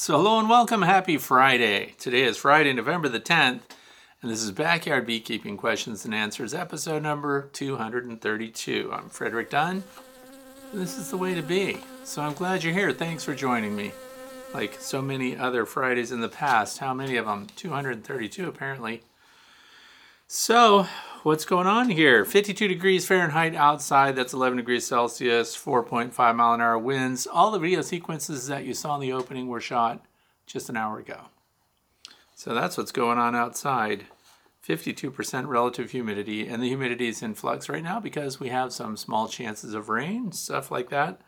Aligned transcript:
So, 0.00 0.16
hello 0.16 0.38
and 0.38 0.48
welcome. 0.48 0.80
Happy 0.80 1.18
Friday. 1.18 1.92
Today 1.98 2.22
is 2.22 2.38
Friday, 2.38 2.72
November 2.72 3.06
the 3.10 3.20
10th, 3.20 3.60
and 4.22 4.30
this 4.30 4.42
is 4.42 4.50
Backyard 4.50 5.04
Beekeeping 5.04 5.58
Questions 5.58 6.06
and 6.06 6.14
Answers, 6.14 6.54
episode 6.54 7.02
number 7.02 7.50
232. 7.52 8.90
I'm 8.90 9.10
Frederick 9.10 9.50
Dunn. 9.50 9.84
This 10.72 10.96
is 10.96 11.10
the 11.10 11.18
way 11.18 11.34
to 11.34 11.42
be. 11.42 11.80
So, 12.04 12.22
I'm 12.22 12.32
glad 12.32 12.64
you're 12.64 12.72
here. 12.72 12.92
Thanks 12.94 13.24
for 13.24 13.34
joining 13.34 13.76
me. 13.76 13.92
Like 14.54 14.80
so 14.80 15.02
many 15.02 15.36
other 15.36 15.66
Fridays 15.66 16.12
in 16.12 16.20
the 16.20 16.30
past. 16.30 16.78
How 16.78 16.94
many 16.94 17.18
of 17.18 17.26
them? 17.26 17.48
232, 17.56 18.48
apparently. 18.48 19.02
So, 20.26 20.86
what's 21.22 21.44
going 21.44 21.66
on 21.66 21.90
here? 21.90 22.24
52 22.24 22.68
degrees 22.68 23.06
Fahrenheit 23.06 23.54
outside, 23.54 24.16
that's 24.16 24.32
11 24.32 24.58
degrees 24.58 24.86
Celsius, 24.86 25.56
4.5 25.56 26.36
mile 26.36 26.54
an 26.54 26.60
hour 26.60 26.78
winds. 26.78 27.26
All 27.26 27.50
the 27.50 27.58
video 27.58 27.82
sequences 27.82 28.46
that 28.46 28.64
you 28.64 28.74
saw 28.74 28.94
in 28.94 29.00
the 29.00 29.12
opening 29.12 29.48
were 29.48 29.60
shot 29.60 30.04
just 30.46 30.68
an 30.68 30.76
hour 30.76 30.98
ago. 30.98 31.20
So 32.34 32.54
that's 32.54 32.78
what's 32.78 32.92
going 32.92 33.18
on 33.18 33.36
outside. 33.36 34.06
52% 34.66 35.46
relative 35.46 35.90
humidity, 35.90 36.46
and 36.46 36.62
the 36.62 36.68
humidity 36.68 37.08
is 37.08 37.22
in 37.22 37.34
flux 37.34 37.68
right 37.68 37.82
now 37.82 37.98
because 37.98 38.38
we 38.38 38.48
have 38.48 38.72
some 38.72 38.96
small 38.96 39.26
chances 39.28 39.74
of 39.74 39.88
rain, 39.88 40.32
stuff 40.32 40.70
like 40.70 40.90
that. 40.90 41.20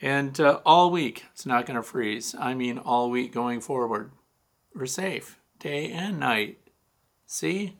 And 0.00 0.38
uh, 0.40 0.60
all 0.66 0.90
week, 0.90 1.24
it's 1.32 1.46
not 1.46 1.64
going 1.64 1.76
to 1.76 1.82
freeze. 1.82 2.34
I 2.38 2.54
mean, 2.54 2.78
all 2.78 3.10
week 3.10 3.32
going 3.32 3.60
forward. 3.60 4.12
We're 4.74 4.86
safe, 4.86 5.38
day 5.58 5.90
and 5.90 6.20
night. 6.20 6.58
See? 7.24 7.76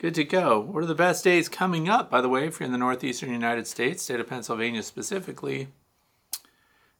Good 0.00 0.14
to 0.14 0.24
go. 0.24 0.58
What 0.58 0.82
are 0.82 0.86
the 0.86 0.94
best 0.94 1.22
days 1.22 1.50
coming 1.50 1.86
up, 1.86 2.10
by 2.10 2.22
the 2.22 2.28
way, 2.30 2.46
if 2.46 2.58
you're 2.58 2.64
in 2.64 2.72
the 2.72 2.78
northeastern 2.78 3.30
United 3.30 3.66
States, 3.66 4.02
state 4.02 4.18
of 4.18 4.30
Pennsylvania 4.30 4.82
specifically? 4.82 5.68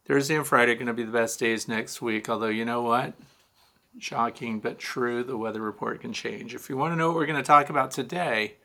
Thursday 0.04 0.36
and 0.36 0.46
Friday 0.46 0.72
are 0.72 0.74
going 0.74 0.86
to 0.86 0.92
be 0.92 1.04
the 1.04 1.10
best 1.10 1.40
days 1.40 1.66
next 1.66 2.02
week, 2.02 2.28
although 2.28 2.48
you 2.48 2.66
know 2.66 2.82
what? 2.82 3.14
Shocking 3.98 4.60
but 4.60 4.78
true, 4.78 5.24
the 5.24 5.38
weather 5.38 5.62
report 5.62 6.02
can 6.02 6.12
change. 6.12 6.54
If 6.54 6.68
you 6.68 6.76
want 6.76 6.92
to 6.92 6.96
know 6.96 7.08
what 7.08 7.16
we're 7.16 7.24
going 7.24 7.38
to 7.38 7.42
talk 7.42 7.70
about 7.70 7.90
today, 7.90 8.56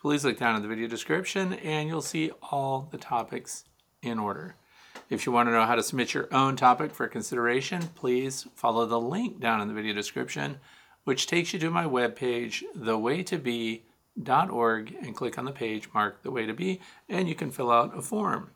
please 0.00 0.24
look 0.24 0.38
down 0.38 0.54
in 0.54 0.62
the 0.62 0.68
video 0.68 0.86
description 0.86 1.54
and 1.54 1.88
you'll 1.88 2.02
see 2.02 2.30
all 2.40 2.86
the 2.92 2.98
topics 2.98 3.64
in 4.00 4.20
order. 4.20 4.54
If 5.10 5.26
you 5.26 5.32
want 5.32 5.48
to 5.48 5.52
know 5.52 5.66
how 5.66 5.74
to 5.74 5.82
submit 5.82 6.14
your 6.14 6.32
own 6.32 6.54
topic 6.54 6.92
for 6.92 7.08
consideration, 7.08 7.88
please 7.96 8.46
follow 8.54 8.86
the 8.86 9.00
link 9.00 9.40
down 9.40 9.60
in 9.60 9.66
the 9.66 9.74
video 9.74 9.92
description 9.92 10.60
which 11.04 11.26
takes 11.26 11.52
you 11.52 11.58
to 11.58 11.70
my 11.70 11.84
webpage, 11.84 12.62
thewaytobe.org, 12.76 14.96
and 15.02 15.16
click 15.16 15.38
on 15.38 15.44
the 15.44 15.52
page 15.52 15.88
marked 15.92 16.22
The 16.22 16.30
Way 16.30 16.46
to 16.46 16.54
Be, 16.54 16.80
and 17.08 17.28
you 17.28 17.34
can 17.34 17.50
fill 17.50 17.70
out 17.70 17.96
a 17.96 18.02
form. 18.02 18.50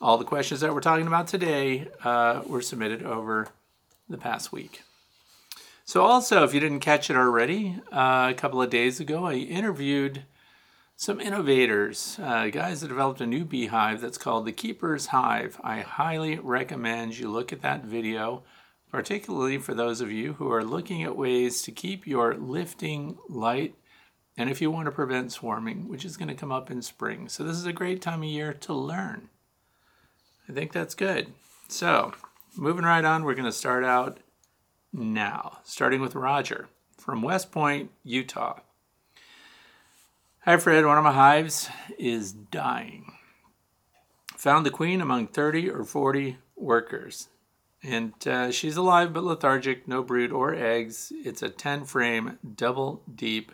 All 0.00 0.18
the 0.18 0.24
questions 0.24 0.60
that 0.60 0.74
we're 0.74 0.80
talking 0.80 1.06
about 1.06 1.28
today 1.28 1.88
uh, 2.04 2.42
were 2.46 2.62
submitted 2.62 3.02
over 3.02 3.48
the 4.08 4.18
past 4.18 4.52
week. 4.52 4.82
So, 5.84 6.02
also, 6.02 6.44
if 6.44 6.54
you 6.54 6.60
didn't 6.60 6.80
catch 6.80 7.10
it 7.10 7.16
already, 7.16 7.80
uh, 7.92 8.28
a 8.30 8.34
couple 8.34 8.62
of 8.62 8.70
days 8.70 9.00
ago, 9.00 9.26
I 9.26 9.34
interviewed 9.34 10.22
some 10.96 11.20
innovators, 11.20 12.18
uh, 12.22 12.46
guys 12.46 12.80
that 12.80 12.88
developed 12.88 13.20
a 13.20 13.26
new 13.26 13.44
beehive 13.44 14.00
that's 14.00 14.18
called 14.18 14.46
the 14.46 14.52
Keeper's 14.52 15.06
Hive. 15.06 15.60
I 15.64 15.80
highly 15.80 16.38
recommend 16.38 17.18
you 17.18 17.28
look 17.28 17.52
at 17.52 17.62
that 17.62 17.84
video 17.84 18.44
particularly 18.92 19.56
for 19.58 19.74
those 19.74 20.00
of 20.02 20.12
you 20.12 20.34
who 20.34 20.52
are 20.52 20.62
looking 20.62 21.02
at 21.02 21.16
ways 21.16 21.62
to 21.62 21.72
keep 21.72 22.06
your 22.06 22.34
lifting 22.34 23.18
light 23.28 23.74
and 24.36 24.48
if 24.48 24.60
you 24.60 24.70
want 24.70 24.86
to 24.86 24.92
prevent 24.92 25.32
swarming, 25.32 25.88
which 25.88 26.04
is 26.04 26.16
going 26.16 26.28
to 26.28 26.34
come 26.34 26.52
up 26.52 26.70
in 26.70 26.80
spring. 26.80 27.28
So, 27.28 27.44
this 27.44 27.56
is 27.56 27.66
a 27.66 27.72
great 27.72 28.00
time 28.00 28.22
of 28.22 28.28
year 28.28 28.54
to 28.54 28.72
learn. 28.72 29.28
I 30.48 30.52
think 30.52 30.72
that's 30.72 30.94
good. 30.94 31.32
So, 31.68 32.14
moving 32.56 32.84
right 32.84 33.04
on, 33.04 33.24
we're 33.24 33.34
going 33.34 33.44
to 33.44 33.52
start 33.52 33.84
out 33.84 34.20
now, 34.90 35.58
starting 35.64 36.00
with 36.00 36.14
Roger 36.14 36.68
from 36.96 37.20
West 37.20 37.52
Point, 37.52 37.90
Utah. 38.04 38.60
Hi, 40.44 40.56
Fred. 40.56 40.86
One 40.86 40.98
of 40.98 41.04
my 41.04 41.12
hives 41.12 41.68
is 41.98 42.32
dying. 42.32 43.12
Found 44.38 44.64
the 44.64 44.70
queen 44.70 45.00
among 45.00 45.28
30 45.28 45.70
or 45.70 45.84
40 45.84 46.38
workers. 46.56 47.28
And 47.82 48.12
uh, 48.26 48.52
she's 48.52 48.76
alive 48.76 49.12
but 49.12 49.24
lethargic, 49.24 49.88
no 49.88 50.02
brood 50.02 50.30
or 50.30 50.54
eggs. 50.54 51.12
It's 51.24 51.42
a 51.42 51.48
10 51.48 51.84
frame, 51.84 52.38
double 52.54 53.02
deep. 53.12 53.52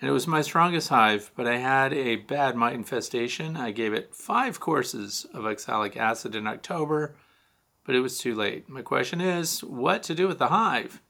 And 0.00 0.08
it 0.08 0.12
was 0.12 0.26
my 0.26 0.42
strongest 0.42 0.88
hive, 0.88 1.30
but 1.36 1.46
I 1.46 1.58
had 1.58 1.92
a 1.92 2.16
bad 2.16 2.56
mite 2.56 2.74
infestation. 2.74 3.56
I 3.56 3.70
gave 3.70 3.92
it 3.92 4.14
five 4.14 4.58
courses 4.58 5.26
of 5.34 5.44
oxalic 5.44 5.96
acid 5.96 6.34
in 6.34 6.46
October, 6.46 7.14
but 7.84 7.94
it 7.94 8.00
was 8.00 8.18
too 8.18 8.34
late. 8.34 8.68
My 8.68 8.82
question 8.82 9.20
is 9.20 9.62
what 9.62 10.02
to 10.04 10.14
do 10.14 10.26
with 10.26 10.38
the 10.38 10.48
hive? 10.48 11.02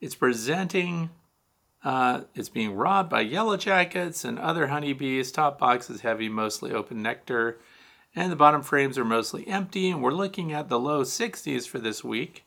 It's 0.00 0.16
presenting, 0.16 1.10
uh, 1.84 2.22
it's 2.34 2.48
being 2.48 2.74
robbed 2.74 3.08
by 3.08 3.20
yellow 3.20 3.56
jackets 3.56 4.24
and 4.24 4.38
other 4.38 4.66
honeybees. 4.66 5.30
Top 5.30 5.58
box 5.58 5.88
is 5.88 6.00
heavy, 6.00 6.28
mostly 6.28 6.72
open 6.72 7.02
nectar 7.02 7.58
and 8.14 8.30
the 8.30 8.36
bottom 8.36 8.62
frames 8.62 8.96
are 8.98 9.04
mostly 9.04 9.46
empty 9.48 9.90
and 9.90 10.02
we're 10.02 10.12
looking 10.12 10.52
at 10.52 10.68
the 10.68 10.78
low 10.78 11.02
60s 11.02 11.66
for 11.66 11.78
this 11.78 12.04
week 12.04 12.44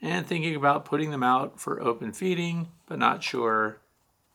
and 0.00 0.26
thinking 0.26 0.54
about 0.54 0.84
putting 0.84 1.10
them 1.10 1.22
out 1.22 1.60
for 1.60 1.80
open 1.82 2.12
feeding 2.12 2.68
but 2.86 2.98
not 2.98 3.22
sure 3.22 3.78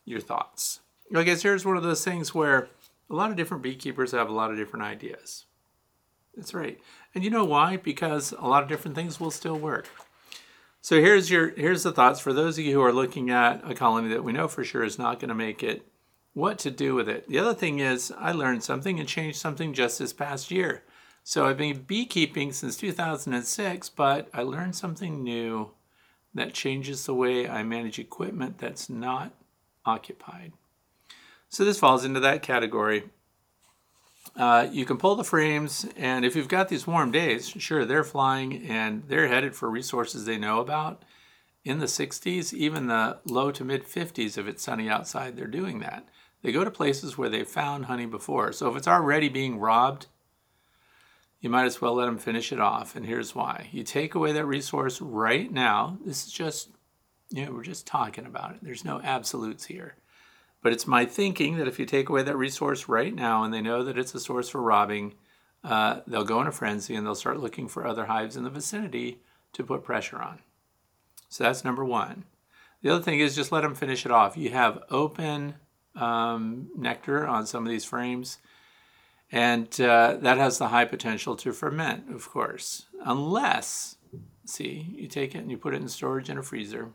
your 0.04 0.20
thoughts. 0.20 0.80
I 1.14 1.22
guess 1.22 1.42
here's 1.42 1.64
one 1.64 1.76
of 1.76 1.82
those 1.82 2.04
things 2.04 2.34
where 2.34 2.68
a 3.10 3.14
lot 3.14 3.30
of 3.30 3.36
different 3.36 3.62
beekeepers 3.62 4.12
have 4.12 4.28
a 4.28 4.32
lot 4.32 4.50
of 4.50 4.56
different 4.56 4.84
ideas. 4.84 5.44
That's 6.34 6.54
right. 6.54 6.78
And 7.14 7.24
you 7.24 7.30
know 7.30 7.44
why? 7.44 7.76
Because 7.76 8.32
a 8.32 8.46
lot 8.46 8.62
of 8.62 8.68
different 8.68 8.94
things 8.94 9.18
will 9.18 9.30
still 9.30 9.58
work. 9.58 9.88
So 10.80 11.00
here's 11.00 11.30
your 11.30 11.48
here's 11.50 11.82
the 11.82 11.92
thoughts 11.92 12.20
for 12.20 12.32
those 12.32 12.58
of 12.58 12.64
you 12.64 12.74
who 12.74 12.82
are 12.82 12.92
looking 12.92 13.30
at 13.30 13.68
a 13.68 13.74
colony 13.74 14.08
that 14.10 14.22
we 14.22 14.32
know 14.32 14.46
for 14.46 14.62
sure 14.62 14.84
is 14.84 14.98
not 14.98 15.18
going 15.18 15.30
to 15.30 15.34
make 15.34 15.62
it 15.62 15.84
what 16.36 16.58
to 16.58 16.70
do 16.70 16.94
with 16.94 17.08
it. 17.08 17.26
The 17.28 17.38
other 17.38 17.54
thing 17.54 17.78
is, 17.78 18.12
I 18.18 18.30
learned 18.30 18.62
something 18.62 19.00
and 19.00 19.08
changed 19.08 19.38
something 19.38 19.72
just 19.72 19.98
this 19.98 20.12
past 20.12 20.50
year. 20.50 20.82
So 21.24 21.46
I've 21.46 21.56
been 21.56 21.80
beekeeping 21.80 22.52
since 22.52 22.76
2006, 22.76 23.88
but 23.88 24.28
I 24.34 24.42
learned 24.42 24.76
something 24.76 25.24
new 25.24 25.70
that 26.34 26.52
changes 26.52 27.06
the 27.06 27.14
way 27.14 27.48
I 27.48 27.62
manage 27.62 27.98
equipment 27.98 28.58
that's 28.58 28.90
not 28.90 29.32
occupied. 29.86 30.52
So 31.48 31.64
this 31.64 31.78
falls 31.78 32.04
into 32.04 32.20
that 32.20 32.42
category. 32.42 33.04
Uh, 34.36 34.68
you 34.70 34.84
can 34.84 34.98
pull 34.98 35.16
the 35.16 35.24
frames, 35.24 35.86
and 35.96 36.22
if 36.22 36.36
you've 36.36 36.48
got 36.48 36.68
these 36.68 36.86
warm 36.86 37.10
days, 37.10 37.48
sure, 37.48 37.86
they're 37.86 38.04
flying 38.04 38.66
and 38.68 39.04
they're 39.08 39.28
headed 39.28 39.56
for 39.56 39.70
resources 39.70 40.26
they 40.26 40.36
know 40.36 40.60
about. 40.60 41.02
In 41.64 41.78
the 41.78 41.86
60s, 41.86 42.52
even 42.52 42.88
the 42.88 43.20
low 43.24 43.50
to 43.52 43.64
mid 43.64 43.86
50s, 43.86 44.36
if 44.36 44.46
it's 44.46 44.62
sunny 44.62 44.90
outside, 44.90 45.34
they're 45.34 45.46
doing 45.46 45.78
that. 45.78 46.06
They 46.46 46.52
go 46.52 46.62
to 46.62 46.70
places 46.70 47.18
where 47.18 47.28
they've 47.28 47.44
found 47.44 47.86
honey 47.86 48.06
before. 48.06 48.52
So 48.52 48.70
if 48.70 48.76
it's 48.76 48.86
already 48.86 49.28
being 49.28 49.58
robbed, 49.58 50.06
you 51.40 51.50
might 51.50 51.64
as 51.64 51.80
well 51.80 51.94
let 51.94 52.06
them 52.06 52.18
finish 52.18 52.52
it 52.52 52.60
off. 52.60 52.94
And 52.94 53.04
here's 53.04 53.34
why. 53.34 53.68
You 53.72 53.82
take 53.82 54.14
away 54.14 54.30
that 54.30 54.46
resource 54.46 55.00
right 55.00 55.50
now. 55.50 55.98
This 56.04 56.24
is 56.24 56.32
just, 56.32 56.70
you 57.30 57.44
know, 57.44 57.50
we're 57.50 57.64
just 57.64 57.84
talking 57.84 58.26
about 58.26 58.52
it. 58.52 58.58
There's 58.62 58.84
no 58.84 59.00
absolutes 59.00 59.64
here. 59.64 59.96
But 60.62 60.72
it's 60.72 60.86
my 60.86 61.04
thinking 61.04 61.56
that 61.56 61.66
if 61.66 61.80
you 61.80 61.84
take 61.84 62.08
away 62.08 62.22
that 62.22 62.36
resource 62.36 62.88
right 62.88 63.12
now 63.12 63.42
and 63.42 63.52
they 63.52 63.60
know 63.60 63.82
that 63.82 63.98
it's 63.98 64.14
a 64.14 64.20
source 64.20 64.48
for 64.48 64.62
robbing, 64.62 65.14
uh, 65.64 66.02
they'll 66.06 66.22
go 66.22 66.40
in 66.40 66.46
a 66.46 66.52
frenzy 66.52 66.94
and 66.94 67.04
they'll 67.04 67.16
start 67.16 67.40
looking 67.40 67.66
for 67.66 67.84
other 67.84 68.06
hives 68.06 68.36
in 68.36 68.44
the 68.44 68.50
vicinity 68.50 69.18
to 69.52 69.64
put 69.64 69.82
pressure 69.82 70.22
on. 70.22 70.38
So 71.28 71.42
that's 71.42 71.64
number 71.64 71.84
one. 71.84 72.22
The 72.82 72.90
other 72.90 73.02
thing 73.02 73.18
is 73.18 73.34
just 73.34 73.50
let 73.50 73.62
them 73.62 73.74
finish 73.74 74.06
it 74.06 74.12
off. 74.12 74.36
You 74.36 74.50
have 74.50 74.84
open 74.90 75.56
um, 75.96 76.68
nectar 76.76 77.26
on 77.26 77.46
some 77.46 77.64
of 77.64 77.70
these 77.70 77.84
frames, 77.84 78.38
and 79.32 79.68
uh, 79.80 80.16
that 80.20 80.38
has 80.38 80.58
the 80.58 80.68
high 80.68 80.84
potential 80.84 81.34
to 81.36 81.52
ferment, 81.52 82.14
of 82.14 82.28
course, 82.30 82.86
unless, 83.04 83.96
see, 84.44 84.94
you 84.94 85.08
take 85.08 85.34
it 85.34 85.38
and 85.38 85.50
you 85.50 85.56
put 85.56 85.74
it 85.74 85.82
in 85.82 85.88
storage 85.88 86.30
in 86.30 86.38
a 86.38 86.42
freezer. 86.42 86.90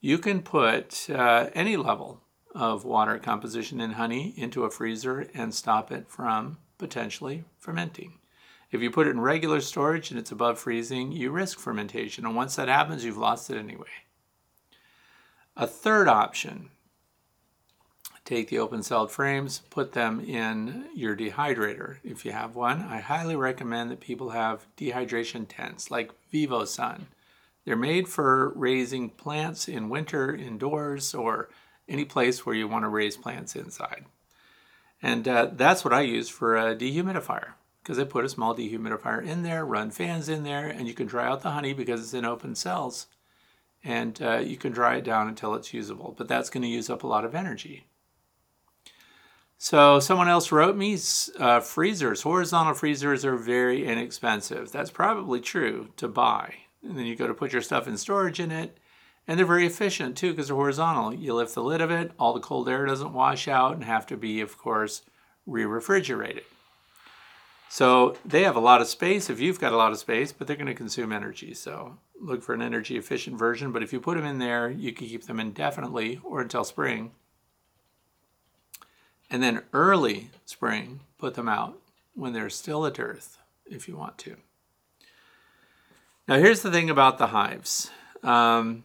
You 0.00 0.18
can 0.18 0.42
put 0.42 1.08
uh, 1.10 1.50
any 1.54 1.76
level 1.76 2.20
of 2.54 2.84
water 2.84 3.18
composition 3.18 3.80
in 3.80 3.92
honey 3.92 4.32
into 4.36 4.64
a 4.64 4.70
freezer 4.70 5.28
and 5.34 5.52
stop 5.52 5.90
it 5.90 6.08
from 6.08 6.58
potentially 6.78 7.44
fermenting. 7.58 8.18
If 8.70 8.82
you 8.82 8.90
put 8.90 9.06
it 9.06 9.10
in 9.10 9.20
regular 9.20 9.60
storage 9.60 10.10
and 10.10 10.18
it's 10.18 10.32
above 10.32 10.58
freezing, 10.58 11.12
you 11.12 11.30
risk 11.30 11.58
fermentation. 11.58 12.26
And 12.26 12.36
once 12.36 12.56
that 12.56 12.68
happens, 12.68 13.04
you've 13.04 13.16
lost 13.16 13.50
it 13.50 13.56
anyway. 13.56 13.86
A 15.56 15.66
third 15.66 16.08
option 16.08 16.70
take 18.24 18.48
the 18.48 18.58
open 18.58 18.82
celled 18.82 19.10
frames, 19.10 19.62
put 19.70 19.92
them 19.92 20.20
in 20.20 20.86
your 20.94 21.16
dehydrator. 21.16 21.98
If 22.02 22.24
you 22.24 22.32
have 22.32 22.56
one, 22.56 22.82
I 22.82 23.00
highly 23.00 23.36
recommend 23.36 23.90
that 23.90 24.00
people 24.00 24.30
have 24.30 24.66
dehydration 24.76 25.46
tents 25.48 25.90
like 25.90 26.12
VivoSun. 26.32 27.02
They're 27.64 27.76
made 27.76 28.08
for 28.08 28.52
raising 28.54 29.10
plants 29.10 29.68
in 29.68 29.88
winter 29.88 30.34
indoors 30.34 31.14
or 31.14 31.48
any 31.88 32.04
place 32.04 32.44
where 32.44 32.54
you 32.54 32.68
want 32.68 32.84
to 32.84 32.88
raise 32.88 33.16
plants 33.16 33.56
inside. 33.56 34.04
And 35.02 35.28
uh, 35.28 35.50
that's 35.52 35.84
what 35.84 35.92
I 35.92 36.00
use 36.00 36.28
for 36.28 36.56
a 36.56 36.74
dehumidifier 36.74 37.52
because 37.82 37.98
I 37.98 38.04
put 38.04 38.24
a 38.24 38.30
small 38.30 38.56
dehumidifier 38.56 39.22
in 39.22 39.42
there, 39.42 39.66
run 39.66 39.90
fans 39.90 40.30
in 40.30 40.42
there, 40.42 40.66
and 40.66 40.88
you 40.88 40.94
can 40.94 41.06
dry 41.06 41.28
out 41.28 41.42
the 41.42 41.50
honey 41.50 41.74
because 41.74 42.00
it's 42.00 42.14
in 42.14 42.24
open 42.24 42.54
cells. 42.54 43.06
And 43.82 44.20
uh, 44.22 44.38
you 44.38 44.56
can 44.56 44.72
dry 44.72 44.96
it 44.96 45.04
down 45.04 45.28
until 45.28 45.54
it's 45.54 45.74
usable, 45.74 46.14
but 46.16 46.26
that's 46.26 46.48
going 46.48 46.62
to 46.62 46.68
use 46.68 46.88
up 46.88 47.02
a 47.02 47.06
lot 47.06 47.26
of 47.26 47.34
energy. 47.34 47.84
So 49.64 49.98
someone 49.98 50.28
else 50.28 50.52
wrote 50.52 50.76
me 50.76 50.98
uh, 51.38 51.60
freezers, 51.60 52.20
horizontal 52.20 52.74
freezers 52.74 53.24
are 53.24 53.34
very 53.34 53.86
inexpensive. 53.86 54.70
That's 54.70 54.90
probably 54.90 55.40
true 55.40 55.88
to 55.96 56.06
buy. 56.06 56.56
And 56.82 56.98
then 56.98 57.06
you 57.06 57.16
go 57.16 57.26
to 57.26 57.32
put 57.32 57.54
your 57.54 57.62
stuff 57.62 57.88
in 57.88 57.96
storage 57.96 58.40
in 58.40 58.52
it, 58.52 58.76
and 59.26 59.38
they're 59.38 59.46
very 59.46 59.64
efficient 59.64 60.18
too 60.18 60.32
because 60.32 60.48
they're 60.48 60.54
horizontal. 60.54 61.14
You 61.14 61.32
lift 61.32 61.54
the 61.54 61.62
lid 61.62 61.80
of 61.80 61.90
it, 61.90 62.12
all 62.18 62.34
the 62.34 62.40
cold 62.40 62.68
air 62.68 62.84
doesn't 62.84 63.14
wash 63.14 63.48
out 63.48 63.72
and 63.72 63.84
have 63.84 64.06
to 64.08 64.18
be, 64.18 64.42
of 64.42 64.58
course, 64.58 65.00
re 65.46 65.64
refrigerated. 65.64 66.44
So 67.70 68.18
they 68.22 68.42
have 68.42 68.56
a 68.56 68.60
lot 68.60 68.82
of 68.82 68.86
space 68.88 69.30
if 69.30 69.40
you've 69.40 69.60
got 69.60 69.72
a 69.72 69.78
lot 69.78 69.92
of 69.92 69.98
space, 69.98 70.30
but 70.30 70.46
they're 70.46 70.56
going 70.56 70.66
to 70.66 70.74
consume 70.74 71.10
energy. 71.10 71.54
So 71.54 71.96
look 72.20 72.42
for 72.42 72.52
an 72.52 72.60
energy 72.60 72.98
efficient 72.98 73.38
version. 73.38 73.72
But 73.72 73.82
if 73.82 73.94
you 73.94 74.00
put 74.00 74.18
them 74.18 74.26
in 74.26 74.38
there, 74.38 74.68
you 74.68 74.92
can 74.92 75.06
keep 75.06 75.24
them 75.24 75.40
indefinitely 75.40 76.20
or 76.22 76.42
until 76.42 76.64
spring. 76.64 77.12
And 79.34 79.42
then 79.42 79.62
early 79.72 80.30
spring, 80.44 81.00
put 81.18 81.34
them 81.34 81.48
out 81.48 81.76
when 82.14 82.32
they're 82.32 82.48
still 82.48 82.86
at 82.86 83.00
earth 83.00 83.36
if 83.66 83.88
you 83.88 83.96
want 83.96 84.16
to. 84.18 84.36
Now, 86.28 86.36
here's 86.36 86.62
the 86.62 86.70
thing 86.70 86.88
about 86.88 87.18
the 87.18 87.26
hives 87.26 87.90
um, 88.22 88.84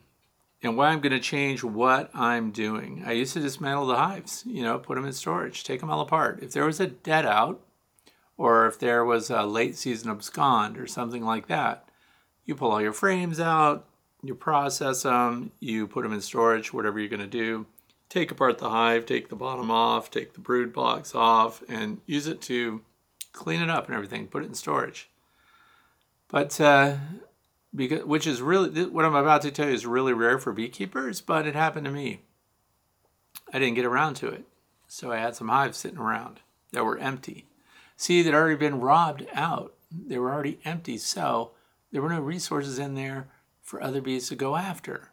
and 0.64 0.76
why 0.76 0.88
I'm 0.88 1.02
going 1.02 1.12
to 1.12 1.20
change 1.20 1.64
what 1.64 2.10
I'm 2.16 2.50
doing. 2.50 3.04
I 3.06 3.12
used 3.12 3.34
to 3.34 3.40
dismantle 3.40 3.86
the 3.86 3.98
hives, 3.98 4.44
you 4.48 4.64
know, 4.64 4.80
put 4.80 4.96
them 4.96 5.06
in 5.06 5.14
storage, 5.14 5.64
take 5.64 5.82
them 5.82 5.92
all 5.92 6.02
apart. 6.02 6.40
If 6.42 6.54
there 6.54 6.66
was 6.66 6.80
a 6.80 6.88
dead 6.88 7.28
out, 7.28 7.62
or 8.36 8.66
if 8.66 8.80
there 8.80 9.06
was 9.06 9.30
a 9.30 9.44
late 9.44 9.78
season 9.78 10.10
abscond 10.10 10.80
or 10.80 10.88
something 10.88 11.24
like 11.24 11.46
that, 11.46 11.88
you 12.46 12.56
pull 12.56 12.72
all 12.72 12.82
your 12.82 12.92
frames 12.92 13.40
out, 13.40 13.86
you 14.24 14.34
process 14.34 15.04
them, 15.04 15.52
you 15.60 15.86
put 15.86 16.02
them 16.02 16.14
in 16.14 16.22
storage, 16.22 16.74
whatever 16.74 17.00
you're 17.00 17.08
going 17.08 17.20
to 17.20 17.28
do. 17.28 17.68
Take 18.10 18.32
apart 18.32 18.58
the 18.58 18.72
hive, 18.72 19.06
take 19.06 19.30
the 19.30 19.36
bottom 19.36 19.70
off, 19.70 20.10
take 20.10 20.34
the 20.34 20.40
brood 20.40 20.74
box 20.74 21.14
off, 21.14 21.62
and 21.70 22.02
use 22.08 22.26
it 22.28 22.42
to 22.42 22.82
clean 23.32 23.62
it 23.62 23.70
up 23.70 23.86
and 23.86 23.96
everything, 23.96 24.28
put 24.28 24.44
it 24.44 24.48
in 24.48 24.56
storage. 24.56 25.10
But 26.28 26.60
uh, 26.60 26.98
because 27.74 28.04
which 28.06 28.26
is 28.26 28.42
really 28.42 28.86
what 28.86 29.06
I'm 29.06 29.16
about 29.16 29.42
to 29.44 29.52
tell 29.52 29.68
you 29.68 29.74
is 29.74 29.86
really 29.86 30.14
rare 30.14 30.40
for 30.40 30.52
beekeepers, 30.52 31.22
but 31.22 31.46
it 31.46 31.56
happened 31.56 31.86
to 31.86 31.92
me. 31.92 32.22
I 33.54 33.60
didn't 33.60 33.76
get 33.76 33.86
around 33.86 34.16
to 34.16 34.28
it, 34.28 34.46
so 34.88 35.12
I 35.12 35.18
had 35.18 35.36
some 35.36 35.50
hives 35.50 35.78
sitting 35.78 36.00
around 36.00 36.40
that 36.72 36.84
were 36.84 36.98
empty. 36.98 37.46
See, 37.96 38.22
they'd 38.22 38.34
already 38.34 38.56
been 38.56 38.80
robbed 38.80 39.26
out. 39.34 39.74
They 39.92 40.18
were 40.18 40.32
already 40.32 40.60
empty, 40.66 40.98
so 40.98 41.52
there 41.92 42.02
were 42.02 42.10
no 42.10 42.22
resources 42.22 42.80
in 42.80 42.96
there 42.96 43.28
for 43.62 43.82
other 43.82 44.02
bees 44.02 44.30
to 44.30 44.36
go 44.36 44.56
after. 44.56 45.10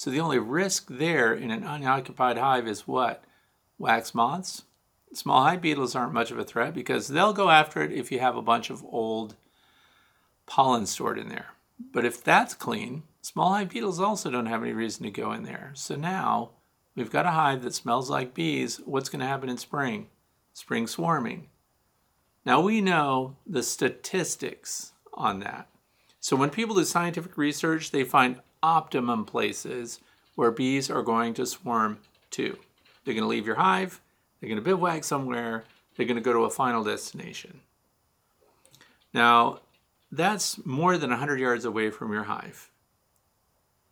So 0.00 0.10
the 0.10 0.20
only 0.20 0.38
risk 0.38 0.86
there 0.88 1.34
in 1.34 1.50
an 1.50 1.62
unoccupied 1.62 2.38
hive 2.38 2.66
is 2.66 2.88
what? 2.88 3.22
Wax 3.76 4.14
moths. 4.14 4.62
Small 5.12 5.42
hive 5.42 5.60
beetles 5.60 5.94
aren't 5.94 6.14
much 6.14 6.30
of 6.30 6.38
a 6.38 6.44
threat 6.44 6.72
because 6.72 7.08
they'll 7.08 7.34
go 7.34 7.50
after 7.50 7.82
it 7.82 7.92
if 7.92 8.10
you 8.10 8.18
have 8.18 8.34
a 8.34 8.40
bunch 8.40 8.70
of 8.70 8.82
old 8.82 9.36
pollen 10.46 10.86
stored 10.86 11.18
in 11.18 11.28
there. 11.28 11.48
But 11.92 12.06
if 12.06 12.24
that's 12.24 12.54
clean, 12.54 13.02
small 13.20 13.52
hive 13.52 13.68
beetles 13.68 14.00
also 14.00 14.30
don't 14.30 14.46
have 14.46 14.62
any 14.62 14.72
reason 14.72 15.04
to 15.04 15.10
go 15.10 15.32
in 15.32 15.42
there. 15.42 15.72
So 15.74 15.96
now 15.96 16.52
we've 16.96 17.12
got 17.12 17.26
a 17.26 17.32
hive 17.32 17.62
that 17.64 17.74
smells 17.74 18.08
like 18.08 18.32
bees. 18.32 18.80
What's 18.86 19.10
going 19.10 19.20
to 19.20 19.26
happen 19.26 19.50
in 19.50 19.58
spring? 19.58 20.08
Spring 20.54 20.86
swarming. 20.86 21.50
Now 22.46 22.62
we 22.62 22.80
know 22.80 23.36
the 23.46 23.62
statistics 23.62 24.92
on 25.12 25.40
that. 25.40 25.68
So 26.20 26.36
when 26.36 26.48
people 26.48 26.74
do 26.74 26.86
scientific 26.86 27.36
research, 27.36 27.90
they 27.90 28.04
find 28.04 28.40
optimum 28.62 29.24
places 29.24 30.00
where 30.34 30.50
bees 30.50 30.90
are 30.90 31.02
going 31.02 31.34
to 31.34 31.46
swarm 31.46 31.98
to. 32.30 32.56
They're 33.04 33.14
going 33.14 33.24
to 33.24 33.28
leave 33.28 33.46
your 33.46 33.56
hive, 33.56 34.00
they're 34.40 34.48
going 34.48 34.62
to 34.62 34.64
bivouac 34.64 35.04
somewhere, 35.04 35.64
they're 35.96 36.06
going 36.06 36.16
to 36.16 36.22
go 36.22 36.32
to 36.32 36.44
a 36.44 36.50
final 36.50 36.84
destination. 36.84 37.60
Now, 39.12 39.60
that's 40.12 40.64
more 40.64 40.98
than 40.98 41.10
100 41.10 41.40
yards 41.40 41.64
away 41.64 41.90
from 41.90 42.12
your 42.12 42.24
hive 42.24 42.70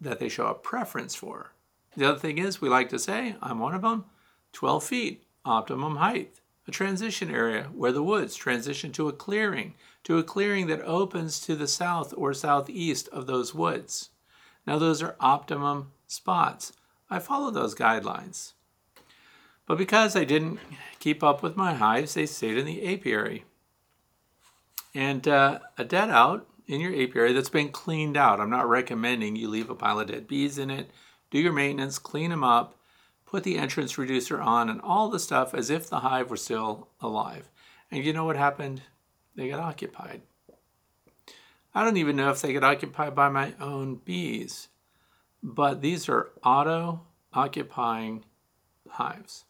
that 0.00 0.20
they 0.20 0.28
show 0.28 0.46
a 0.46 0.54
preference 0.54 1.14
for. 1.14 1.52
The 1.96 2.08
other 2.08 2.18
thing 2.18 2.38
is, 2.38 2.60
we 2.60 2.68
like 2.68 2.88
to 2.90 2.98
say, 2.98 3.34
I'm 3.42 3.58
one 3.58 3.75
of 3.75 3.82
them, 3.82 4.04
12 4.52 4.84
feet, 4.84 5.25
optimum 5.44 5.96
height 5.96 6.40
a 6.68 6.70
transition 6.70 7.34
area 7.34 7.70
where 7.75 7.92
the 7.92 8.02
woods 8.02 8.37
transition 8.37 8.92
to 8.92 9.08
a 9.08 9.12
clearing, 9.12 9.75
to 10.04 10.18
a 10.18 10.22
clearing 10.22 10.66
that 10.66 10.82
opens 10.82 11.40
to 11.40 11.56
the 11.56 11.66
south 11.66 12.12
or 12.16 12.34
southeast 12.34 13.08
of 13.08 13.26
those 13.26 13.54
woods. 13.54 14.10
Now, 14.68 14.78
those 14.78 15.02
are 15.02 15.16
optimum 15.18 15.92
spots. 16.06 16.75
I 17.08 17.20
follow 17.20 17.50
those 17.50 17.75
guidelines. 17.75 18.52
But 19.64 19.78
because 19.78 20.14
I 20.14 20.25
didn't 20.25 20.58
keep 20.98 21.22
up 21.25 21.42
with 21.42 21.56
my 21.56 21.72
hives, 21.72 22.12
they 22.12 22.26
stayed 22.26 22.58
in 22.58 22.66
the 22.66 22.94
apiary. 22.94 23.46
And 24.94 25.26
uh, 25.26 25.60
a 25.78 25.84
dead 25.84 26.10
out 26.10 26.46
in 26.66 26.82
your 26.82 26.92
apiary 26.92 27.32
that's 27.32 27.48
been 27.48 27.70
cleaned 27.70 28.18
out. 28.18 28.40
I'm 28.40 28.50
not 28.50 28.68
recommending 28.68 29.37
you 29.37 29.48
leave 29.48 29.70
a 29.70 29.75
pile 29.75 30.00
of 30.00 30.08
dead 30.08 30.28
bees 30.28 30.58
in 30.58 30.70
it. 30.70 30.90
Do 31.30 31.38
your 31.38 31.54
maintenance, 31.54 31.98
clean 31.98 32.28
them 32.28 32.44
up, 32.44 32.78
put 33.25 33.44
the 33.44 33.56
entrance 33.56 33.96
reducer 33.96 34.38
on 34.38 34.68
and 34.68 34.82
all 34.82 35.08
the 35.08 35.18
stuff 35.18 35.54
as 35.54 35.70
if 35.70 35.88
the 35.88 36.00
hive 36.00 36.28
were 36.28 36.37
still 36.37 36.88
alive. 37.00 37.48
And 37.90 38.04
you 38.04 38.12
know 38.12 38.26
what 38.26 38.37
happened? 38.37 38.82
They 39.34 39.48
got 39.48 39.60
occupied. 39.60 40.20
I 41.78 41.85
don't 41.85 41.97
even 41.97 42.16
know 42.16 42.30
if 42.30 42.42
they 42.42 42.52
get 42.52 42.64
occupied 42.64 43.14
by 43.14 43.28
my 43.28 43.54
own 43.61 44.00
bees, 44.04 44.66
but 45.44 45.80
these 45.80 46.08
are 46.08 46.32
auto 46.44 47.02
occupying 47.32 48.25
hives. 48.88 49.44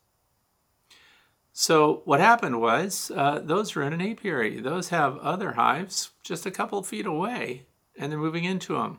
So 1.54 2.02
what 2.04 2.20
happened 2.20 2.61
was 2.61 3.11
uh, 3.16 3.40
those 3.42 3.75
are 3.75 3.82
in 3.82 3.94
an 3.94 4.02
apiary. 4.02 4.61
Those 4.61 4.90
have 4.90 5.16
other 5.20 5.52
hives 5.52 6.11
just 6.23 6.44
a 6.44 6.50
couple 6.50 6.82
feet 6.82 7.06
away, 7.06 7.64
and 7.99 8.12
they're 8.12 8.18
moving 8.18 8.44
into 8.44 8.75
them. 8.75 8.99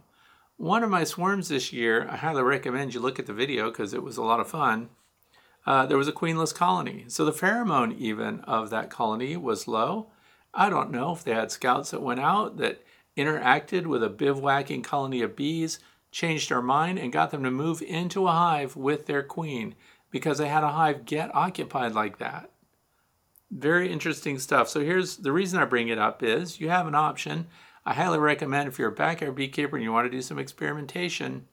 one 0.57 0.81
of 0.81 0.89
my 0.89 1.03
swarms 1.03 1.49
this 1.49 1.71
year, 1.71 2.07
I 2.09 2.17
highly 2.17 2.41
recommend 2.41 2.95
you 2.95 2.99
look 2.99 3.19
at 3.19 3.27
the 3.27 3.33
video 3.33 3.69
because 3.69 3.93
it 3.93 4.01
was 4.01 4.17
a 4.17 4.23
lot 4.23 4.39
of 4.39 4.49
fun. 4.49 4.89
Uh, 5.67 5.85
there 5.85 5.99
was 5.99 6.07
a 6.07 6.11
queenless 6.11 6.51
colony. 6.51 7.05
So 7.09 7.25
the 7.25 7.31
pheromone 7.31 7.95
even 7.95 8.39
of 8.39 8.71
that 8.71 8.89
colony 8.89 9.37
was 9.37 9.67
low. 9.67 10.07
I 10.51 10.71
don't 10.71 10.89
know 10.89 11.11
if 11.11 11.23
they 11.23 11.35
had 11.35 11.51
scouts 11.51 11.91
that 11.91 12.01
went 12.01 12.21
out 12.21 12.57
that 12.57 12.83
interacted 13.19 13.85
with 13.85 14.03
a 14.03 14.09
bivouacking 14.09 14.83
colony 14.83 15.21
of 15.21 15.35
bees, 15.35 15.79
changed 16.11 16.49
their 16.49 16.61
mind, 16.61 16.97
and 16.97 17.13
got 17.13 17.31
them 17.31 17.43
to 17.43 17.51
move 17.51 17.81
into 17.81 18.27
a 18.27 18.31
hive 18.31 18.75
with 18.75 19.05
their 19.05 19.23
queen 19.23 19.75
because 20.09 20.37
they 20.37 20.47
had 20.47 20.63
a 20.63 20.69
hive 20.69 21.05
get 21.05 21.33
occupied 21.35 21.93
like 21.93 22.17
that. 22.17 22.49
Very 23.51 23.91
interesting 23.91 24.39
stuff. 24.39 24.69
So 24.69 24.79
here's 24.79 25.17
the 25.17 25.31
reason 25.31 25.59
I 25.59 25.65
bring 25.65 25.89
it 25.89 25.97
up 25.97 26.23
is 26.23 26.59
you 26.59 26.69
have 26.69 26.87
an 26.87 26.95
option. 26.95 27.47
I 27.85 27.93
highly 27.93 28.19
recommend 28.19 28.67
if 28.67 28.79
you're 28.79 28.89
a 28.89 28.95
backyard 28.95 29.35
beekeeper 29.35 29.75
and 29.75 29.83
you 29.83 29.91
want 29.91 30.05
to 30.05 30.17
do 30.17 30.21
some 30.21 30.39
experimentation, 30.39 31.47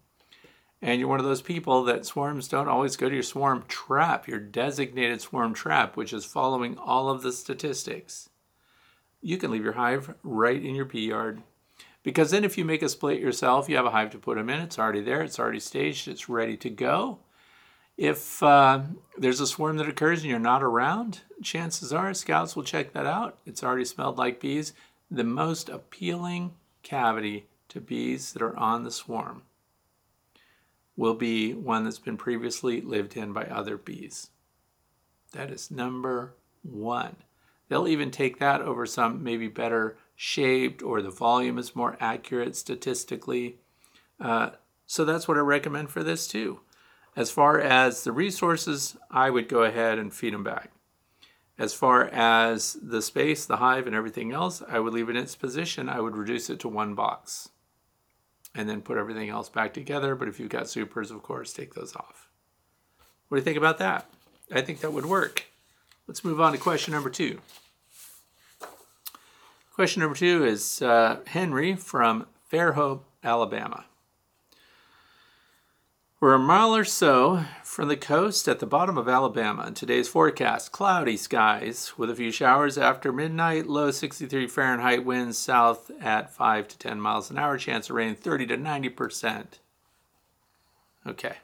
and 0.83 1.01
you're 1.01 1.09
one 1.09 1.21
of 1.21 1.27
those 1.27 1.43
people 1.43 1.85
that 1.85 2.05
swarms 2.05 2.49
don't 2.49 2.69
always 2.69 2.97
go 2.97 3.09
to 3.09 3.15
your 3.15 3.23
swarm 3.23 3.65
trap, 3.67 4.29
your 4.29 4.39
designated 4.39 5.21
swarm 5.21 5.55
trap, 5.55 5.97
which 5.97 6.13
is 6.13 6.25
following 6.25 6.77
all 6.77 7.09
of 7.09 7.23
the 7.23 7.33
statistics, 7.33 8.29
you 9.23 9.39
can 9.39 9.51
leave 9.51 9.65
your 9.65 9.73
hive 9.73 10.15
right 10.23 10.63
in 10.63 10.75
your 10.75 10.85
bee 10.85 11.09
yard. 11.09 11.43
Because 12.07 12.31
then 12.31 12.45
if 12.45 12.57
you 12.57 12.65
make 12.65 12.83
a 12.83 12.89
split 12.89 13.19
yourself, 13.19 13.69
you 13.69 13.75
have 13.75 13.85
a 13.85 13.91
hive 13.91 14.11
to 14.11 14.19
put 14.19 14.37
them 14.37 14.49
in. 14.49 14.61
It's 14.61 14.79
already 14.79 15.01
there. 15.01 15.23
It's 15.23 15.41
already 15.41 15.59
staged. 15.59 16.07
It's 16.07 16.29
ready 16.29 16.57
to 16.59 16.71
go. 16.71 17.19
If 17.97 18.41
uh, 18.45 18.83
there's 19.19 19.41
a 19.41 19.47
swarm 19.47 19.77
that 19.79 19.89
occurs 19.89 20.21
and 20.21 20.31
you're 20.31 20.39
not 20.39 20.63
around, 20.63 21.23
chances 21.43 21.93
are 21.93 22.15
scouts 22.15 22.55
will 22.55 22.63
check 22.63 22.93
that 22.93 23.07
out. 23.07 23.39
It's 23.45 23.65
already 23.65 23.85
smelled 23.85 24.19
like 24.19 24.39
bees. 24.39 24.73
The 25.11 25.25
most 25.25 25.69
appealing 25.69 26.55
cavity 26.85 27.49
to 27.71 27.81
bees 27.81 28.33
that 28.35 28.43
are 28.43 28.57
on 28.57 28.85
the 28.85 28.93
swarm 28.93 29.43
will 30.97 31.15
be 31.15 31.55
one 31.55 31.83
that's 31.83 31.99
been 31.99 32.17
previously 32.17 32.81
lived 32.83 33.17
in 33.17 33.33
by 33.33 33.47
other 33.47 33.77
bees. 33.77 34.31
That 35.33 35.51
is 35.51 35.73
number 35.73 36.35
one. 36.63 37.17
They'll 37.69 37.89
even 37.89 38.13
take 38.13 38.39
that 38.39 38.61
over 38.61 38.87
some 38.87 39.25
maybe 39.25 39.49
better 39.49 39.97
shaped 40.17 40.83
or 40.83 41.03
the 41.03 41.11
volume 41.11 41.59
is 41.59 41.77
more 41.77 41.97
accurate 42.01 42.57
statistically. 42.57 43.59
Uh, 44.19 44.51
so 44.87 45.05
that's 45.05 45.29
what 45.29 45.37
I 45.37 45.41
recommend 45.41 45.91
for 45.91 46.03
this 46.03 46.27
too. 46.27 46.61
As 47.15 47.31
far 47.31 47.61
as 47.61 48.05
the 48.05 48.13
resources, 48.13 48.97
I 49.11 49.31
would 49.31 49.49
go 49.49 49.63
ahead 49.63 49.99
and 49.99 50.13
feed 50.13 50.35
them 50.35 50.45
back. 50.45 50.73
As 51.59 51.73
far 51.73 52.05
as 52.09 52.75
the 52.83 53.01
space, 53.01 53.47
the 53.47 53.57
hive, 53.57 53.87
and 53.87 53.97
everything 53.97 54.33
else, 54.33 54.63
I 54.69 54.79
would 54.79 54.93
leave 54.93 55.09
it 55.09 55.17
in 55.17 55.23
its 55.23 55.37
position. 55.37 55.89
I 55.89 56.01
would 56.01 56.17
reduce 56.17 56.51
it 56.51 56.61
to 56.61 56.69
one 56.69 56.95
box 56.95 57.49
and 58.55 58.69
then 58.69 58.83
put 58.83 58.99
everything 58.99 59.31
else 59.31 59.49
back 59.49 59.73
together. 59.73 60.15
But 60.15 60.29
if 60.29 60.39
you've 60.39 60.51
got 60.51 60.69
supers, 60.69 61.11
of 61.11 61.23
course, 61.23 61.53
take 61.53 61.75
those 61.75 61.97
off. 61.97 62.29
What 63.29 63.37
do 63.37 63.41
you 63.41 63.45
think 63.45 63.59
about 63.59 63.79
that? 63.79 64.11
I 64.53 64.61
think 64.61 64.81
that 64.81 64.93
would 64.93 65.07
work. 65.07 65.47
Let's 66.07 66.25
move 66.25 66.41
on 66.41 66.53
to 66.53 66.59
question 66.59 66.93
number 66.93 67.11
two. 67.11 67.41
Question 69.77 70.01
number 70.01 70.17
two 70.17 70.43
is 70.43 70.81
uh, 70.81 71.19
Henry 71.27 71.77
from 71.77 72.25
Fairhope, 72.51 73.03
Alabama. 73.23 73.85
We're 76.19 76.33
a 76.33 76.39
mile 76.39 76.75
or 76.75 76.85
so 76.85 77.45
from 77.63 77.89
the 77.89 77.97
coast 77.99 78.49
at 78.49 78.59
the 78.59 78.65
bottom 78.65 78.97
of 78.97 79.07
Alabama. 79.07 79.71
Today's 79.71 80.09
forecast, 80.09 80.73
cloudy 80.73 81.19
skies 81.19 81.93
with 81.99 82.09
a 82.09 82.15
few 82.15 82.31
showers 82.31 82.79
after 82.79 83.13
midnight, 83.13 83.67
low 83.67 83.91
63 83.91 84.47
Fahrenheit, 84.47 85.05
winds 85.05 85.37
south 85.37 85.91
at 86.01 86.33
5 86.33 86.69
to 86.69 86.79
10 86.79 86.99
miles 86.99 87.31
an 87.31 87.37
hour, 87.37 87.59
chance 87.59 87.91
of 87.91 87.97
rain 87.97 88.15
30 88.15 88.47
to 88.47 88.57
90%. 88.57 89.45
Okay. 91.07 91.37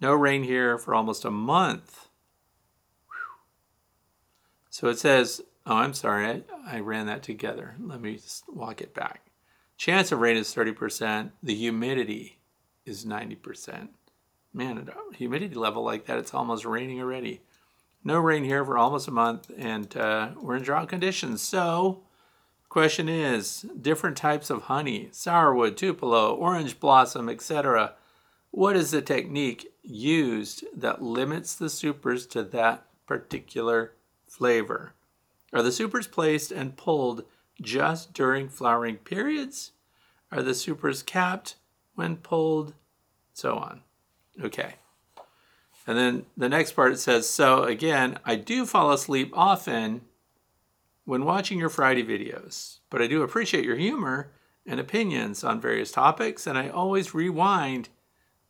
No 0.00 0.12
rain 0.12 0.42
here 0.42 0.76
for 0.76 0.92
almost 0.92 1.24
a 1.24 1.30
month. 1.30 2.08
So 4.70 4.88
it 4.88 4.98
says, 4.98 5.40
oh, 5.66 5.76
I'm 5.76 5.94
sorry, 5.94 6.26
I, 6.26 6.42
I 6.66 6.80
ran 6.80 7.06
that 7.06 7.22
together. 7.22 7.74
Let 7.80 8.00
me 8.00 8.18
walk 8.48 8.80
it 8.80 8.94
back. 8.94 9.26
Chance 9.76 10.12
of 10.12 10.20
rain 10.20 10.36
is 10.36 10.54
30%. 10.54 11.32
The 11.42 11.54
humidity 11.54 12.38
is 12.84 13.04
90%. 13.04 13.88
Man, 14.54 14.78
at 14.78 14.88
a 14.88 15.16
humidity 15.16 15.54
level 15.54 15.82
like 15.82 16.06
that, 16.06 16.18
it's 16.18 16.34
almost 16.34 16.64
raining 16.64 17.00
already. 17.00 17.40
No 18.04 18.18
rain 18.18 18.44
here 18.44 18.64
for 18.64 18.76
almost 18.76 19.08
a 19.08 19.12
month, 19.12 19.50
and 19.56 19.96
uh, 19.96 20.30
we're 20.40 20.56
in 20.56 20.62
drought 20.62 20.88
conditions. 20.88 21.40
So, 21.40 22.02
question 22.68 23.08
is 23.08 23.64
different 23.80 24.16
types 24.16 24.50
of 24.50 24.62
honey, 24.62 25.08
sourwood, 25.12 25.76
tupelo, 25.76 26.34
orange 26.34 26.80
blossom, 26.80 27.28
etc. 27.28 27.94
What 28.50 28.76
is 28.76 28.90
the 28.90 29.00
technique 29.02 29.72
used 29.82 30.64
that 30.76 31.00
limits 31.00 31.54
the 31.54 31.70
supers 31.70 32.26
to 32.28 32.42
that 32.44 32.86
particular 33.06 33.94
flavor? 34.26 34.94
Are 35.52 35.62
the 35.62 35.72
supers 35.72 36.06
placed 36.06 36.50
and 36.50 36.76
pulled 36.76 37.24
just 37.60 38.12
during 38.12 38.48
flowering 38.48 38.96
periods? 38.96 39.72
Are 40.30 40.42
the 40.42 40.54
supers 40.54 41.02
capped 41.02 41.56
when 41.94 42.16
pulled, 42.16 42.74
so 43.32 43.56
on. 43.56 43.82
Okay. 44.42 44.74
And 45.86 45.98
then 45.98 46.26
the 46.36 46.48
next 46.48 46.72
part 46.72 46.92
it 46.92 46.98
says, 46.98 47.28
so 47.28 47.64
again, 47.64 48.18
I 48.24 48.36
do 48.36 48.64
fall 48.64 48.92
asleep 48.92 49.32
often 49.34 50.02
when 51.04 51.24
watching 51.24 51.58
your 51.58 51.68
Friday 51.68 52.04
videos, 52.04 52.78
but 52.88 53.02
I 53.02 53.06
do 53.06 53.22
appreciate 53.22 53.64
your 53.64 53.76
humor 53.76 54.30
and 54.64 54.78
opinions 54.78 55.42
on 55.42 55.60
various 55.60 55.90
topics, 55.90 56.46
and 56.46 56.56
I 56.56 56.68
always 56.68 57.14
rewind 57.14 57.88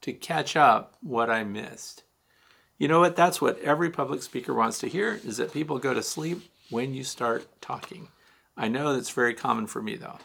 to 0.03 0.13
catch 0.13 0.57
up 0.57 0.97
what 1.01 1.31
I 1.31 1.43
missed. 1.43 2.05
You 2.77 2.89
know 2.89 3.01
what? 3.01 3.17
That's 3.17 3.41
what 3.41 3.59
every 3.61 3.89
public 3.89 4.23
speaker 4.23 4.53
wants 4.53 4.79
to 4.81 4.89
hear 4.89 5.19
is 5.25 5.39
that 5.39 5.55
people 5.55 5.79
go 5.79 5.95
to 5.95 6.03
sleep 6.03 6.43
when 6.73 6.95
you 6.95 7.05
start 7.05 7.47
talking. 7.61 8.09
I 8.57 8.69
know 8.69 8.95
that's 8.95 9.11
very 9.11 9.35
common 9.35 9.67
for 9.67 9.83
me 9.83 9.97
though. 9.97 10.19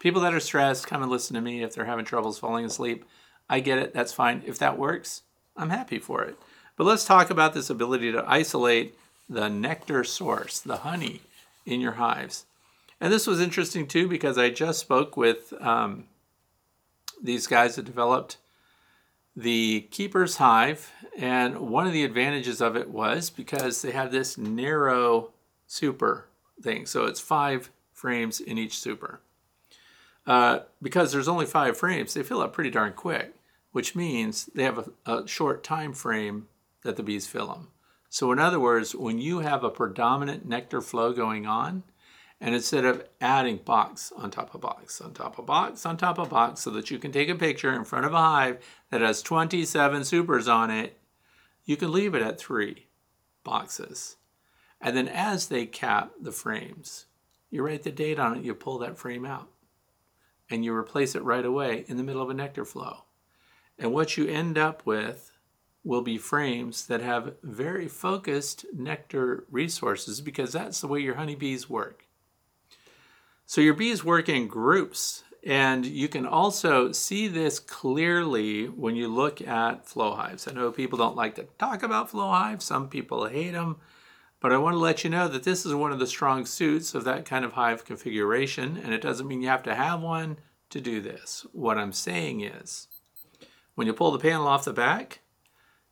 People 0.00 0.20
that 0.22 0.34
are 0.34 0.40
stressed 0.40 0.86
come 0.86 1.02
and 1.02 1.10
listen 1.10 1.34
to 1.34 1.40
me 1.40 1.62
if 1.62 1.74
they're 1.74 1.84
having 1.84 2.04
troubles 2.04 2.38
falling 2.38 2.64
asleep. 2.64 3.04
I 3.48 3.60
get 3.60 3.78
it. 3.78 3.94
That's 3.94 4.12
fine. 4.12 4.42
If 4.46 4.58
that 4.58 4.78
works, 4.78 5.22
I'm 5.56 5.70
happy 5.70 5.98
for 5.98 6.22
it. 6.22 6.36
But 6.76 6.84
let's 6.84 7.04
talk 7.04 7.30
about 7.30 7.54
this 7.54 7.70
ability 7.70 8.12
to 8.12 8.24
isolate 8.26 8.96
the 9.28 9.48
nectar 9.48 10.04
source, 10.04 10.60
the 10.60 10.78
honey 10.78 11.22
in 11.64 11.80
your 11.80 11.92
hives. 11.92 12.44
And 13.00 13.12
this 13.12 13.26
was 13.26 13.40
interesting 13.40 13.86
too 13.86 14.08
because 14.08 14.38
I 14.38 14.50
just 14.50 14.80
spoke 14.80 15.16
with 15.16 15.52
um, 15.60 16.04
these 17.22 17.46
guys 17.46 17.76
that 17.76 17.84
developed 17.84 18.36
the 19.34 19.86
keeper's 19.90 20.36
hive. 20.36 20.92
And 21.16 21.58
one 21.58 21.86
of 21.86 21.92
the 21.92 22.04
advantages 22.04 22.60
of 22.60 22.76
it 22.76 22.90
was 22.90 23.30
because 23.30 23.82
they 23.82 23.92
have 23.92 24.12
this 24.12 24.36
narrow 24.36 25.30
super 25.72 26.28
thing. 26.60 26.84
So 26.84 27.06
it's 27.06 27.18
five 27.18 27.70
frames 27.92 28.40
in 28.40 28.58
each 28.58 28.78
super. 28.78 29.20
Uh, 30.26 30.60
because 30.82 31.12
there's 31.12 31.28
only 31.28 31.46
five 31.46 31.78
frames, 31.78 32.12
they 32.12 32.22
fill 32.22 32.42
up 32.42 32.52
pretty 32.52 32.70
darn 32.70 32.92
quick, 32.92 33.34
which 33.72 33.96
means 33.96 34.46
they 34.54 34.64
have 34.64 34.90
a, 35.06 35.10
a 35.10 35.26
short 35.26 35.64
time 35.64 35.94
frame 35.94 36.46
that 36.82 36.96
the 36.96 37.02
bees 37.02 37.26
fill 37.26 37.46
them. 37.46 37.68
So 38.10 38.30
in 38.32 38.38
other 38.38 38.60
words, 38.60 38.94
when 38.94 39.18
you 39.18 39.38
have 39.38 39.64
a 39.64 39.70
predominant 39.70 40.46
nectar 40.46 40.82
flow 40.82 41.14
going 41.14 41.46
on, 41.46 41.84
and 42.38 42.54
instead 42.54 42.84
of 42.84 43.06
adding 43.20 43.56
box 43.56 44.12
on 44.14 44.30
top 44.30 44.54
of 44.54 44.60
box 44.60 45.00
on 45.00 45.14
top 45.14 45.38
of 45.38 45.46
box 45.46 45.86
on 45.86 45.96
top 45.96 46.18
of 46.18 46.28
box 46.28 46.60
so 46.60 46.70
that 46.70 46.90
you 46.90 46.98
can 46.98 47.12
take 47.12 47.28
a 47.28 47.36
picture 47.36 47.72
in 47.72 47.84
front 47.84 48.04
of 48.04 48.12
a 48.12 48.18
hive 48.18 48.58
that 48.90 49.00
has 49.00 49.22
27 49.22 50.04
supers 50.04 50.48
on 50.48 50.68
it, 50.68 50.98
you 51.64 51.76
can 51.76 51.92
leave 51.92 52.14
it 52.14 52.22
at 52.22 52.38
three 52.38 52.88
boxes. 53.44 54.16
And 54.82 54.96
then 54.96 55.08
as 55.08 55.46
they 55.46 55.64
cap 55.64 56.12
the 56.20 56.32
frames, 56.32 57.06
you 57.50 57.64
write 57.64 57.84
the 57.84 57.92
date 57.92 58.18
on 58.18 58.36
it, 58.36 58.44
you 58.44 58.54
pull 58.54 58.78
that 58.78 58.98
frame 58.98 59.24
out 59.24 59.48
and 60.50 60.64
you 60.64 60.74
replace 60.74 61.14
it 61.14 61.22
right 61.22 61.44
away 61.44 61.84
in 61.86 61.96
the 61.96 62.02
middle 62.02 62.20
of 62.20 62.28
a 62.28 62.34
nectar 62.34 62.64
flow. 62.64 63.04
And 63.78 63.92
what 63.92 64.16
you 64.16 64.26
end 64.26 64.58
up 64.58 64.84
with 64.84 65.32
will 65.84 66.02
be 66.02 66.18
frames 66.18 66.86
that 66.86 67.00
have 67.00 67.34
very 67.42 67.88
focused 67.88 68.66
nectar 68.72 69.44
resources 69.50 70.20
because 70.20 70.52
that's 70.52 70.80
the 70.80 70.88
way 70.88 71.00
your 71.00 71.14
honeybees 71.14 71.70
work. 71.70 72.06
So 73.46 73.60
your 73.60 73.74
bees 73.74 74.04
work 74.04 74.28
in 74.28 74.46
groups, 74.46 75.24
and 75.44 75.84
you 75.84 76.08
can 76.08 76.26
also 76.26 76.92
see 76.92 77.28
this 77.28 77.58
clearly 77.58 78.66
when 78.66 78.94
you 78.94 79.08
look 79.08 79.40
at 79.42 79.86
flow 79.86 80.14
hives. 80.14 80.46
I 80.46 80.52
know 80.52 80.70
people 80.70 80.98
don't 80.98 81.16
like 81.16 81.34
to 81.36 81.46
talk 81.58 81.82
about 81.82 82.10
flow 82.10 82.30
hives, 82.30 82.64
some 82.64 82.88
people 82.88 83.26
hate 83.26 83.50
them, 83.50 83.76
but 84.42 84.52
I 84.52 84.58
want 84.58 84.74
to 84.74 84.78
let 84.78 85.04
you 85.04 85.10
know 85.10 85.28
that 85.28 85.44
this 85.44 85.64
is 85.64 85.72
one 85.72 85.92
of 85.92 86.00
the 86.00 86.06
strong 86.06 86.44
suits 86.44 86.96
of 86.96 87.04
that 87.04 87.24
kind 87.24 87.44
of 87.44 87.52
hive 87.52 87.84
configuration, 87.84 88.76
and 88.76 88.92
it 88.92 89.00
doesn't 89.00 89.28
mean 89.28 89.40
you 89.40 89.48
have 89.48 89.62
to 89.62 89.74
have 89.74 90.02
one 90.02 90.36
to 90.70 90.80
do 90.80 91.00
this. 91.00 91.46
What 91.52 91.78
I'm 91.78 91.92
saying 91.92 92.40
is, 92.40 92.88
when 93.76 93.86
you 93.86 93.92
pull 93.92 94.10
the 94.10 94.18
panel 94.18 94.48
off 94.48 94.64
the 94.64 94.72
back, 94.72 95.20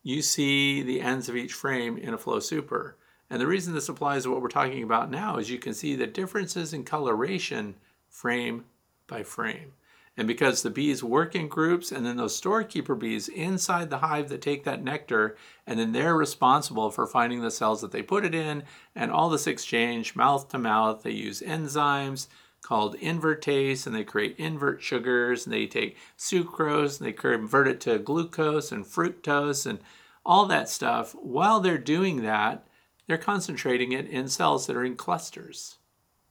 you 0.03 0.21
see 0.21 0.83
the 0.83 1.01
ends 1.01 1.29
of 1.29 1.37
each 1.37 1.53
frame 1.53 1.97
in 1.97 2.13
a 2.13 2.19
flow 2.19 2.41
super. 2.41 2.97
And 3.31 3.41
the 3.41 3.47
reason 3.47 3.73
this 3.73 3.89
applies 3.89 4.25
to 4.25 4.31
what 4.33 4.43
we're 4.43 4.49
talking 4.49 4.83
about 4.83 5.13
now 5.13 5.37
is 5.37 5.49
you 5.49 5.61
can 5.61 5.73
see 5.73 5.95
the 5.95 6.09
differences 6.09 6.73
in 6.73 6.83
coloration 6.83 7.77
frame 8.09 8.65
by 9.07 9.23
frame. 9.23 9.75
And 10.17 10.27
because 10.27 10.63
the 10.63 10.71
bees 10.71 11.03
work 11.03 11.35
in 11.35 11.49
groups, 11.49 11.93
and 11.93 12.05
then 12.05 12.17
those 12.17 12.37
storekeeper 12.37 12.95
bees 12.95 13.29
inside 13.29 13.89
the 13.89 13.99
hive 13.99 14.29
that 14.29 14.43
take 14.43 14.65
that 14.65 14.83
nectar, 14.83 15.37
and 15.67 15.79
then 15.79 15.93
they're 15.93 16.17
responsible 16.17 16.91
for 16.91 17.07
finding 17.07 17.41
the 17.41 17.51
cells 17.51 17.81
that 17.81 17.93
they 17.93 18.03
put 18.03 18.25
it 18.25 18.35
in, 18.35 18.65
and 18.95 19.11
all 19.11 19.31
this 19.31 19.47
exchange 19.47 20.17
mouth 20.17 20.49
to 20.49 20.59
mouth. 20.59 21.03
They 21.03 21.13
use 21.13 21.41
enzymes 21.41 22.27
called 22.63 22.97
invertase, 22.99 23.87
and 23.87 23.95
they 23.95 24.05
create 24.05 24.37
invert 24.37 24.83
sugars, 24.83 25.47
and 25.47 25.55
they 25.55 25.67
take 25.67 25.97
sucrose, 26.19 26.99
and 26.99 27.09
they 27.09 27.13
convert 27.13 27.69
it 27.69 27.81
to 27.83 27.99
glucose 27.99 28.73
and 28.73 28.85
fructose, 28.85 29.65
and 29.65 29.79
all 30.27 30.45
that 30.47 30.69
stuff. 30.69 31.15
While 31.15 31.61
they're 31.61 31.79
doing 31.79 32.23
that, 32.23 32.67
they're 33.07 33.17
concentrating 33.17 33.93
it 33.93 34.07
in 34.07 34.29
cells 34.29 34.67
that 34.67 34.77
are 34.77 34.85
in 34.85 34.97
clusters 34.97 35.79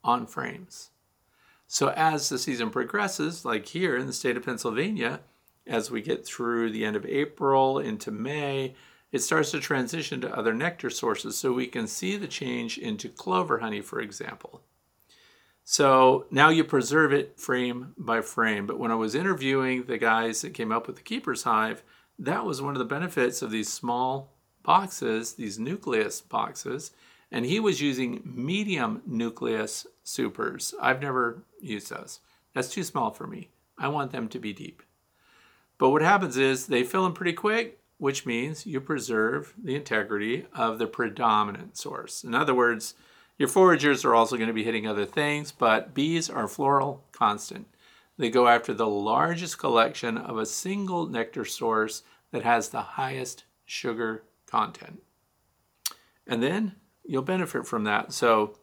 on 0.03 0.27
frames. 0.27 0.91
So 1.72 1.90
as 1.90 2.30
the 2.30 2.40
season 2.40 2.72
progresses, 2.72 3.46
like 3.46 3.68
here 3.68 3.96
in 3.96 4.08
the 4.08 4.12
state 4.12 4.36
of 4.36 4.44
Pennsylvania, 4.44 5.20
as 5.68 5.92
we 5.92 6.02
get 6.02 6.26
through 6.26 6.72
the 6.72 6.84
end 6.84 6.96
of 6.96 7.06
April 7.06 7.78
into 7.78 8.10
May, 8.10 8.74
it 9.12 9.20
starts 9.20 9.52
to 9.52 9.60
transition 9.60 10.20
to 10.22 10.36
other 10.36 10.52
nectar 10.52 10.90
sources. 10.90 11.38
So 11.38 11.54
we 11.54 11.68
can 11.68 11.86
see 11.86 12.18
the 12.18 12.28
change 12.28 12.80
into 12.80 13.08
clover 13.08 13.60
honey, 13.60 13.82
for 13.82 14.00
example. 14.02 14.64
So 15.64 16.26
now 16.32 16.50
you 16.50 16.64
preserve 16.64 17.14
it 17.14 17.40
frame 17.40 17.94
by 18.00 18.22
frame. 18.22 18.66
But 18.66 18.80
when 18.80 18.90
I 18.90 18.96
was 18.96 19.14
interviewing 19.14 19.84
the 19.84 20.00
guys 20.00 20.42
that 20.42 20.56
came 20.56 20.72
up 20.72 20.88
with 20.88 20.96
the 20.96 21.04
Keeper's 21.04 21.44
Hive, 21.44 21.84
that 22.18 22.46
was 22.46 22.64
one 22.64 22.74
of 22.74 22.80
the 22.80 22.86
benefits 22.86 23.44
of 23.44 23.52
these 23.52 23.72
small 23.72 24.34
boxes, 24.64 25.34
these 25.34 25.60
nucleus 25.60 26.20
boxes, 26.20 26.90
and 27.32 27.46
he 27.46 27.60
was 27.60 27.80
using 27.80 28.22
medium 28.26 29.04
nucleus 29.06 29.86
supers. 30.10 30.74
I've 30.82 31.01
never 31.01 31.44
used 31.62 31.89
those. 31.92 32.20
That's 32.54 32.70
too 32.70 32.84
small 32.84 33.12
for 33.12 33.28
me. 33.28 33.50
I 33.78 33.88
want 33.88 34.12
them 34.12 34.28
to 34.30 34.39
be 34.39 34.54
deep. 34.54 34.84
But 35.78 35.89
what 35.89 36.01
happens 36.01 36.36
is 36.36 36.66
they 36.68 36.84
fill 36.84 37.06
in 37.06 37.13
pretty 37.13 37.34
quick, 37.34 37.80
which 37.98 38.25
means 38.25 38.66
you 38.66 38.82
preserve 38.82 39.54
the 39.62 39.75
integrity 39.75 40.48
of 40.54 40.80
the 40.80 40.88
predominant 40.88 41.78
source. 41.78 42.24
In 42.24 42.34
other 42.34 42.54
words, 42.54 42.96
your 43.38 43.48
foragers 43.48 44.04
are 44.04 44.16
also 44.16 44.36
going 44.36 44.48
to 44.48 44.54
be 44.54 44.63
hitting 44.63 44.88
other 44.88 45.06
things, 45.06 45.51
but 45.51 45.94
bees 45.94 46.30
are 46.30 46.48
floral 46.48 47.06
constant. 47.12 47.68
They 48.18 48.30
go 48.30 48.48
after 48.48 48.74
the 48.74 48.88
largest 48.88 49.58
collection 49.58 50.18
of 50.18 50.38
a 50.38 50.46
single 50.46 51.08
nectar 51.08 51.46
source 51.46 52.04
that 52.32 52.44
has 52.44 52.70
the 52.70 52.82
highest 52.82 53.46
sugar 53.66 54.24
content. 54.46 55.01
And 56.28 56.44
then 56.44 56.75
you'll 57.06 57.22
benefit 57.22 57.66
from 57.66 57.86
that. 57.86 58.12
So 58.12 58.58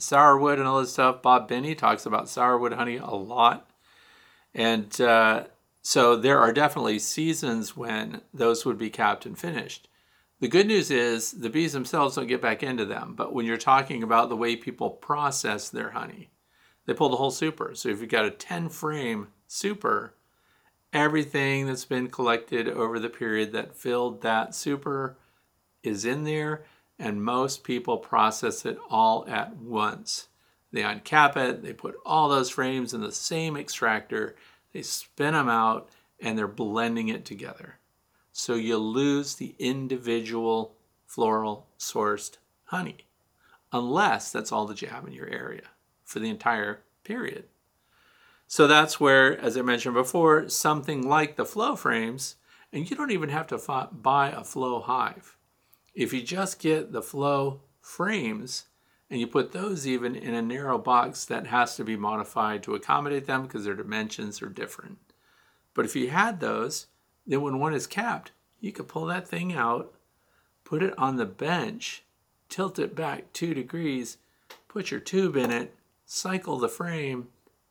sourwood 0.00 0.58
and 0.58 0.66
all 0.66 0.80
this 0.80 0.92
stuff. 0.92 1.22
Bob 1.22 1.48
Binnie 1.48 1.74
talks 1.74 2.06
about 2.06 2.26
sourwood 2.26 2.72
honey 2.72 2.96
a 2.96 3.10
lot. 3.10 3.70
And 4.54 5.00
uh, 5.00 5.44
so 5.82 6.16
there 6.16 6.38
are 6.38 6.52
definitely 6.52 6.98
seasons 6.98 7.76
when 7.76 8.22
those 8.32 8.64
would 8.64 8.78
be 8.78 8.90
capped 8.90 9.26
and 9.26 9.38
finished. 9.38 9.88
The 10.40 10.48
good 10.48 10.66
news 10.66 10.90
is 10.90 11.32
the 11.32 11.50
bees 11.50 11.72
themselves 11.72 12.14
don't 12.14 12.26
get 12.26 12.42
back 12.42 12.62
into 12.62 12.84
them. 12.84 13.14
But 13.16 13.32
when 13.32 13.46
you're 13.46 13.56
talking 13.56 14.02
about 14.02 14.28
the 14.28 14.36
way 14.36 14.56
people 14.56 14.90
process 14.90 15.68
their 15.68 15.90
honey, 15.90 16.30
they 16.86 16.94
pull 16.94 17.08
the 17.08 17.16
whole 17.16 17.30
super. 17.30 17.74
So 17.74 17.88
if 17.88 18.00
you've 18.00 18.08
got 18.08 18.24
a 18.24 18.30
10 18.30 18.68
frame 18.68 19.28
super, 19.46 20.14
everything 20.92 21.66
that's 21.66 21.84
been 21.84 22.08
collected 22.08 22.68
over 22.68 22.98
the 22.98 23.10
period 23.10 23.52
that 23.52 23.76
filled 23.76 24.22
that 24.22 24.54
super 24.54 25.16
is 25.82 26.04
in 26.04 26.24
there 26.24 26.64
and 26.98 27.22
most 27.22 27.64
people 27.64 27.98
process 27.98 28.64
it 28.66 28.78
all 28.90 29.24
at 29.28 29.56
once. 29.56 30.28
They 30.72 30.82
uncap 30.82 31.36
it, 31.36 31.62
they 31.62 31.72
put 31.72 31.96
all 32.04 32.28
those 32.28 32.50
frames 32.50 32.92
in 32.92 33.00
the 33.00 33.12
same 33.12 33.56
extractor, 33.56 34.36
they 34.72 34.82
spin 34.82 35.34
them 35.34 35.48
out, 35.48 35.88
and 36.20 36.36
they're 36.36 36.48
blending 36.48 37.08
it 37.08 37.24
together. 37.24 37.78
So 38.32 38.54
you 38.54 38.76
lose 38.76 39.34
the 39.34 39.54
individual 39.58 40.74
floral 41.06 41.66
sourced 41.78 42.36
honey, 42.64 42.98
unless 43.72 44.30
that's 44.30 44.52
all 44.52 44.66
that 44.66 44.82
you 44.82 44.88
have 44.88 45.06
in 45.06 45.12
your 45.12 45.28
area 45.28 45.70
for 46.04 46.18
the 46.18 46.28
entire 46.28 46.82
period. 47.04 47.44
So 48.46 48.66
that's 48.66 48.98
where, 48.98 49.38
as 49.38 49.56
I 49.56 49.62
mentioned 49.62 49.94
before, 49.94 50.48
something 50.48 51.06
like 51.06 51.36
the 51.36 51.44
flow 51.44 51.76
frames, 51.76 52.36
and 52.72 52.88
you 52.88 52.96
don't 52.96 53.10
even 53.10 53.30
have 53.30 53.46
to 53.48 53.88
buy 53.92 54.30
a 54.30 54.44
flow 54.44 54.80
hive. 54.80 55.36
If 55.98 56.12
you 56.12 56.22
just 56.22 56.60
get 56.60 56.92
the 56.92 57.02
flow 57.02 57.58
frames 57.80 58.66
and 59.10 59.18
you 59.18 59.26
put 59.26 59.50
those 59.50 59.84
even 59.84 60.14
in 60.14 60.32
a 60.32 60.40
narrow 60.40 60.78
box 60.78 61.24
that 61.24 61.48
has 61.48 61.74
to 61.74 61.82
be 61.82 61.96
modified 61.96 62.62
to 62.62 62.76
accommodate 62.76 63.26
them 63.26 63.42
because 63.42 63.64
their 63.64 63.74
dimensions 63.74 64.40
are 64.40 64.48
different. 64.48 64.98
But 65.74 65.86
if 65.86 65.96
you 65.96 66.10
had 66.10 66.38
those, 66.38 66.86
then 67.26 67.40
when 67.40 67.58
one 67.58 67.74
is 67.74 67.88
capped, 67.88 68.30
you 68.60 68.70
could 68.70 68.86
pull 68.86 69.06
that 69.06 69.26
thing 69.26 69.52
out, 69.52 69.92
put 70.62 70.84
it 70.84 70.96
on 70.96 71.16
the 71.16 71.26
bench, 71.26 72.04
tilt 72.48 72.78
it 72.78 72.94
back 72.94 73.32
two 73.32 73.52
degrees, 73.52 74.18
put 74.68 74.92
your 74.92 75.00
tube 75.00 75.36
in 75.36 75.50
it, 75.50 75.74
cycle 76.06 76.60
the 76.60 76.68
frame, 76.68 77.26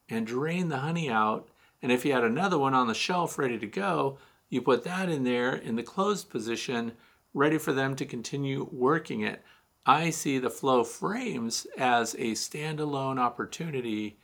and 0.10 0.28
drain 0.28 0.68
the 0.68 0.80
honey 0.80 1.10
out. 1.10 1.48
And 1.82 1.94
if 1.94 2.04
you 2.04 2.12
had 2.12 2.26
another 2.26 2.60
one 2.60 2.74
on 2.74 2.88
the 2.88 2.94
shelf 2.94 3.40
ready 3.40 3.58
to 3.58 3.68
go, 3.68 4.18
you 4.50 4.62
put 4.62 4.84
that 4.84 5.08
in 5.08 5.24
there 5.24 5.56
in 5.56 5.78
the 5.78 5.82
closed 5.84 6.30
position 6.30 6.92
ready 7.38 7.60
for 7.60 7.72
them 7.72 7.96
to 7.96 8.06
continue 8.06 8.68
working 8.72 9.22
it. 9.22 9.44
I 9.86 10.10
see 10.10 10.40
the 10.40 10.50
flow 10.50 10.84
frames 10.84 11.68
as 11.78 12.16
a 12.16 12.32
standalone 12.32 13.20
opportunity 13.20 14.18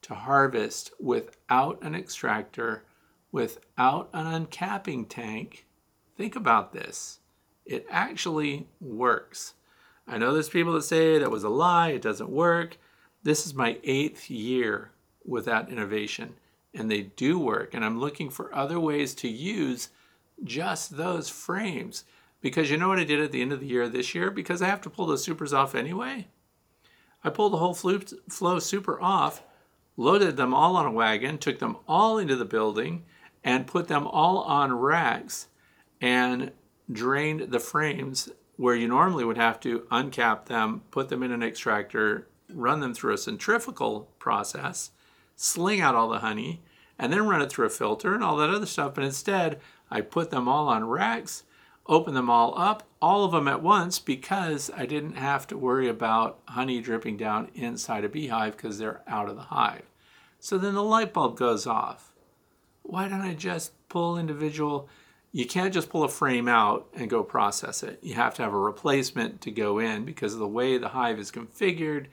to 0.00 0.14
harvest 0.14 0.90
without 0.98 1.78
an 1.82 1.94
extractor, 1.94 2.84
without 3.30 4.08
an 4.14 4.46
uncapping 4.46 5.06
tank. 5.06 5.66
Think 6.16 6.34
about 6.34 6.72
this. 6.72 7.20
It 7.66 7.86
actually 7.90 8.66
works. 8.80 9.52
I 10.08 10.16
know 10.16 10.32
there's 10.32 10.48
people 10.48 10.72
that 10.72 10.82
say 10.82 11.18
that 11.18 11.30
was 11.30 11.44
a 11.44 11.50
lie, 11.50 11.90
it 11.90 12.02
doesn't 12.02 12.30
work. 12.30 12.78
This 13.22 13.44
is 13.44 13.54
my 13.54 13.78
eighth 13.84 14.30
year 14.30 14.92
with 15.26 15.44
that 15.44 15.68
innovation, 15.68 16.34
and 16.72 16.90
they 16.90 17.02
do 17.02 17.38
work. 17.38 17.74
And 17.74 17.84
I'm 17.84 18.00
looking 18.00 18.30
for 18.30 18.54
other 18.54 18.80
ways 18.80 19.14
to 19.16 19.28
use 19.28 19.90
just 20.42 20.96
those 20.96 21.28
frames. 21.28 22.04
Because 22.40 22.70
you 22.70 22.76
know 22.76 22.88
what 22.88 22.98
I 22.98 23.04
did 23.04 23.20
at 23.20 23.32
the 23.32 23.42
end 23.42 23.52
of 23.52 23.60
the 23.60 23.66
year 23.66 23.88
this 23.88 24.14
year? 24.14 24.30
Because 24.30 24.62
I 24.62 24.66
have 24.66 24.80
to 24.82 24.90
pull 24.90 25.06
the 25.06 25.18
supers 25.18 25.52
off 25.52 25.74
anyway. 25.74 26.28
I 27.24 27.30
pulled 27.30 27.52
the 27.52 27.58
whole 27.58 27.74
flow 27.74 28.58
super 28.58 29.00
off, 29.00 29.42
loaded 29.96 30.36
them 30.36 30.54
all 30.54 30.76
on 30.76 30.86
a 30.86 30.92
wagon, 30.92 31.38
took 31.38 31.58
them 31.58 31.78
all 31.88 32.18
into 32.18 32.36
the 32.36 32.44
building, 32.44 33.04
and 33.42 33.66
put 33.66 33.88
them 33.88 34.06
all 34.06 34.38
on 34.42 34.72
racks 34.72 35.48
and 36.00 36.52
drained 36.92 37.50
the 37.50 37.58
frames 37.58 38.28
where 38.56 38.74
you 38.76 38.86
normally 38.86 39.24
would 39.24 39.36
have 39.36 39.58
to 39.60 39.80
uncap 39.90 40.46
them, 40.46 40.82
put 40.90 41.08
them 41.08 41.22
in 41.22 41.32
an 41.32 41.42
extractor, 41.42 42.28
run 42.52 42.80
them 42.80 42.94
through 42.94 43.12
a 43.12 43.18
centrifugal 43.18 44.08
process, 44.18 44.90
sling 45.34 45.80
out 45.80 45.94
all 45.94 46.08
the 46.08 46.20
honey, 46.20 46.62
and 46.98 47.12
then 47.12 47.26
run 47.26 47.42
it 47.42 47.50
through 47.50 47.66
a 47.66 47.70
filter 47.70 48.14
and 48.14 48.22
all 48.22 48.36
that 48.36 48.50
other 48.50 48.66
stuff. 48.66 48.94
But 48.94 49.04
instead, 49.04 49.60
I 49.90 50.00
put 50.00 50.30
them 50.30 50.48
all 50.48 50.68
on 50.68 50.88
racks 50.88 51.42
open 51.88 52.14
them 52.14 52.30
all 52.30 52.58
up, 52.58 52.82
all 53.00 53.24
of 53.24 53.32
them 53.32 53.48
at 53.48 53.62
once, 53.62 53.98
because 53.98 54.70
I 54.76 54.86
didn't 54.86 55.16
have 55.16 55.46
to 55.48 55.58
worry 55.58 55.88
about 55.88 56.40
honey 56.46 56.80
dripping 56.80 57.16
down 57.16 57.50
inside 57.54 58.04
a 58.04 58.08
beehive 58.08 58.56
because 58.56 58.78
they're 58.78 59.02
out 59.06 59.28
of 59.28 59.36
the 59.36 59.42
hive. 59.42 59.84
So 60.40 60.58
then 60.58 60.74
the 60.74 60.82
light 60.82 61.12
bulb 61.12 61.36
goes 61.36 61.66
off. 61.66 62.12
Why 62.82 63.08
don't 63.08 63.20
I 63.20 63.34
just 63.34 63.72
pull 63.88 64.18
individual? 64.18 64.88
You 65.32 65.46
can't 65.46 65.74
just 65.74 65.90
pull 65.90 66.04
a 66.04 66.08
frame 66.08 66.48
out 66.48 66.88
and 66.94 67.10
go 67.10 67.22
process 67.22 67.82
it. 67.82 67.98
You 68.02 68.14
have 68.14 68.34
to 68.34 68.42
have 68.42 68.52
a 68.52 68.58
replacement 68.58 69.40
to 69.42 69.50
go 69.50 69.78
in 69.78 70.04
because 70.04 70.32
of 70.32 70.38
the 70.38 70.48
way 70.48 70.78
the 70.78 70.88
hive 70.88 71.18
is 71.18 71.32
configured. 71.32 72.06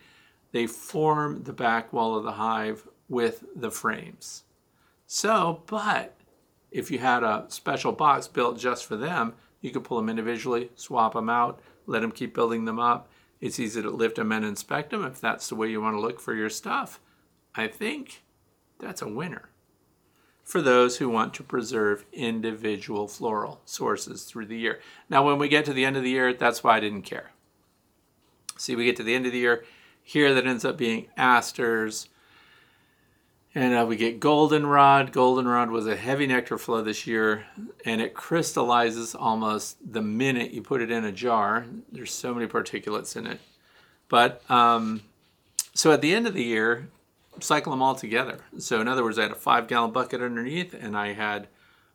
They 0.52 0.68
form 0.68 1.44
the 1.44 1.54
back 1.54 1.94
wall 1.94 2.18
of 2.18 2.24
the 2.24 2.34
hive 2.34 2.88
with 3.08 3.44
the 3.56 3.72
frames. 3.72 4.44
So, 5.06 5.62
but 5.68 6.16
if 6.72 6.90
you 6.90 7.00
had 7.00 7.24
a 7.24 7.46
special 7.50 7.92
box 7.92 8.28
built 8.28 8.58
just 8.58 8.86
for 8.86 8.96
them, 8.96 9.34
you 9.64 9.72
could 9.72 9.86
pull 9.86 9.98
them 9.98 10.10
individually, 10.10 10.70
swap 10.76 11.14
them 11.14 11.30
out, 11.30 11.60
let 11.88 12.02
them 12.02 12.12
keep 12.12 12.36
building 12.36 12.66
them 12.66 12.80
up. 12.80 13.10
It's 13.42 13.60
easy 13.60 13.82
to 13.82 13.90
lift 13.90 14.18
them 14.18 14.32
and 14.32 14.46
inspect 14.46 14.92
them 14.92 15.06
if 15.06 15.20
that's 15.20 15.48
the 15.48 15.56
way 15.56 15.70
you 15.70 15.82
want 15.82 15.96
to 15.96 16.02
look 16.02 16.20
for 16.20 16.36
your 16.36 16.50
stuff. 16.50 17.00
I 17.56 17.68
think 17.68 18.24
that's 18.78 19.02
a 19.02 19.08
winner 19.08 19.50
for 20.44 20.62
those 20.62 20.98
who 20.98 21.08
want 21.08 21.34
to 21.36 21.44
preserve 21.44 22.06
individual 22.12 23.08
floral 23.08 23.62
sources 23.64 24.24
through 24.24 24.48
the 24.48 24.58
year. 24.58 24.82
Now, 25.10 25.26
when 25.26 25.40
we 25.40 25.48
get 25.48 25.64
to 25.66 25.74
the 25.74 25.86
end 25.86 25.96
of 25.96 26.04
the 26.04 26.10
year, 26.10 26.34
that's 26.34 26.64
why 26.64 26.76
I 26.76 26.82
didn't 26.82 27.04
care. 27.04 27.32
See, 28.58 28.76
we 28.76 28.84
get 28.84 28.98
to 28.98 29.04
the 29.04 29.16
end 29.16 29.26
of 29.26 29.32
the 29.32 29.38
year, 29.38 29.64
here 30.02 30.34
that 30.34 30.46
ends 30.46 30.66
up 30.66 30.78
being 30.78 31.08
asters, 31.16 32.10
and 33.56 33.74
uh, 33.74 33.86
we 33.88 33.96
get 33.96 34.20
goldenrod. 34.20 35.12
Goldenrod 35.12 35.70
was 35.70 35.88
a 35.88 35.96
heavy 35.96 36.28
nectar 36.28 36.58
flow 36.58 36.82
this 36.82 37.06
year, 37.06 37.46
and 37.86 38.02
it 38.02 38.14
crystallizes 38.14 39.14
almost 39.14 39.78
the 39.94 40.02
minute 40.02 40.52
you 40.52 40.62
put 40.62 40.82
it 40.82 40.92
in 40.92 41.06
a 41.06 41.12
jar. 41.12 41.66
There's 41.92 42.14
so 42.14 42.34
many 42.34 42.48
particulates 42.48 43.16
in 43.16 43.28
it. 43.28 43.40
But 44.10 44.50
um, 44.50 45.04
so 45.74 45.92
at 45.92 46.02
the 46.02 46.14
end 46.14 46.28
of 46.28 46.34
the 46.34 46.44
year, 46.44 46.90
cycle 47.40 47.72
them 47.72 47.82
all 47.82 47.96
together. 47.96 48.40
So 48.58 48.82
in 48.82 48.88
other 48.88 49.04
words, 49.04 49.18
I 49.18 49.24
had 49.24 49.32
a 49.32 49.36
five 49.36 49.68
gallon 49.68 49.92
bucket 49.92 50.22
underneath 50.22 50.74
and 50.74 50.98
I 50.98 51.14
had 51.14 51.48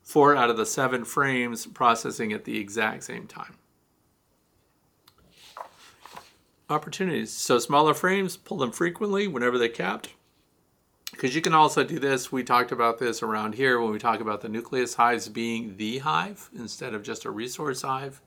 four 0.02 0.34
out 0.34 0.50
of 0.50 0.56
the 0.56 0.66
seven 0.66 1.04
frames 1.04 1.66
processing 1.66 2.32
at 2.32 2.44
the 2.44 2.58
exact 2.58 3.04
same 3.04 3.26
time. 3.26 3.54
Opportunities. 6.70 7.32
So 7.32 7.58
smaller 7.58 7.94
frames, 7.94 8.36
pull 8.36 8.58
them 8.58 8.72
frequently 8.72 9.26
whenever 9.26 9.58
they're 9.58 9.68
capped. 9.68 10.10
Because 11.18 11.34
you 11.34 11.42
can 11.42 11.52
also 11.52 11.82
do 11.82 11.98
this, 11.98 12.30
we 12.30 12.44
talked 12.44 12.70
about 12.70 13.00
this 13.00 13.24
around 13.24 13.56
here 13.56 13.80
when 13.80 13.90
we 13.90 13.98
talk 13.98 14.20
about 14.20 14.40
the 14.40 14.48
nucleus 14.48 14.94
hives 14.94 15.28
being 15.28 15.76
the 15.76 15.98
hive 15.98 16.48
instead 16.56 16.94
of 16.94 17.02
just 17.02 17.24
a 17.24 17.30
resource 17.32 17.82
hive. 17.82 18.22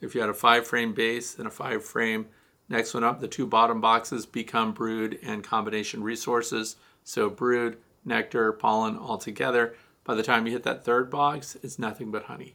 If 0.00 0.14
you 0.14 0.22
had 0.22 0.30
a 0.30 0.34
five 0.34 0.66
frame 0.66 0.94
base 0.94 1.38
and 1.38 1.46
a 1.46 1.50
five 1.50 1.84
frame 1.84 2.28
next 2.66 2.94
one 2.94 3.04
up, 3.04 3.20
the 3.20 3.28
two 3.28 3.46
bottom 3.46 3.78
boxes 3.82 4.24
become 4.24 4.72
brood 4.72 5.18
and 5.22 5.44
combination 5.44 6.02
resources. 6.02 6.76
So 7.02 7.28
brood, 7.28 7.76
nectar, 8.06 8.52
pollen 8.52 8.96
all 8.96 9.18
together. 9.18 9.74
By 10.02 10.14
the 10.14 10.22
time 10.22 10.46
you 10.46 10.52
hit 10.54 10.62
that 10.62 10.82
third 10.82 11.10
box, 11.10 11.58
it's 11.62 11.78
nothing 11.78 12.10
but 12.10 12.22
honey. 12.22 12.54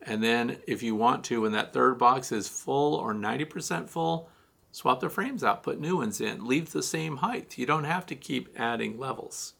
And 0.00 0.22
then 0.22 0.56
if 0.66 0.82
you 0.82 0.94
want 0.96 1.22
to, 1.24 1.42
when 1.42 1.52
that 1.52 1.74
third 1.74 1.98
box 1.98 2.32
is 2.32 2.48
full 2.48 2.94
or 2.94 3.12
90% 3.12 3.90
full, 3.90 4.30
swap 4.72 5.00
the 5.00 5.08
frames 5.08 5.42
out, 5.42 5.62
put 5.62 5.80
new 5.80 5.96
ones 5.96 6.20
in, 6.20 6.46
leave 6.46 6.72
the 6.72 6.82
same 6.82 7.18
height. 7.18 7.58
You 7.58 7.66
don't 7.66 7.84
have 7.84 8.06
to 8.06 8.14
keep 8.14 8.58
adding 8.58 8.98
levels. 8.98 9.54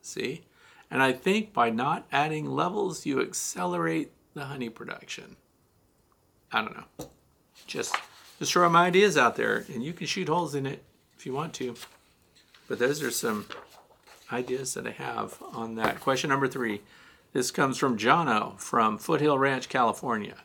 See? 0.00 0.44
And 0.90 1.02
I 1.02 1.12
think 1.12 1.52
by 1.52 1.70
not 1.70 2.06
adding 2.12 2.46
levels, 2.46 3.06
you 3.06 3.20
accelerate 3.20 4.12
the 4.34 4.44
honey 4.44 4.68
production. 4.68 5.36
I 6.52 6.62
don't 6.62 6.76
know. 6.76 7.08
Just 7.66 7.96
just 8.38 8.52
throw 8.52 8.68
my 8.68 8.86
ideas 8.86 9.16
out 9.16 9.36
there 9.36 9.64
and 9.72 9.82
you 9.82 9.92
can 9.92 10.06
shoot 10.06 10.28
holes 10.28 10.54
in 10.54 10.66
it 10.66 10.82
if 11.16 11.26
you 11.26 11.32
want 11.32 11.54
to. 11.54 11.74
But 12.68 12.78
those 12.78 13.02
are 13.02 13.10
some 13.10 13.46
ideas 14.32 14.74
that 14.74 14.86
I 14.86 14.90
have 14.90 15.42
on 15.52 15.74
that. 15.76 16.00
Question 16.00 16.30
number 16.30 16.48
three. 16.48 16.82
This 17.32 17.50
comes 17.50 17.76
from 17.76 17.98
Jono 17.98 18.58
from 18.58 18.98
Foothill 18.98 19.38
Ranch, 19.38 19.68
California. 19.68 20.36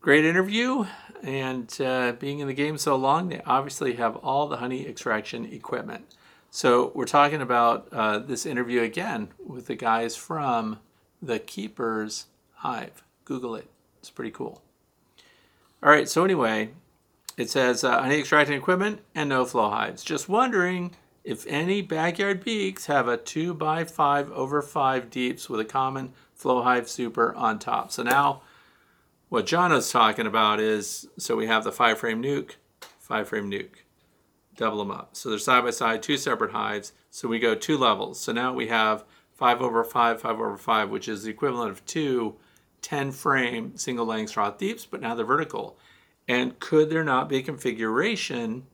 Great 0.00 0.24
interview, 0.24 0.86
and 1.22 1.80
uh, 1.80 2.12
being 2.12 2.40
in 2.40 2.48
the 2.48 2.54
game 2.54 2.78
so 2.78 2.96
long, 2.96 3.28
they 3.28 3.40
obviously 3.46 3.94
have 3.94 4.16
all 4.16 4.46
the 4.48 4.58
honey 4.58 4.86
extraction 4.86 5.44
equipment. 5.46 6.04
So 6.50 6.92
we're 6.94 7.04
talking 7.04 7.42
about 7.42 7.88
uh, 7.92 8.18
this 8.18 8.46
interview 8.46 8.82
again 8.82 9.28
with 9.44 9.66
the 9.66 9.74
guys 9.74 10.16
from 10.16 10.78
the 11.20 11.38
Keepers 11.38 12.26
Hive. 12.54 13.04
Google 13.24 13.54
it; 13.56 13.68
it's 13.98 14.10
pretty 14.10 14.30
cool. 14.30 14.62
All 15.82 15.90
right. 15.90 16.08
So 16.08 16.24
anyway, 16.24 16.70
it 17.36 17.50
says 17.50 17.84
uh, 17.84 18.00
honey 18.00 18.18
extracting 18.18 18.56
equipment 18.56 19.00
and 19.14 19.28
no 19.28 19.44
flow 19.44 19.68
hives. 19.68 20.02
Just 20.02 20.28
wondering 20.28 20.92
if 21.24 21.44
any 21.48 21.82
backyard 21.82 22.42
beeks 22.42 22.86
have 22.86 23.08
a 23.08 23.16
2 23.16 23.52
by 23.52 23.84
5 23.84 24.30
over 24.32 24.62
5 24.62 25.10
deeps 25.10 25.50
with 25.50 25.60
a 25.60 25.64
common 25.64 26.12
flow 26.34 26.62
hive 26.62 26.88
super 26.88 27.34
on 27.34 27.58
top. 27.58 27.90
So 27.90 28.02
now 28.02 28.42
what 29.28 29.46
John 29.46 29.72
is 29.72 29.90
talking 29.90 30.26
about 30.26 30.60
is, 30.60 31.08
so 31.18 31.36
we 31.36 31.46
have 31.46 31.64
the 31.64 31.72
5 31.72 31.98
frame 31.98 32.22
nuc, 32.22 32.52
5 33.00 33.28
frame 33.28 33.50
nuc. 33.50 33.68
Double 34.56 34.78
them 34.78 34.90
up. 34.90 35.10
So 35.14 35.28
they're 35.28 35.38
side 35.38 35.64
by 35.64 35.70
side, 35.70 36.02
two 36.02 36.16
separate 36.16 36.52
hives. 36.52 36.92
So 37.10 37.28
we 37.28 37.38
go 37.38 37.54
two 37.54 37.76
levels. 37.76 38.18
So 38.18 38.32
now 38.32 38.54
we 38.54 38.68
have 38.68 39.04
5 39.34 39.60
over 39.60 39.84
5, 39.84 40.20
5 40.20 40.30
over 40.30 40.56
5, 40.56 40.90
which 40.90 41.08
is 41.08 41.24
the 41.24 41.30
equivalent 41.30 41.70
of 41.70 41.84
two 41.84 42.36
10 42.82 43.12
frame 43.12 43.76
single 43.76 44.06
Langstroth 44.06 44.58
deeps, 44.58 44.86
but 44.86 45.00
now 45.00 45.14
they're 45.14 45.26
vertical. 45.26 45.76
And 46.28 46.58
could 46.58 46.88
there 46.88 47.04
not 47.04 47.28
be 47.28 47.38
a 47.38 47.42
configuration 47.42 48.64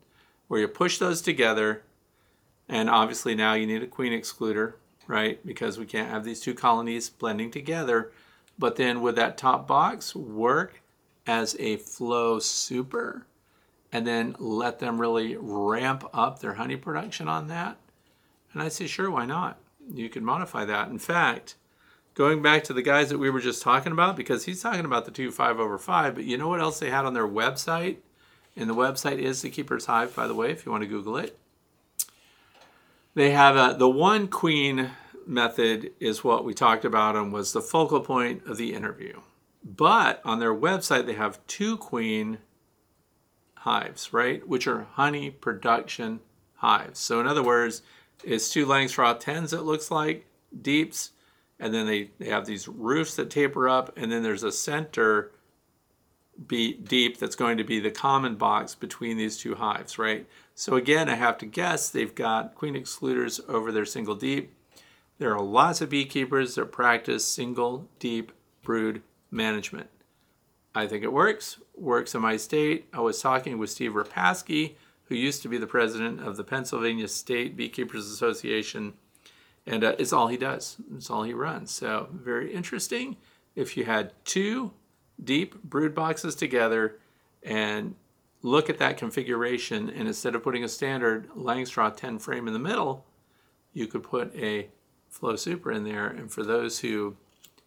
where 0.49 0.61
you 0.61 0.69
push 0.69 0.99
those 0.99 1.23
together 1.23 1.83
and 2.69 2.89
obviously 2.89 3.35
now 3.35 3.55
you 3.55 3.67
need 3.67 3.83
a 3.83 3.87
queen 3.87 4.13
excluder, 4.13 4.75
right? 5.07 5.45
Because 5.45 5.79
we 5.79 5.87
can't 5.87 6.11
have 6.11 6.25
these 6.25 6.41
two 6.41 6.55
colonies 6.55 7.11
blending 7.11 7.51
together. 7.51 8.13
But 8.63 8.77
then 8.77 9.03
would 9.03 9.17
that 9.17 9.37
top 9.37 9.67
box 9.67 10.15
work 10.15 10.81
as 11.27 11.57
a 11.59 11.79
flow 11.79 12.39
super 12.39 13.27
and 13.91 14.07
then 14.07 14.37
let 14.39 14.79
them 14.79 15.01
really 15.01 15.37
ramp 15.37 16.05
up 16.15 16.39
their 16.39 16.55
honey 16.55 16.77
production 16.77 17.27
on 17.27 17.49
that? 17.49 17.77
And 18.53 18.63
I 18.63 18.69
say, 18.69 18.87
sure, 18.87 19.11
why 19.11 19.27
not? 19.27 19.59
You 19.93 20.09
can 20.09 20.25
modify 20.25 20.65
that. 20.65 20.91
In 20.91 21.01
fact, 21.01 21.57
going 22.15 22.41
back 22.41 22.63
to 22.63 22.73
the 22.73 22.83
guys 22.83 23.09
that 23.09 23.19
we 23.19 23.31
were 23.31 23.41
just 23.41 23.63
talking 23.63 23.91
about, 23.91 24.15
because 24.15 24.45
he's 24.45 24.63
talking 24.63 24.85
about 24.85 25.07
the 25.07 25.11
two 25.11 25.33
five 25.33 25.59
over 25.59 25.77
five, 25.77 26.15
but 26.15 26.23
you 26.23 26.39
know 26.39 26.47
what 26.47 26.61
else 26.61 26.79
they 26.79 26.91
had 26.91 27.05
on 27.05 27.15
their 27.15 27.27
website? 27.27 27.97
And 28.57 28.71
the 28.71 28.77
website 28.77 29.19
is 29.19 29.43
the 29.43 29.51
Keeper's 29.51 29.87
Hive, 29.87 30.15
by 30.15 30.29
the 30.29 30.37
way, 30.37 30.53
if 30.53 30.65
you 30.65 30.71
want 30.71 30.83
to 30.83 30.89
Google 30.89 31.17
it. 31.17 31.37
They 33.15 33.33
have 33.33 33.57
a, 33.57 33.77
the 33.77 33.91
one 33.91 34.29
queen 34.29 34.93
method 35.27 35.93
is 36.01 36.25
what 36.25 36.45
we 36.45 36.55
talked 36.55 36.85
about 36.85 37.17
and 37.17 37.33
was 37.33 37.53
the 37.53 37.61
focal 37.61 38.01
point 38.01 38.47
of 38.47 38.57
the 38.57 38.75
interview. 38.75 39.21
But 39.65 40.21
on 40.25 40.41
their 40.41 40.55
website, 40.55 41.07
they 41.07 41.15
have 41.15 41.45
two 41.47 41.77
queen 41.77 42.39
hives, 43.57 44.13
right? 44.13 44.47
Which 44.47 44.67
are 44.67 44.89
honey 44.95 45.31
production 45.31 46.21
hives. 46.57 46.99
So 46.99 47.21
in 47.21 47.27
other 47.27 47.43
words, 47.43 47.83
it's 48.25 48.51
two 48.51 48.67
Langstroth 48.67 49.23
10s, 49.23 49.53
it 49.53 49.63
looks 49.63 49.91
like, 49.91 50.27
deeps, 50.61 51.11
and 51.59 51.73
then 51.73 51.87
they, 51.87 52.11
they 52.19 52.29
have 52.29 52.47
these 52.47 52.67
roofs 52.69 53.17
that 53.17 53.31
taper 53.31 53.69
up, 53.69 53.97
and 53.97 54.11
then 54.11 54.23
there's 54.23 54.43
a 54.43 54.53
center 54.53 55.33
be 56.47 56.75
deep 56.75 57.19
that's 57.19 57.37
going 57.37 57.59
to 57.59 57.65
be 57.65 57.79
the 57.79 57.91
common 57.91 58.37
box 58.37 58.75
between 58.75 59.17
these 59.17 59.37
two 59.37 59.55
hives, 59.55 59.99
right? 59.99 60.27
So 60.55 60.77
again, 60.77 61.09
I 61.09 61.15
have 61.15 61.39
to 61.39 61.47
guess 61.47 61.91
they've 61.91 62.15
got 62.15 62.55
queen 62.55 62.75
excluders 62.75 63.41
over 63.49 63.71
their 63.71 63.85
single 63.85 64.15
deep. 64.15 64.53
There 65.23 65.37
are 65.37 65.41
lots 65.41 65.81
of 65.81 65.89
beekeepers 65.89 66.57
that 66.57 66.73
practice 66.73 67.25
single 67.25 67.89
deep 68.01 68.33
brood 68.65 69.03
management. 69.31 69.89
I 70.75 70.89
think 70.89 71.05
it 71.05 71.13
works, 71.13 71.61
works 71.77 72.17
in 72.17 72.21
my 72.21 72.37
state. 72.37 72.89
I 72.93 72.99
was 72.99 73.23
talking 73.23 73.57
with 73.57 73.71
Steve 73.71 73.93
Repasky, 73.93 74.75
who 75.05 75.15
used 75.15 75.41
to 75.43 75.49
be 75.49 75.59
the 75.59 75.67
president 75.69 76.21
of 76.21 76.37
the 76.37 76.43
Pennsylvania 76.43 77.07
State 77.07 77.57
Beekeepers 77.57 78.09
Association, 78.09 78.95
and 79.65 79.85
uh, 79.85 79.95
it's 79.97 80.13
all 80.13 80.27
he 80.27 80.37
does. 80.37 80.79
It's 80.93 81.09
all 81.09 81.23
he 81.23 81.35
runs. 81.35 81.71
So 81.71 82.09
very 82.13 82.53
interesting. 82.53 83.17
If 83.55 83.77
you 83.77 83.85
had 83.85 84.15
two 84.25 84.73
deep 85.23 85.63
brood 85.63 85.95
boxes 85.95 86.35
together 86.35 86.99
and 87.45 87.95
look 88.43 88.69
at 88.69 88.79
that 88.79 88.97
configuration 88.97 89.89
and 89.89 90.09
instead 90.09 90.35
of 90.35 90.43
putting 90.43 90.65
a 90.65 90.69
standard 90.69 91.29
Langstroth 91.37 91.97
10 91.97 92.19
frame 92.19 92.49
in 92.49 92.53
the 92.53 92.59
middle, 92.59 93.07
you 93.73 93.87
could 93.87 94.03
put 94.03 94.35
a 94.35 94.69
flow 95.13 95.37
super 95.37 95.71
in 95.71 95.85
there. 95.85 96.09
And 96.09 96.33
for 96.33 96.43
those 96.43 96.81
who 96.81 97.17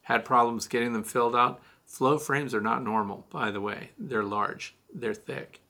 had 0.02 0.26
problems 0.26 0.68
getting 0.68 0.92
them 0.92 1.04
filled 1.04 1.36
out, 1.36 1.62
flow 1.86 2.18
frames 2.18 2.54
are 2.54 2.62
not 2.62 2.84
normal, 2.84 3.26
by 3.30 3.52
the 3.52 3.62
way. 3.62 3.92
They're 3.98 4.24
large, 4.24 4.76
they're 4.94 5.14
thick. 5.14 5.62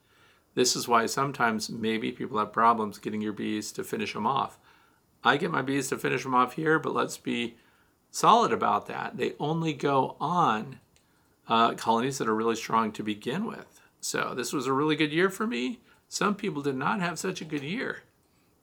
This 0.55 0.75
is 0.75 0.87
why 0.87 1.05
sometimes 1.05 1.69
maybe 1.69 2.11
people 2.13 2.39
have 2.39 2.53
problems 2.53 2.97
getting 2.97 3.21
your 3.21 3.33
bees 3.33 3.73
to 3.73 3.83
finish 3.83 4.13
them 4.13 4.25
off. 4.25 4.57
I 5.23 5.37
get 5.37 5.51
my 5.51 5.61
bees 5.61 5.89
to 5.89 5.97
finish 5.97 6.23
them 6.23 6.33
off 6.33 6.53
here, 6.53 6.79
but 6.79 6.93
let's 6.93 7.17
be 7.17 7.57
solid 8.09 8.53
about 8.53 8.87
that. 8.87 9.17
They 9.17 9.33
only 9.39 9.73
go 9.73 10.15
on 10.19 10.79
uh, 11.47 11.73
colonies 11.73 12.17
that 12.19 12.29
are 12.29 12.35
really 12.35 12.55
strong 12.55 12.91
to 12.93 13.03
begin 13.03 13.45
with. 13.45 13.81
So 13.99 14.33
this 14.35 14.53
was 14.53 14.65
a 14.65 14.73
really 14.73 14.95
good 14.95 15.11
year 15.11 15.29
for 15.29 15.45
me. 15.45 15.81
Some 16.07 16.35
people 16.35 16.61
did 16.61 16.75
not 16.75 17.01
have 17.01 17.19
such 17.19 17.41
a 17.41 17.45
good 17.45 17.63
year. 17.63 18.03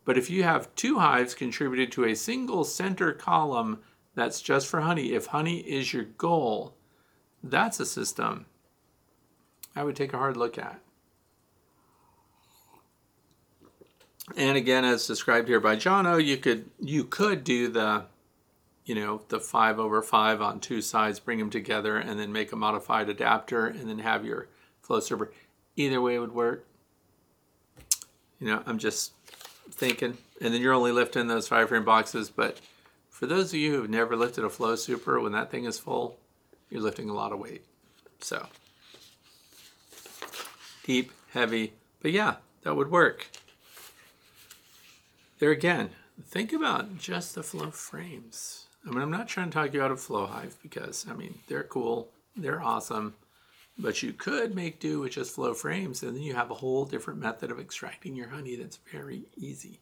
But 0.05 0.19
if 0.19 0.31
you 0.31 0.43
have 0.43 0.75
two 0.75 0.99
hives 0.99 1.35
contributed 1.35 1.93
to 1.93 2.05
a 2.05 2.17
single 2.17 2.65
center 2.65 3.13
column 3.13 3.81
that's 4.15 4.43
just 4.43 4.67
for 4.67 4.81
honey, 4.81 5.13
if 5.13 5.27
honey 5.27 5.59
is 5.59 5.93
your 5.93 6.05
goal, 6.05 6.75
that's 7.43 7.81
a 7.81 7.87
system 7.87 8.47
I 9.75 9.85
would 9.85 9.97
take 9.97 10.13
a 10.13 10.19
hard 10.19 10.37
look 10.37 10.59
at. 10.59 10.81
And 14.37 14.57
again, 14.57 14.85
as 14.85 15.07
described 15.07 15.49
here 15.49 15.61
by 15.61 15.77
Jono, 15.77 16.23
you 16.25 16.37
could 16.37 16.71
you 16.79 17.05
could 17.05 17.43
do 17.43 17.69
the 17.69 18.05
you 18.85 18.95
know, 18.97 19.23
the 19.29 19.39
five 19.39 19.79
over 19.79 20.03
five 20.03 20.41
on 20.43 20.59
two 20.59 20.81
sides, 20.81 21.21
bring 21.21 21.39
them 21.39 21.51
together, 21.51 21.97
and 21.97 22.19
then 22.19 22.33
make 22.33 22.53
a 22.53 22.57
modified 22.57 23.09
adapter, 23.09 23.67
and 23.67 23.89
then 23.89 24.01
have 24.01 24.25
your 24.25 24.49
flow 24.81 25.01
super. 25.01 25.33
Either 25.77 26.01
way 26.01 26.19
would 26.19 26.35
work. 26.35 26.67
You 28.39 28.49
know, 28.49 28.63
I'm 28.67 28.79
just 28.79 29.13
thinking. 29.73 30.19
And 30.41 30.53
then 30.53 30.61
you're 30.61 30.73
only 30.73 30.93
lifting 30.93 31.27
those 31.27 31.49
five 31.49 31.69
frame 31.69 31.85
boxes, 31.85 32.31
but 32.31 32.61
for 33.11 33.27
those 33.27 33.53
of 33.53 33.59
you 33.59 33.73
who've 33.73 33.91
never 33.91 34.17
lifted 34.17 34.45
a 34.45 34.51
flow 34.51 34.77
super, 34.77 35.21
when 35.21 35.33
that 35.33 35.51
thing 35.51 35.65
is 35.65 35.79
full, 35.79 36.19
you're 36.71 36.83
lifting 36.83 37.09
a 37.09 37.15
lot 37.15 37.33
of 37.33 37.39
weight. 37.39 37.65
So, 38.21 38.47
deep, 40.85 41.13
heavy, 41.33 41.75
but 42.01 42.13
yeah, 42.13 42.37
that 42.63 42.77
would 42.77 42.91
work. 42.91 43.27
There 45.39 45.51
again, 45.51 45.91
think 46.25 46.53
about 46.53 46.99
just 46.99 47.35
the 47.35 47.43
flow 47.43 47.71
frames. 47.71 48.67
I 48.87 48.91
mean, 48.91 49.03
I'm 49.03 49.11
not 49.11 49.29
trying 49.29 49.51
to 49.51 49.55
talk 49.55 49.75
you 49.75 49.83
out 49.83 49.91
of 49.91 50.01
Flow 50.01 50.27
Hive 50.27 50.57
because, 50.63 51.07
I 51.09 51.15
mean, 51.15 51.39
they're 51.49 51.63
cool, 51.63 52.09
they're 52.37 52.63
awesome, 52.63 53.15
but 53.83 54.03
you 54.03 54.13
could 54.13 54.55
make 54.55 54.79
do 54.79 55.01
with 55.01 55.13
just 55.13 55.35
flow 55.35 55.53
frames 55.53 56.03
and 56.03 56.15
then 56.15 56.23
you 56.23 56.35
have 56.35 56.51
a 56.51 56.55
whole 56.55 56.85
different 56.85 57.19
method 57.19 57.51
of 57.51 57.59
extracting 57.59 58.15
your 58.15 58.29
honey 58.29 58.55
that's 58.55 58.79
very 58.91 59.25
easy. 59.37 59.81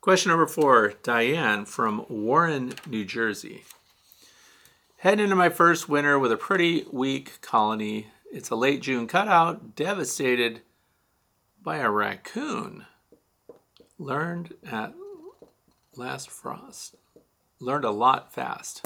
Question 0.00 0.30
number 0.30 0.46
four, 0.46 0.94
Diane 1.02 1.64
from 1.64 2.04
Warren, 2.08 2.74
New 2.86 3.04
Jersey. 3.04 3.64
Heading 4.98 5.24
into 5.24 5.36
my 5.36 5.48
first 5.48 5.88
winter 5.88 6.18
with 6.18 6.32
a 6.32 6.36
pretty 6.36 6.84
weak 6.90 7.40
colony. 7.40 8.08
It's 8.32 8.50
a 8.50 8.56
late 8.56 8.82
June 8.82 9.06
cutout, 9.06 9.76
devastated 9.76 10.62
by 11.62 11.78
a 11.78 11.90
raccoon. 11.90 12.86
Learned 13.98 14.54
at 14.68 14.94
last 15.94 16.30
frost. 16.30 16.96
Learned 17.60 17.84
a 17.84 17.90
lot 17.90 18.32
fast. 18.32 18.84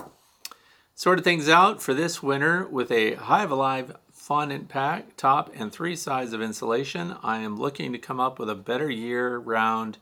Sorted 1.03 1.25
things 1.25 1.49
out 1.49 1.83
for 1.83 1.95
this 1.95 2.23
winter 2.23 2.65
with 2.65 2.93
a 2.93 3.15
Hive 3.15 3.51
Alive 3.51 3.97
fondant 4.13 4.69
pack, 4.69 5.17
top, 5.17 5.51
and 5.53 5.73
three 5.73 5.97
sides 5.97 6.33
of 6.33 6.41
insulation. 6.41 7.17
I 7.25 7.39
am 7.39 7.57
looking 7.57 7.91
to 7.93 7.99
come 7.99 8.21
up 8.21 8.39
with 8.39 8.49
a 8.49 8.55
better 8.55 8.89
year-round 8.89 9.99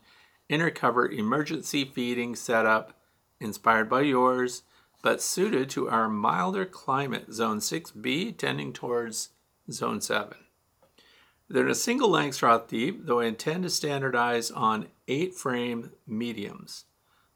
inner 0.47 0.69
cover 0.69 1.09
emergency 1.09 1.85
feeding 1.85 2.35
setup 2.35 2.93
inspired 3.39 3.89
by 3.89 4.01
yours 4.01 4.61
but 5.01 5.23
suited 5.23 5.71
to 5.71 5.89
our 5.89 6.07
milder 6.07 6.65
climate, 6.65 7.33
Zone 7.33 7.57
6B 7.57 8.37
tending 8.37 8.71
towards 8.71 9.29
Zone 9.71 10.01
7. 10.01 10.37
They're 11.49 11.65
in 11.65 11.71
a 11.71 11.73
single 11.73 12.09
length 12.09 12.39
Langstroth 12.39 12.67
deep, 12.67 13.07
though 13.07 13.21
I 13.21 13.25
intend 13.25 13.63
to 13.63 13.71
standardize 13.71 14.51
on 14.51 14.85
8 15.07 15.33
frame 15.33 15.93
mediums. 16.05 16.85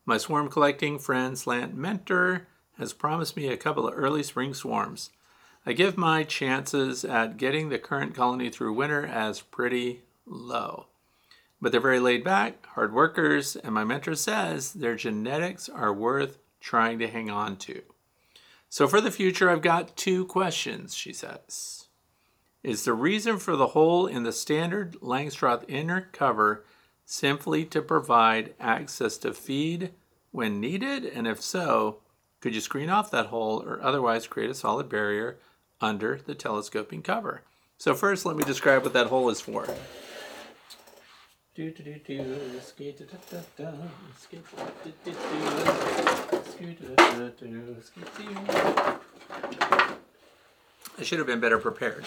My 0.06 0.20
swarm 0.20 0.50
collecting 0.50 1.00
friend 1.00 1.36
Slant 1.36 1.74
Mentor 1.74 2.46
has 2.78 2.94
promised 2.94 3.36
me 3.36 3.48
a 3.48 3.58
couple 3.58 3.88
of 3.88 3.94
early 3.96 4.24
spring 4.24 4.54
swarms. 4.54 5.12
I 5.66 5.74
give 5.74 5.98
my 5.98 6.24
chances 6.24 7.04
at 7.04 7.38
getting 7.38 7.70
the 7.70 7.80
current 7.80 8.14
colony 8.14 8.50
through 8.50 8.74
winter 8.74 9.06
as 9.06 9.42
pretty 9.42 10.02
low. 10.26 10.88
But 11.60 11.72
they're 11.72 11.82
very 11.82 12.00
laid 12.00 12.24
back, 12.24 12.66
hard 12.68 12.94
workers, 12.94 13.56
and 13.56 13.74
my 13.74 13.84
mentor 13.84 14.16
says 14.16 14.74
their 14.74 14.96
genetics 14.96 15.68
are 15.70 15.94
worth 15.94 16.38
trying 16.60 17.00
to 17.00 17.08
hang 17.08 17.30
on 17.30 17.58
to. 17.58 17.82
So 18.70 18.88
for 18.88 19.02
the 19.02 19.12
future, 19.12 19.50
I've 19.50 19.62
got 19.62 19.96
two 19.96 20.26
questions, 20.26 20.96
she 20.96 21.14
says. 21.14 21.88
Is 22.62 22.84
the 22.84 22.94
reason 22.94 23.38
for 23.38 23.56
the 23.56 23.68
hole 23.68 24.08
in 24.08 24.24
the 24.24 24.34
standard 24.34 24.94
Langstroth 25.02 25.64
inner 25.68 26.10
cover 26.12 26.66
simply 27.06 27.64
to 27.66 27.82
provide 27.82 28.54
access 28.60 29.18
to 29.20 29.34
feed 29.34 29.92
when 30.32 30.60
needed? 30.60 31.06
And 31.06 31.28
if 31.28 31.42
so, 31.42 32.00
could 32.46 32.54
you 32.54 32.62
screen 32.62 32.92
off 32.92 33.10
that 33.10 33.26
hole 33.26 33.64
or 33.66 33.82
otherwise 33.82 34.28
create 34.28 34.52
a 34.52 34.54
solid 34.54 34.88
barrier 34.88 35.40
under 35.82 36.20
the 36.28 36.36
telescoping 36.36 37.02
cover? 37.02 37.42
So 37.80 37.96
first, 37.96 38.24
let 38.24 38.36
me 38.36 38.44
describe 38.44 38.84
what 38.84 38.94
that 38.94 39.08
hole 39.08 39.30
is 39.30 39.42
for. 39.42 39.68
I 51.00 51.04
should 51.04 51.18
have 51.18 51.26
been 51.26 51.40
better 51.40 51.58
prepared. 51.58 52.06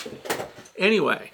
Anyway, 0.76 1.32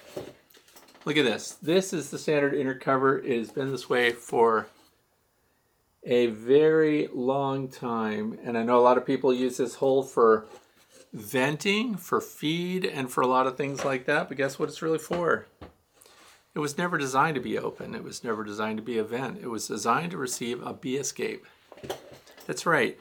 look 1.05 1.15
at 1.15 1.25
this. 1.25 1.51
This 1.61 1.93
is 1.93 2.09
the 2.09 2.17
standard 2.17 2.55
inner 2.55 2.73
cover. 2.73 3.19
It 3.19 3.37
has 3.37 3.51
been 3.51 3.69
this 3.69 3.87
way 3.87 4.13
for 4.13 4.65
a 6.05 6.27
very 6.27 7.09
long 7.13 7.67
time, 7.67 8.37
and 8.43 8.57
I 8.57 8.63
know 8.63 8.79
a 8.79 8.81
lot 8.81 8.97
of 8.97 9.05
people 9.05 9.33
use 9.33 9.57
this 9.57 9.75
hole 9.75 10.03
for 10.03 10.45
venting, 11.11 11.95
for 11.95 12.21
feed, 12.21 12.85
and 12.85 13.11
for 13.11 13.21
a 13.21 13.27
lot 13.27 13.47
of 13.47 13.57
things 13.57 13.83
like 13.83 14.05
that. 14.05 14.27
But 14.27 14.37
guess 14.37 14.59
what 14.59 14.69
it's 14.69 14.81
really 14.81 14.99
for? 14.99 15.47
It 16.53 16.59
was 16.59 16.77
never 16.77 16.97
designed 16.97 17.35
to 17.35 17.41
be 17.41 17.57
open. 17.57 17.95
It 17.95 18.03
was 18.03 18.23
never 18.23 18.43
designed 18.43 18.77
to 18.77 18.83
be 18.83 18.97
a 18.97 19.03
vent. 19.03 19.39
It 19.41 19.47
was 19.47 19.67
designed 19.67 20.11
to 20.11 20.17
receive 20.17 20.61
a 20.65 20.73
bee 20.73 20.97
escape. 20.97 21.45
That's 22.45 22.65
right. 22.65 22.97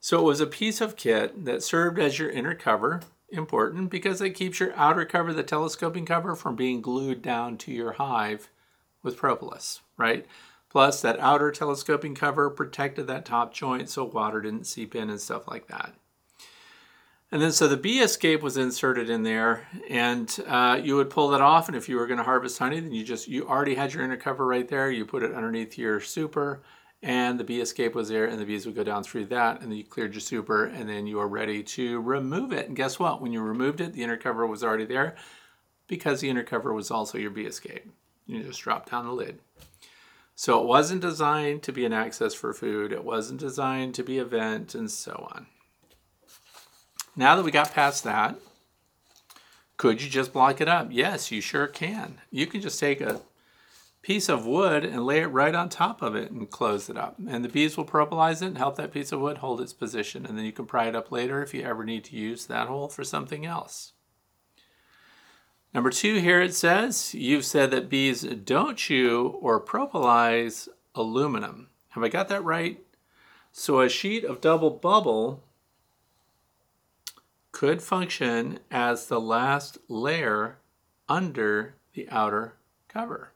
So 0.00 0.20
it 0.20 0.24
was 0.24 0.40
a 0.40 0.46
piece 0.46 0.80
of 0.80 0.96
kit 0.96 1.44
that 1.44 1.62
served 1.62 1.98
as 1.98 2.18
your 2.18 2.30
inner 2.30 2.54
cover, 2.54 3.02
important 3.28 3.90
because 3.90 4.20
it 4.20 4.30
keeps 4.30 4.60
your 4.60 4.72
outer 4.76 5.04
cover, 5.04 5.32
the 5.32 5.42
telescoping 5.42 6.06
cover, 6.06 6.36
from 6.36 6.54
being 6.54 6.80
glued 6.80 7.22
down 7.22 7.58
to 7.58 7.72
your 7.72 7.92
hive 7.92 8.48
with 9.02 9.16
propolis, 9.16 9.80
right? 9.96 10.26
Plus, 10.76 11.00
that 11.00 11.18
outer 11.20 11.50
telescoping 11.50 12.14
cover 12.14 12.50
protected 12.50 13.06
that 13.06 13.24
top 13.24 13.54
joint 13.54 13.88
so 13.88 14.04
water 14.04 14.42
didn't 14.42 14.66
seep 14.66 14.94
in 14.94 15.08
and 15.08 15.18
stuff 15.18 15.48
like 15.48 15.68
that. 15.68 15.94
And 17.32 17.40
then 17.40 17.50
so 17.52 17.66
the 17.66 17.78
bee 17.78 18.00
escape 18.00 18.42
was 18.42 18.58
inserted 18.58 19.08
in 19.08 19.22
there, 19.22 19.66
and 19.88 20.38
uh, 20.46 20.78
you 20.84 20.96
would 20.96 21.08
pull 21.08 21.28
that 21.28 21.40
off. 21.40 21.68
And 21.68 21.76
if 21.78 21.88
you 21.88 21.96
were 21.96 22.06
going 22.06 22.18
to 22.18 22.24
harvest 22.24 22.58
honey, 22.58 22.78
then 22.78 22.92
you 22.92 23.04
just 23.04 23.26
you 23.26 23.48
already 23.48 23.74
had 23.74 23.94
your 23.94 24.04
inner 24.04 24.18
cover 24.18 24.46
right 24.46 24.68
there. 24.68 24.90
You 24.90 25.06
put 25.06 25.22
it 25.22 25.32
underneath 25.32 25.78
your 25.78 25.98
super, 25.98 26.60
and 27.02 27.40
the 27.40 27.44
bee 27.44 27.62
escape 27.62 27.94
was 27.94 28.10
there, 28.10 28.26
and 28.26 28.38
the 28.38 28.44
bees 28.44 28.66
would 28.66 28.76
go 28.76 28.84
down 28.84 29.02
through 29.02 29.24
that, 29.28 29.62
and 29.62 29.70
then 29.70 29.78
you 29.78 29.84
cleared 29.84 30.12
your 30.12 30.20
super, 30.20 30.66
and 30.66 30.90
then 30.90 31.06
you 31.06 31.18
are 31.20 31.26
ready 31.26 31.62
to 31.62 32.02
remove 32.02 32.52
it. 32.52 32.66
And 32.66 32.76
guess 32.76 32.98
what? 32.98 33.22
When 33.22 33.32
you 33.32 33.40
removed 33.40 33.80
it, 33.80 33.94
the 33.94 34.02
inner 34.02 34.18
cover 34.18 34.46
was 34.46 34.62
already 34.62 34.84
there, 34.84 35.16
because 35.88 36.20
the 36.20 36.28
inner 36.28 36.44
cover 36.44 36.74
was 36.74 36.90
also 36.90 37.16
your 37.16 37.30
bee 37.30 37.46
escape. 37.46 37.90
You 38.26 38.42
just 38.42 38.60
drop 38.60 38.90
down 38.90 39.06
the 39.06 39.12
lid. 39.12 39.38
So 40.38 40.60
it 40.60 40.66
wasn't 40.66 41.00
designed 41.00 41.62
to 41.62 41.72
be 41.72 41.86
an 41.86 41.94
access 41.94 42.34
for 42.34 42.52
food. 42.52 42.92
It 42.92 43.04
wasn't 43.04 43.40
designed 43.40 43.94
to 43.94 44.04
be 44.04 44.18
a 44.18 44.24
vent, 44.24 44.74
and 44.74 44.90
so 44.90 45.28
on. 45.32 45.46
Now 47.16 47.34
that 47.36 47.42
we 47.42 47.50
got 47.50 47.72
past 47.72 48.04
that, 48.04 48.36
could 49.78 50.02
you 50.02 50.10
just 50.10 50.34
block 50.34 50.60
it 50.60 50.68
up? 50.68 50.88
Yes, 50.90 51.32
you 51.32 51.40
sure 51.40 51.66
can. 51.66 52.20
You 52.30 52.46
can 52.46 52.60
just 52.60 52.78
take 52.78 53.00
a 53.00 53.22
piece 54.02 54.28
of 54.28 54.46
wood 54.46 54.84
and 54.84 55.06
lay 55.06 55.20
it 55.20 55.28
right 55.28 55.54
on 55.54 55.70
top 55.70 56.02
of 56.02 56.14
it 56.14 56.30
and 56.30 56.50
close 56.50 56.90
it 56.90 56.98
up. 56.98 57.16
And 57.26 57.42
the 57.42 57.48
bees 57.48 57.78
will 57.78 57.86
propolis 57.86 58.42
it 58.42 58.48
and 58.48 58.58
help 58.58 58.76
that 58.76 58.92
piece 58.92 59.12
of 59.12 59.20
wood 59.20 59.38
hold 59.38 59.62
its 59.62 59.72
position. 59.72 60.26
And 60.26 60.36
then 60.36 60.44
you 60.44 60.52
can 60.52 60.66
pry 60.66 60.86
it 60.86 60.94
up 60.94 61.10
later 61.10 61.42
if 61.42 61.54
you 61.54 61.62
ever 61.62 61.82
need 61.82 62.04
to 62.04 62.16
use 62.16 62.44
that 62.44 62.68
hole 62.68 62.88
for 62.88 63.04
something 63.04 63.46
else. 63.46 63.94
Number 65.76 65.90
two, 65.90 66.20
here 66.20 66.40
it 66.40 66.54
says, 66.54 67.12
you've 67.12 67.44
said 67.44 67.70
that 67.70 67.90
bees 67.90 68.22
don't 68.22 68.78
chew 68.78 69.36
or 69.42 69.60
propolis 69.60 70.70
aluminum. 70.94 71.68
Have 71.90 72.02
I 72.02 72.08
got 72.08 72.28
that 72.28 72.42
right? 72.42 72.82
So 73.52 73.80
a 73.82 73.88
sheet 73.90 74.24
of 74.24 74.40
double 74.40 74.70
bubble 74.70 75.42
could 77.52 77.82
function 77.82 78.60
as 78.70 79.08
the 79.08 79.20
last 79.20 79.76
layer 79.86 80.56
under 81.10 81.74
the 81.92 82.08
outer 82.08 82.54
cover. 82.88 83.32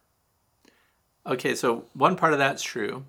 Okay, 1.27 1.55
so 1.55 1.85
one 1.93 2.17
part 2.17 2.33
of 2.33 2.39
that's 2.39 2.63
true. 2.63 3.05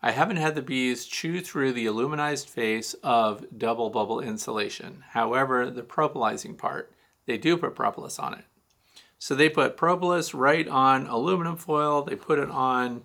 I 0.00 0.12
haven't 0.12 0.36
had 0.36 0.54
the 0.54 0.62
bees 0.62 1.06
chew 1.06 1.40
through 1.40 1.72
the 1.72 1.86
aluminized 1.86 2.48
face 2.48 2.94
of 3.02 3.44
double 3.58 3.90
bubble 3.90 4.20
insulation. 4.20 5.02
However, 5.08 5.68
the 5.70 5.82
propolizing 5.82 6.56
part, 6.56 6.92
they 7.26 7.36
do 7.36 7.56
put 7.56 7.74
propolis 7.74 8.20
on 8.20 8.34
it. 8.34 8.44
So 9.20 9.34
they 9.34 9.50
put 9.50 9.76
propolis 9.76 10.32
right 10.32 10.66
on 10.66 11.06
aluminum 11.06 11.58
foil, 11.58 12.02
they 12.02 12.16
put 12.16 12.38
it 12.38 12.50
on 12.50 13.02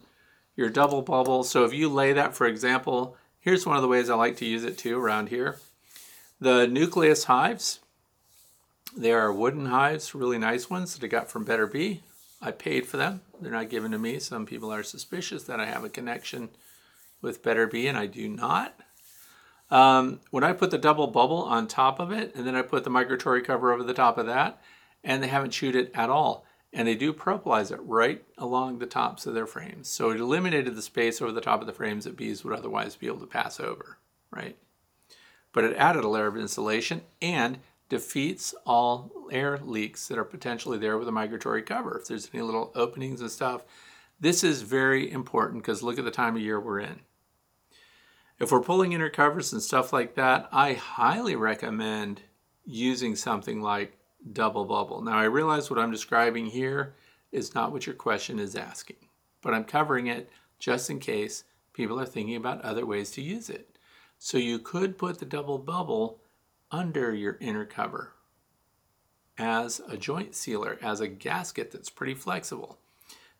your 0.56 0.70
double 0.70 1.02
bubble. 1.02 1.44
So 1.44 1.66
if 1.66 1.74
you 1.74 1.90
lay 1.90 2.14
that, 2.14 2.34
for 2.34 2.48
example, 2.48 3.18
here's 3.42 3.66
one 3.66 3.76
of 3.76 3.82
the 3.82 3.90
ways 3.90 4.10
I 4.10 4.16
like 4.16 4.38
to 4.38 4.46
use 4.46 4.64
it 4.64 4.78
too 4.78 4.98
around 4.98 5.28
here. 5.28 5.60
The 6.40 6.68
nucleus 6.68 7.26
hives, 7.26 7.82
they 8.96 9.12
are 9.12 9.32
wooden 9.32 9.66
hives, 9.66 10.16
really 10.16 10.38
nice 10.38 10.70
ones 10.70 10.94
that 10.96 11.04
I 11.04 11.08
got 11.08 11.30
from 11.30 11.46
Betterbee. 11.46 12.00
I 12.42 12.52
paid 12.52 12.86
for 12.86 12.96
them. 12.96 13.20
They're 13.42 13.52
not 13.52 13.70
given 13.70 13.92
to 13.92 14.00
me. 14.00 14.20
Some 14.20 14.46
people 14.46 14.72
are 14.72 14.84
suspicious 14.84 15.44
that 15.44 15.60
I 15.60 15.66
have 15.66 15.84
a 15.84 15.90
connection 15.90 16.48
with 17.22 17.44
Betterbee, 17.44 17.90
and 17.90 17.98
I 17.98 18.06
do 18.06 18.30
not. 18.30 18.80
Um, 19.70 20.22
when 20.32 20.46
I 20.46 20.54
put 20.54 20.72
the 20.72 20.78
double 20.78 21.08
bubble 21.08 21.42
on 21.44 21.68
top 21.68 22.00
of 22.00 22.14
it, 22.14 22.34
and 22.36 22.48
then 22.48 22.56
I 22.56 22.62
put 22.62 22.86
the 22.86 22.90
migratory 22.90 23.42
cover 23.42 23.74
over 23.74 23.84
the 23.84 23.94
top 23.94 24.18
of 24.18 24.28
that, 24.28 24.62
and 25.06 25.24
they 25.24 25.28
haven't 25.28 25.52
chewed 25.52 25.78
it 25.78 25.92
at 25.96 26.10
all. 26.10 26.46
And 26.74 26.86
they 26.86 26.96
do 26.96 27.14
propolize 27.14 27.72
it 27.72 27.80
right 27.84 28.22
along 28.38 28.80
the 28.80 28.86
tops 28.86 29.26
of 29.26 29.34
their 29.34 29.48
frames. 29.48 29.88
So 29.88 30.10
it 30.10 30.20
eliminated 30.20 30.76
the 30.76 30.82
space 30.82 31.22
over 31.22 31.32
the 31.32 31.40
top 31.40 31.62
of 31.62 31.68
the 31.68 31.74
frames 31.74 32.04
that 32.04 32.18
bees 32.18 32.44
would 32.44 32.54
otherwise 32.58 32.98
be 32.98 33.08
able 33.08 33.20
to 33.20 33.26
pass 33.26 33.62
over, 33.62 33.98
right? 34.30 34.58
but 35.56 35.64
it 35.64 35.78
added 35.78 36.04
a 36.04 36.10
layer 36.10 36.28
of 36.28 36.36
insulation 36.36 37.02
and 37.22 37.60
defeats 37.88 38.54
all 38.66 39.10
air 39.32 39.58
leaks 39.58 40.10
that 40.10 40.18
are 40.18 40.26
potentially 40.26 40.78
there 40.78 40.98
with 40.98 41.08
a 41.08 41.14
migratory 41.14 41.62
cover. 41.62 41.98
If 41.98 42.10
there's 42.10 42.30
any 42.34 42.44
little 42.44 42.74
openings 42.76 43.22
and 43.22 43.32
stuff, 43.32 43.62
this 44.20 44.44
is 44.44 44.64
very 44.64 45.10
important 45.10 45.64
because 45.64 45.82
look 45.82 45.98
at 45.98 46.04
the 46.04 46.12
time 46.12 46.36
of 46.36 46.42
year 46.42 46.60
we're 46.60 46.82
in. 46.82 47.00
If 48.38 48.52
we're 48.52 48.60
pulling 48.60 48.92
inner 48.92 49.10
covers 49.10 49.54
and 49.54 49.62
stuff 49.62 49.94
like 49.94 50.16
that, 50.16 50.50
I 50.52 50.74
highly 50.74 51.38
recommend 51.38 52.20
using 52.66 53.16
something 53.16 53.62
like 53.62 53.98
double 54.32 54.66
bubble. 54.66 55.02
Now 55.02 55.18
I 55.18 55.26
realize 55.26 55.70
what 55.70 55.80
I'm 55.80 55.92
describing 55.92 56.48
here 56.48 56.94
is 57.32 57.56
not 57.56 57.72
what 57.72 57.86
your 57.86 57.96
question 57.96 58.40
is 58.40 58.56
asking, 58.56 58.98
but 59.42 59.54
I'm 59.54 59.66
covering 59.66 60.08
it 60.08 60.30
just 60.60 60.90
in 60.90 61.00
case 61.00 61.44
people 61.74 62.00
are 62.00 62.06
thinking 62.06 62.36
about 62.36 62.62
other 62.62 62.86
ways 62.86 63.12
to 63.12 63.22
use 63.22 63.50
it. 63.50 63.78
So 64.18 64.38
you 64.38 64.60
could 64.60 64.98
put 64.98 65.20
the 65.20 65.26
double 65.26 65.58
bubble 65.58 66.20
under 66.72 67.14
your 67.14 67.38
inner 67.40 67.66
cover 67.66 68.14
as 69.38 69.82
a 69.90 69.98
joint 69.98 70.34
sealer, 70.34 70.80
as 70.82 71.02
a 71.02 71.08
gasket 71.08 71.72
that's 71.72 71.90
pretty 71.90 72.14
flexible. 72.14 72.78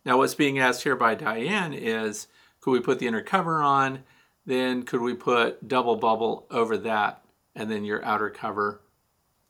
Now 0.04 0.18
what's 0.18 0.36
being 0.36 0.60
asked 0.60 0.84
here 0.84 0.96
by 0.96 1.16
Diane 1.16 1.74
is, 1.74 2.28
Could 2.60 2.72
we 2.72 2.80
put 2.80 3.00
the 3.00 3.08
inner 3.08 3.22
cover 3.22 3.62
on? 3.62 4.04
Then 4.46 4.84
could 4.84 5.02
we 5.02 5.16
put 5.16 5.68
double 5.68 5.96
bubble 5.96 6.46
over 6.52 6.78
that 6.78 7.24
and 7.56 7.72
then 7.72 7.86
your 7.86 8.04
outer 8.06 8.30
cover 8.30 8.82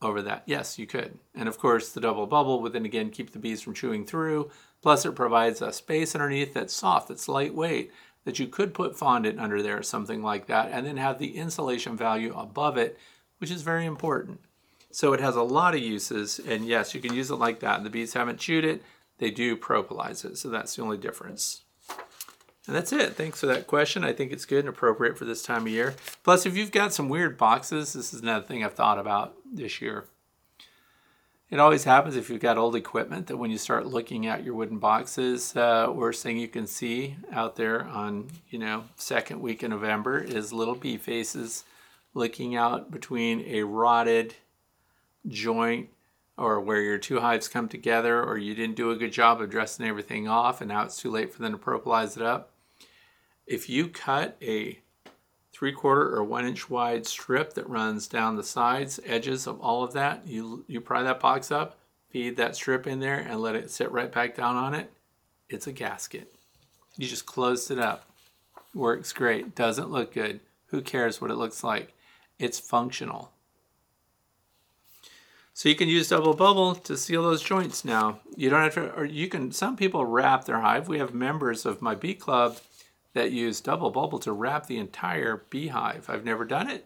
over 0.05 0.21
that? 0.21 0.43
Yes, 0.45 0.79
you 0.79 0.87
could. 0.87 1.19
And 1.33 1.49
of 1.49 1.57
course, 1.57 1.91
the 1.91 1.99
double 1.99 2.27
bubble 2.27 2.61
would 2.61 2.73
then 2.73 2.85
again 2.85 3.09
keep 3.09 3.31
the 3.31 3.39
bees 3.39 3.61
from 3.61 3.73
chewing 3.73 4.05
through. 4.05 4.51
Plus, 4.81 5.05
it 5.05 5.15
provides 5.15 5.61
a 5.61 5.73
space 5.73 6.15
underneath 6.15 6.53
that's 6.53 6.73
soft, 6.73 7.09
that's 7.09 7.27
lightweight, 7.27 7.91
that 8.23 8.39
you 8.39 8.47
could 8.47 8.73
put 8.73 8.97
fondant 8.97 9.39
under 9.39 9.61
there 9.61 9.79
or 9.79 9.83
something 9.83 10.23
like 10.23 10.47
that, 10.47 10.69
and 10.71 10.85
then 10.85 10.97
have 10.97 11.19
the 11.19 11.37
insulation 11.37 11.97
value 11.97 12.33
above 12.35 12.77
it, 12.77 12.97
which 13.39 13.51
is 13.51 13.61
very 13.61 13.85
important. 13.85 14.39
So 14.91 15.11
it 15.11 15.19
has 15.19 15.35
a 15.35 15.43
lot 15.43 15.75
of 15.75 15.81
uses, 15.81 16.39
and 16.39 16.65
yes, 16.65 16.95
you 16.95 17.01
can 17.01 17.13
use 17.13 17.29
it 17.29 17.35
like 17.35 17.59
that. 17.59 17.77
And 17.77 17.85
the 17.85 17.89
bees 17.89 18.13
haven't 18.13 18.39
chewed 18.39 18.63
it, 18.63 18.81
they 19.17 19.29
do 19.29 19.57
propolis 19.57 20.23
it, 20.23 20.37
so 20.37 20.49
that's 20.49 20.75
the 20.75 20.81
only 20.81 20.97
difference. 20.97 21.64
And 22.67 22.75
that's 22.75 22.91
it. 22.91 23.15
Thanks 23.15 23.39
for 23.39 23.45
that 23.45 23.67
question. 23.67 24.03
I 24.03 24.13
think 24.13 24.31
it's 24.31 24.45
good 24.45 24.59
and 24.59 24.69
appropriate 24.69 25.17
for 25.17 25.25
this 25.25 25.43
time 25.43 25.63
of 25.63 25.67
year. 25.69 25.93
Plus, 26.23 26.45
if 26.45 26.57
you've 26.57 26.71
got 26.71 26.93
some 26.93 27.09
weird 27.09 27.37
boxes, 27.37 27.93
this 27.93 28.13
is 28.13 28.21
another 28.21 28.45
thing 28.45 28.63
I've 28.63 28.73
thought 28.73 28.97
about 28.97 29.35
this 29.51 29.81
year. 29.81 30.05
It 31.51 31.59
always 31.59 31.83
happens 31.83 32.15
if 32.15 32.29
you've 32.29 32.41
got 32.41 32.57
old 32.57 32.75
equipment 32.75 33.27
that 33.27 33.37
when 33.37 33.51
you 33.51 33.59
start 33.59 33.85
looking 33.85 34.25
at 34.25 34.43
your 34.43 34.55
wooden 34.55 34.79
boxes, 34.79 35.55
uh, 35.55 35.91
worst 35.93 36.23
thing 36.23 36.37
you 36.37 36.47
can 36.47 36.65
see 36.65 37.17
out 37.31 37.55
there 37.55 37.85
on, 37.85 38.29
you 38.49 38.57
know, 38.57 38.85
second 38.95 39.41
week 39.41 39.61
in 39.61 39.69
November 39.69 40.19
is 40.19 40.51
little 40.51 40.73
bee 40.73 40.97
faces 40.97 41.65
looking 42.15 42.55
out 42.55 42.89
between 42.89 43.41
a 43.41 43.61
rotted 43.61 44.33
joint 45.27 45.89
or 46.35 46.59
where 46.59 46.81
your 46.81 46.97
two 46.97 47.19
hives 47.19 47.47
come 47.47 47.69
together 47.69 48.23
or 48.23 48.37
you 48.37 48.55
didn't 48.55 48.75
do 48.75 48.89
a 48.89 48.95
good 48.95 49.13
job 49.13 49.39
of 49.39 49.51
dressing 49.51 49.85
everything 49.85 50.27
off 50.27 50.61
and 50.61 50.69
now 50.69 50.83
it's 50.83 50.99
too 50.99 51.11
late 51.11 51.31
for 51.31 51.41
them 51.41 51.51
to 51.51 51.57
propolize 51.57 52.17
it 52.17 52.23
up 52.23 52.51
if 53.47 53.69
you 53.69 53.87
cut 53.87 54.37
a 54.41 54.79
three 55.53 55.71
quarter 55.71 56.15
or 56.15 56.23
one 56.23 56.45
inch 56.45 56.69
wide 56.69 57.05
strip 57.05 57.53
that 57.53 57.69
runs 57.69 58.07
down 58.07 58.35
the 58.35 58.43
sides, 58.43 58.99
edges 59.05 59.47
of 59.47 59.59
all 59.61 59.83
of 59.83 59.93
that, 59.93 60.27
you, 60.27 60.65
you 60.67 60.81
pry 60.81 61.01
that 61.03 61.19
box 61.19 61.51
up, 61.51 61.77
feed 62.09 62.35
that 62.37 62.55
strip 62.55 62.87
in 62.87 62.99
there 62.99 63.19
and 63.19 63.39
let 63.39 63.55
it 63.55 63.71
sit 63.71 63.91
right 63.91 64.11
back 64.11 64.35
down 64.35 64.55
on 64.55 64.73
it, 64.73 64.91
it's 65.47 65.67
a 65.67 65.71
gasket. 65.71 66.33
You 66.97 67.07
just 67.07 67.25
closed 67.25 67.71
it 67.71 67.79
up. 67.79 68.09
Works 68.73 69.13
great. 69.13 69.55
Doesn't 69.55 69.91
look 69.91 70.13
good. 70.13 70.39
Who 70.67 70.81
cares 70.81 71.21
what 71.21 71.31
it 71.31 71.35
looks 71.35 71.63
like? 71.63 71.93
It's 72.39 72.59
functional. 72.59 73.31
So 75.53 75.69
you 75.69 75.75
can 75.75 75.87
use 75.87 76.09
double 76.09 76.33
bubble 76.33 76.75
to 76.75 76.97
seal 76.97 77.23
those 77.23 77.41
joints 77.41 77.85
now. 77.85 78.19
You 78.35 78.49
don't 78.49 78.61
have 78.61 78.73
to, 78.73 78.93
or 78.93 79.05
you 79.05 79.29
can, 79.29 79.53
some 79.53 79.77
people 79.77 80.05
wrap 80.05 80.43
their 80.43 80.59
hive. 80.59 80.89
We 80.89 80.99
have 80.99 81.13
members 81.13 81.65
of 81.65 81.81
my 81.81 81.95
bee 81.95 82.13
club 82.13 82.57
that 83.15 83.31
use 83.31 83.61
double 83.61 83.89
bubble 83.89 84.19
to 84.19 84.31
wrap 84.31 84.67
the 84.67 84.77
entire 84.77 85.45
beehive. 85.49 86.09
I've 86.09 86.25
never 86.25 86.45
done 86.45 86.69
it, 86.69 86.85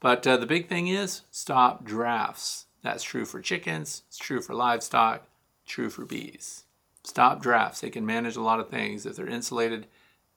but 0.00 0.26
uh, 0.26 0.36
the 0.36 0.46
big 0.46 0.68
thing 0.68 0.88
is 0.88 1.22
stop 1.30 1.84
drafts. 1.84 2.66
That's 2.82 3.04
true 3.04 3.24
for 3.24 3.40
chickens, 3.40 4.02
it's 4.08 4.18
true 4.18 4.42
for 4.42 4.52
livestock, 4.52 5.26
true 5.64 5.88
for 5.88 6.04
bees. 6.04 6.64
Stop 7.04 7.40
drafts. 7.40 7.80
They 7.80 7.90
can 7.90 8.04
manage 8.04 8.36
a 8.36 8.42
lot 8.42 8.60
of 8.60 8.68
things 8.68 9.06
if 9.06 9.16
they're 9.16 9.28
insulated 9.28 9.86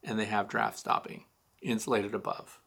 and 0.03 0.19
they 0.19 0.25
have 0.25 0.47
draft 0.47 0.77
stopping, 0.77 1.23
insulated 1.61 2.13
above. 2.13 2.59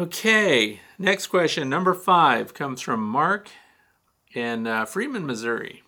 Okay, 0.00 0.80
next 0.98 1.28
question, 1.28 1.68
number 1.68 1.94
five, 1.94 2.52
comes 2.52 2.80
from 2.80 3.00
Mark 3.00 3.48
in 4.34 4.66
uh, 4.66 4.84
Freeman, 4.86 5.24
Missouri. 5.24 5.83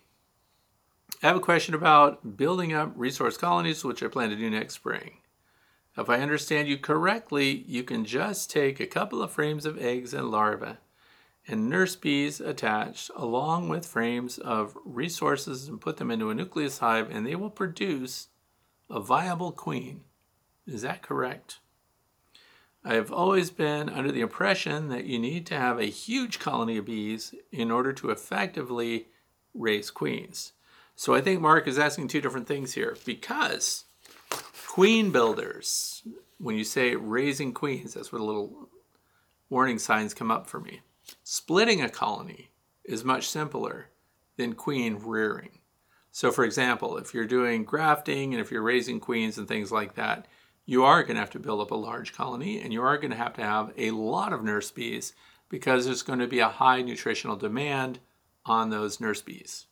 I 1.23 1.27
have 1.27 1.35
a 1.35 1.39
question 1.39 1.73
about 1.73 2.37
building 2.37 2.73
up 2.73 2.93
resource 2.95 3.37
colonies, 3.37 3.83
which 3.83 4.03
I 4.03 4.07
plan 4.07 4.29
to 4.29 4.35
do 4.35 4.51
next 4.51 4.75
spring. 4.75 5.17
If 5.97 6.11
I 6.11 6.19
understand 6.19 6.67
you 6.67 6.77
correctly, 6.77 7.63
you 7.67 7.83
can 7.83 8.05
just 8.05 8.51
take 8.51 8.79
a 8.79 8.85
couple 8.85 9.23
of 9.23 9.31
frames 9.31 9.65
of 9.65 9.79
eggs 9.79 10.13
and 10.13 10.29
larvae 10.29 10.77
and 11.47 11.69
nurse 11.69 11.95
bees 11.95 12.39
attached 12.39 13.09
along 13.15 13.67
with 13.67 13.87
frames 13.87 14.37
of 14.37 14.77
resources 14.85 15.67
and 15.67 15.81
put 15.81 15.97
them 15.97 16.11
into 16.11 16.29
a 16.29 16.35
nucleus 16.35 16.79
hive 16.79 17.09
and 17.09 17.25
they 17.25 17.35
will 17.35 17.49
produce 17.49 18.27
a 18.87 18.99
viable 18.99 19.51
queen. 19.51 20.01
Is 20.67 20.83
that 20.83 21.01
correct? 21.01 21.61
I 22.83 22.93
have 22.93 23.11
always 23.11 23.49
been 23.49 23.89
under 23.89 24.11
the 24.11 24.21
impression 24.21 24.89
that 24.89 25.05
you 25.05 25.17
need 25.17 25.47
to 25.47 25.55
have 25.55 25.79
a 25.79 25.85
huge 25.85 26.37
colony 26.37 26.77
of 26.77 26.85
bees 26.85 27.33
in 27.51 27.71
order 27.71 27.91
to 27.93 28.11
effectively 28.11 29.07
raise 29.55 29.89
queens. 29.89 30.53
So 30.99 31.13
I 31.13 31.21
think 31.21 31.41
Mark 31.41 31.67
is 31.67 31.77
asking 31.77 32.07
two 32.07 32.21
different 32.21 32.47
things 32.47 32.73
here 32.73 32.97
because 33.05 33.85
queen 34.65 35.11
builders, 35.11 36.01
when 36.39 36.55
you 36.55 36.63
say 36.63 36.95
raising 36.95 37.53
queens, 37.53 37.93
that's 37.93 38.11
where 38.11 38.17
the 38.17 38.25
little 38.25 38.67
warning 39.47 39.77
signs 39.77 40.15
come 40.15 40.31
up 40.31 40.47
for 40.47 40.59
me. 40.59 40.81
Splitting 41.23 41.83
a 41.83 41.89
colony 41.89 42.49
is 42.83 43.03
much 43.03 43.29
simpler 43.29 43.89
than 44.37 44.53
queen 44.53 44.95
rearing. 44.95 45.59
So, 46.11 46.31
for 46.31 46.43
example, 46.43 46.97
if 46.97 47.13
you're 47.13 47.27
doing 47.27 47.63
grafting 47.63 48.33
and 48.33 48.41
if 48.41 48.51
you're 48.51 48.63
raising 48.63 48.99
queens 48.99 49.37
and 49.37 49.47
things 49.47 49.71
like 49.71 49.93
that, 49.93 50.25
you 50.65 50.83
are 50.83 51.03
going 51.03 51.13
to 51.13 51.21
have 51.21 51.29
to 51.29 51.39
build 51.39 51.61
up 51.61 51.69
a 51.69 51.75
large 51.75 52.11
colony 52.11 52.59
and 52.59 52.73
you 52.73 52.81
are 52.81 52.97
going 52.97 53.11
to 53.11 53.17
have 53.17 53.33
to 53.33 53.43
have 53.43 53.71
a 53.77 53.91
lot 53.91 54.33
of 54.33 54.43
nurse 54.43 54.71
bees 54.71 55.13
because 55.47 55.85
there's 55.85 56.01
going 56.01 56.19
to 56.19 56.27
be 56.27 56.39
a 56.39 56.49
high 56.49 56.81
nutritional 56.81 57.35
demand 57.35 57.99
on 58.47 58.71
those 58.71 58.99
nurse 58.99 59.21
bees. 59.21 59.67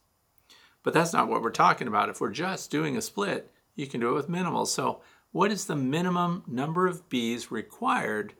But 0.86 0.94
that's 0.94 1.14
not 1.14 1.28
what 1.28 1.42
we're 1.42 1.50
talking 1.50 1.88
about. 1.88 2.10
If 2.10 2.22
we're 2.22 2.30
just 2.30 2.70
doing 2.70 2.96
a 2.96 3.02
split, 3.02 3.52
you 3.76 3.88
can 3.88 4.00
do 4.00 4.12
it 4.12 4.14
with 4.14 4.30
minimal. 4.30 4.68
So 4.68 5.02
what 5.32 5.52
is 5.52 5.66
the 5.66 5.76
minimum 5.76 6.44
number 6.46 6.86
of 6.86 7.10
bees 7.10 7.52
required 7.52 8.36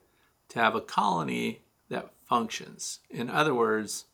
to 0.50 0.60
have 0.60 0.76
a 0.76 0.80
colony 0.80 1.62
that 1.90 2.12
functions? 2.24 3.00
In 3.10 3.32
other 3.32 3.56
words, 3.56 4.06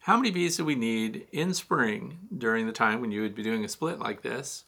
how 0.00 0.16
many 0.16 0.32
bees 0.32 0.56
do 0.56 0.64
we 0.64 0.74
need 0.74 1.28
in 1.30 1.54
spring 1.54 2.18
during 2.36 2.66
the 2.66 2.72
time 2.72 3.00
when 3.00 3.12
you 3.12 3.22
would 3.22 3.36
be 3.36 3.44
doing 3.44 3.64
a 3.64 3.68
split 3.68 4.00
like 4.00 4.22
this? 4.22 4.64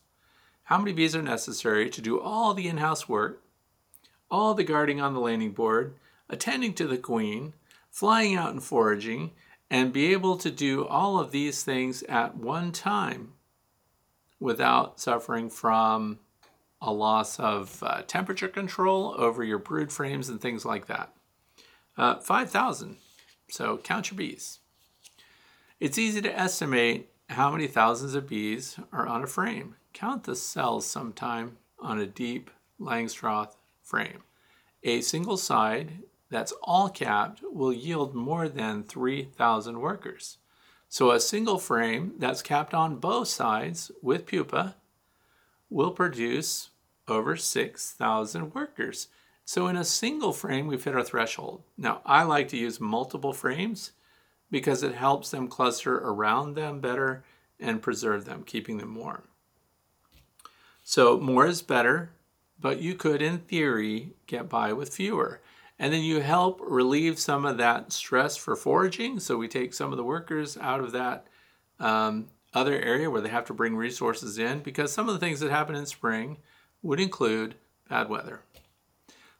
How 0.64 0.78
many 0.78 0.92
bees 0.92 1.16
are 1.16 1.22
necessary 1.22 1.90
to 1.90 2.00
do 2.00 2.20
all 2.20 2.54
the 2.54 2.68
in-house 2.68 3.08
work, 3.08 3.42
all 4.30 4.54
the 4.54 4.62
guarding 4.62 5.00
on 5.00 5.12
the 5.12 5.20
landing 5.20 5.50
board, 5.50 5.94
attending 6.30 6.72
to 6.74 6.86
the 6.86 6.98
queen, 6.98 7.54
flying 7.90 8.36
out 8.36 8.50
and 8.50 8.62
foraging, 8.62 9.32
and 9.72 9.90
be 9.90 10.12
able 10.12 10.36
to 10.36 10.50
do 10.50 10.86
all 10.86 11.18
of 11.18 11.30
these 11.30 11.64
things 11.64 12.02
at 12.02 12.36
one 12.36 12.70
time 12.72 13.32
without 14.38 15.00
suffering 15.00 15.48
from 15.48 16.18
a 16.82 16.92
loss 16.92 17.40
of 17.40 17.82
uh, 17.82 18.02
temperature 18.02 18.48
control 18.48 19.14
over 19.16 19.42
your 19.42 19.58
brood 19.58 19.90
frames 19.90 20.28
and 20.28 20.42
things 20.42 20.66
like 20.66 20.88
that. 20.88 21.14
Uh, 21.96 22.16
5,000. 22.16 22.98
So 23.48 23.78
count 23.78 24.10
your 24.10 24.18
bees. 24.18 24.58
It's 25.80 25.98
easy 25.98 26.20
to 26.20 26.38
estimate 26.38 27.08
how 27.30 27.50
many 27.50 27.66
thousands 27.66 28.14
of 28.14 28.28
bees 28.28 28.78
are 28.92 29.06
on 29.06 29.22
a 29.22 29.26
frame. 29.26 29.76
Count 29.94 30.24
the 30.24 30.36
cells 30.36 30.86
sometime 30.86 31.56
on 31.78 31.98
a 31.98 32.06
deep 32.06 32.50
Langstroth 32.78 33.56
frame. 33.82 34.22
A 34.82 35.00
single 35.00 35.38
side 35.38 36.02
that's 36.32 36.54
all 36.62 36.88
capped 36.88 37.42
will 37.44 37.72
yield 37.72 38.14
more 38.14 38.48
than 38.48 38.84
3,000 38.84 39.80
workers. 39.80 40.38
So 40.88 41.10
a 41.10 41.20
single 41.20 41.58
frame 41.58 42.14
that's 42.18 42.40
capped 42.40 42.72
on 42.72 42.96
both 42.96 43.28
sides 43.28 43.92
with 44.02 44.26
pupa 44.26 44.76
will 45.68 45.90
produce 45.90 46.70
over 47.06 47.36
6,000 47.36 48.54
workers. 48.54 49.08
So 49.44 49.66
in 49.66 49.76
a 49.76 49.84
single 49.84 50.32
frame, 50.32 50.66
we've 50.66 50.82
hit 50.82 50.94
our 50.94 51.04
threshold. 51.04 51.64
Now, 51.76 52.00
I 52.06 52.22
like 52.22 52.48
to 52.48 52.56
use 52.56 52.80
multiple 52.80 53.34
frames 53.34 53.92
because 54.50 54.82
it 54.82 54.94
helps 54.94 55.30
them 55.30 55.48
cluster 55.48 55.98
around 55.98 56.54
them 56.54 56.80
better 56.80 57.24
and 57.60 57.82
preserve 57.82 58.24
them, 58.24 58.42
keeping 58.42 58.78
them 58.78 58.94
warm. 58.94 59.24
So 60.82 61.18
more 61.18 61.46
is 61.46 61.60
better, 61.60 62.12
but 62.58 62.80
you 62.80 62.94
could, 62.94 63.20
in 63.20 63.38
theory, 63.38 64.14
get 64.26 64.48
by 64.48 64.72
with 64.72 64.94
fewer. 64.94 65.41
And 65.82 65.92
then 65.92 66.02
you 66.02 66.20
help 66.20 66.60
relieve 66.62 67.18
some 67.18 67.44
of 67.44 67.58
that 67.58 67.92
stress 67.92 68.36
for 68.36 68.54
foraging. 68.54 69.18
So 69.18 69.36
we 69.36 69.48
take 69.48 69.74
some 69.74 69.90
of 69.90 69.96
the 69.96 70.04
workers 70.04 70.56
out 70.56 70.78
of 70.78 70.92
that 70.92 71.26
um, 71.80 72.28
other 72.54 72.80
area 72.80 73.10
where 73.10 73.20
they 73.20 73.30
have 73.30 73.46
to 73.46 73.52
bring 73.52 73.74
resources 73.74 74.38
in 74.38 74.60
because 74.60 74.92
some 74.92 75.08
of 75.08 75.14
the 75.14 75.18
things 75.18 75.40
that 75.40 75.50
happen 75.50 75.74
in 75.74 75.86
spring 75.86 76.38
would 76.82 77.00
include 77.00 77.56
bad 77.90 78.08
weather. 78.08 78.42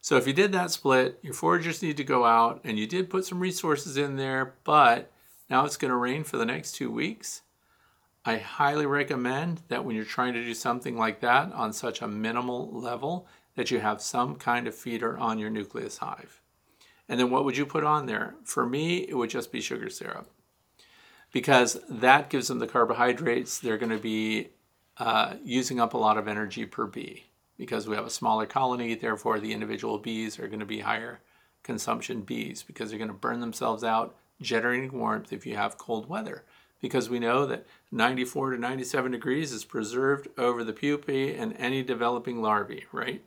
So 0.01 0.17
if 0.17 0.27
you 0.27 0.33
did 0.33 0.51
that 0.51 0.73
split, 0.73 1.21
your 1.23 1.33
foragers 1.33 1.81
need 1.81 1.97
to 1.99 2.05
go 2.05 2.25
out 2.25 2.61
and 2.65 2.77
you 2.77 2.89
did 2.89 3.09
put 3.09 3.25
some 3.25 3.39
resources 3.39 3.97
in 3.97 4.17
there, 4.17 4.55
but 4.65 5.13
now 5.49 5.65
it's 5.65 5.77
going 5.77 5.93
to 5.93 5.97
rain 5.97 6.25
for 6.25 6.39
the 6.39 6.45
next 6.45 6.73
two 6.73 6.91
weeks. 6.91 7.43
I 8.25 8.39
highly 8.39 8.87
recommend 8.87 9.61
that 9.69 9.85
when 9.85 9.95
you're 9.95 10.05
trying 10.05 10.35
to 10.35 10.45
do 10.45 10.55
something 10.55 10.99
like 10.99 11.21
that 11.21 11.53
on 11.53 11.73
such 11.73 12.03
a 12.03 12.09
minimal 12.09 12.69
level, 12.73 13.29
that 13.57 13.71
you 13.71 13.81
have 13.81 14.01
some 14.01 14.37
kind 14.37 14.67
of 14.67 14.75
feeder 14.75 15.17
on 15.19 15.39
your 15.39 15.51
nucleus 15.51 15.99
hive. 15.99 16.41
And 17.09 17.19
then 17.19 17.31
what 17.31 17.45
would 17.45 17.57
you 17.57 17.67
put 17.67 17.85
on 17.85 18.07
there? 18.07 18.35
For 18.45 18.67
me, 18.67 18.99
it 19.09 19.15
would 19.15 19.31
just 19.31 19.53
be 19.53 19.61
sugar 19.61 19.91
syrup 19.91 20.31
because 21.33 21.81
that 21.89 22.31
gives 22.31 22.49
them 22.49 22.59
the 22.59 22.67
carbohydrates. 22.67 23.59
They're 23.59 23.79
going 23.79 23.91
to 23.91 23.99
be 23.99 24.51
uh, 24.99 25.35
using 25.45 25.81
up 25.81 25.95
a 25.95 25.99
lot 25.99 26.19
of 26.19 26.29
energy 26.29 26.67
per 26.67 26.87
bee 26.87 27.25
because 27.57 27.89
we 27.89 27.97
have 27.97 28.07
a 28.07 28.11
smaller 28.11 28.47
colony. 28.47 28.95
Therefore, 28.95 29.41
the 29.41 29.53
individual 29.53 29.99
bees 29.99 30.39
are 30.39 30.49
going 30.49 30.61
to 30.61 30.67
be 30.67 30.81
higher 30.81 31.21
consumption 31.63 32.23
bees 32.23 32.63
because 32.63 32.91
they're 32.91 32.99
going 32.99 33.09
to 33.09 33.15
burn 33.15 33.41
themselves 33.41 33.85
out 33.85 34.17
generating 34.41 34.99
warmth 34.99 35.33
if 35.33 35.47
you 35.47 35.57
have 35.57 35.79
cold 35.79 36.09
weather. 36.09 36.45
Because 36.81 37.09
we 37.09 37.21
know 37.21 37.47
that 37.47 37.65
94 37.93 38.51
to 38.53 38.59
97 38.59 39.13
degrees 39.13 39.53
is 39.53 39.65
preserved 39.65 40.29
over 40.37 40.65
the 40.65 40.73
pupae 40.73 41.37
and 41.37 41.55
any 41.57 41.83
developing 41.83 42.43
larvae, 42.43 42.87
right? 42.91 43.23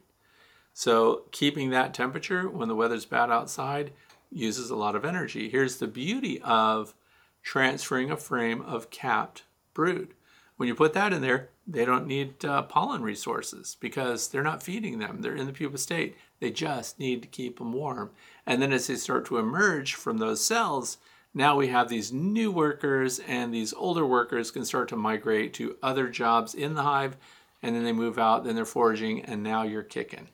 So 0.78 1.24
keeping 1.32 1.70
that 1.70 1.94
temperature 1.94 2.50
when 2.50 2.68
the 2.68 2.76
weather's 2.76 3.06
bad 3.06 3.32
outside 3.32 3.94
uses 4.30 4.70
a 4.70 4.76
lot 4.76 4.94
of 4.94 5.06
energy. 5.06 5.48
Here's 5.48 5.78
the 5.78 5.88
beauty 5.88 6.42
of 6.42 6.94
transferring 7.42 8.12
a 8.12 8.18
frame 8.18 8.62
of 8.62 8.90
capped 8.90 9.44
brood. 9.74 10.14
When 10.58 10.68
you 10.68 10.76
put 10.76 10.92
that 10.92 11.14
in 11.14 11.22
there, 11.22 11.48
they 11.66 11.86
don't 11.86 12.08
need 12.08 12.44
uh, 12.44 12.64
pollen 12.64 13.04
resources 13.04 13.78
because 13.80 14.28
they're 14.28 14.44
not 14.44 14.62
feeding 14.62 15.00
them. 15.00 15.22
They're 15.22 15.34
in 15.34 15.48
the 15.48 15.54
pupa 15.54 15.78
state. 15.78 16.18
They 16.42 16.52
just 16.52 17.00
need 17.00 17.22
to 17.22 17.30
keep 17.30 17.58
them 17.58 17.72
warm. 17.72 18.12
And 18.46 18.62
then 18.62 18.74
as 18.74 18.88
they 18.88 18.96
start 18.96 19.26
to 19.28 19.38
emerge 19.38 19.94
from 19.94 20.18
those 20.18 20.46
cells, 20.46 20.98
now 21.34 21.56
we 21.56 21.70
have 21.70 21.88
these 21.88 22.12
new 22.12 22.52
workers 22.52 23.20
and 23.20 23.54
these 23.54 23.74
older 23.74 24.06
workers 24.06 24.52
can 24.52 24.66
start 24.66 24.90
to 24.90 24.98
migrate 24.98 25.54
to 25.54 25.78
other 25.82 26.10
jobs 26.10 26.54
in 26.54 26.74
the 26.74 26.84
hive 26.84 27.16
and 27.64 27.74
then 27.74 27.86
they 27.86 27.94
move 27.94 28.20
out, 28.20 28.44
then 28.44 28.56
they're 28.56 28.66
foraging, 28.66 29.22
and 29.22 29.42
now 29.42 29.64
you're 29.64 29.82
kicking. 29.82 30.28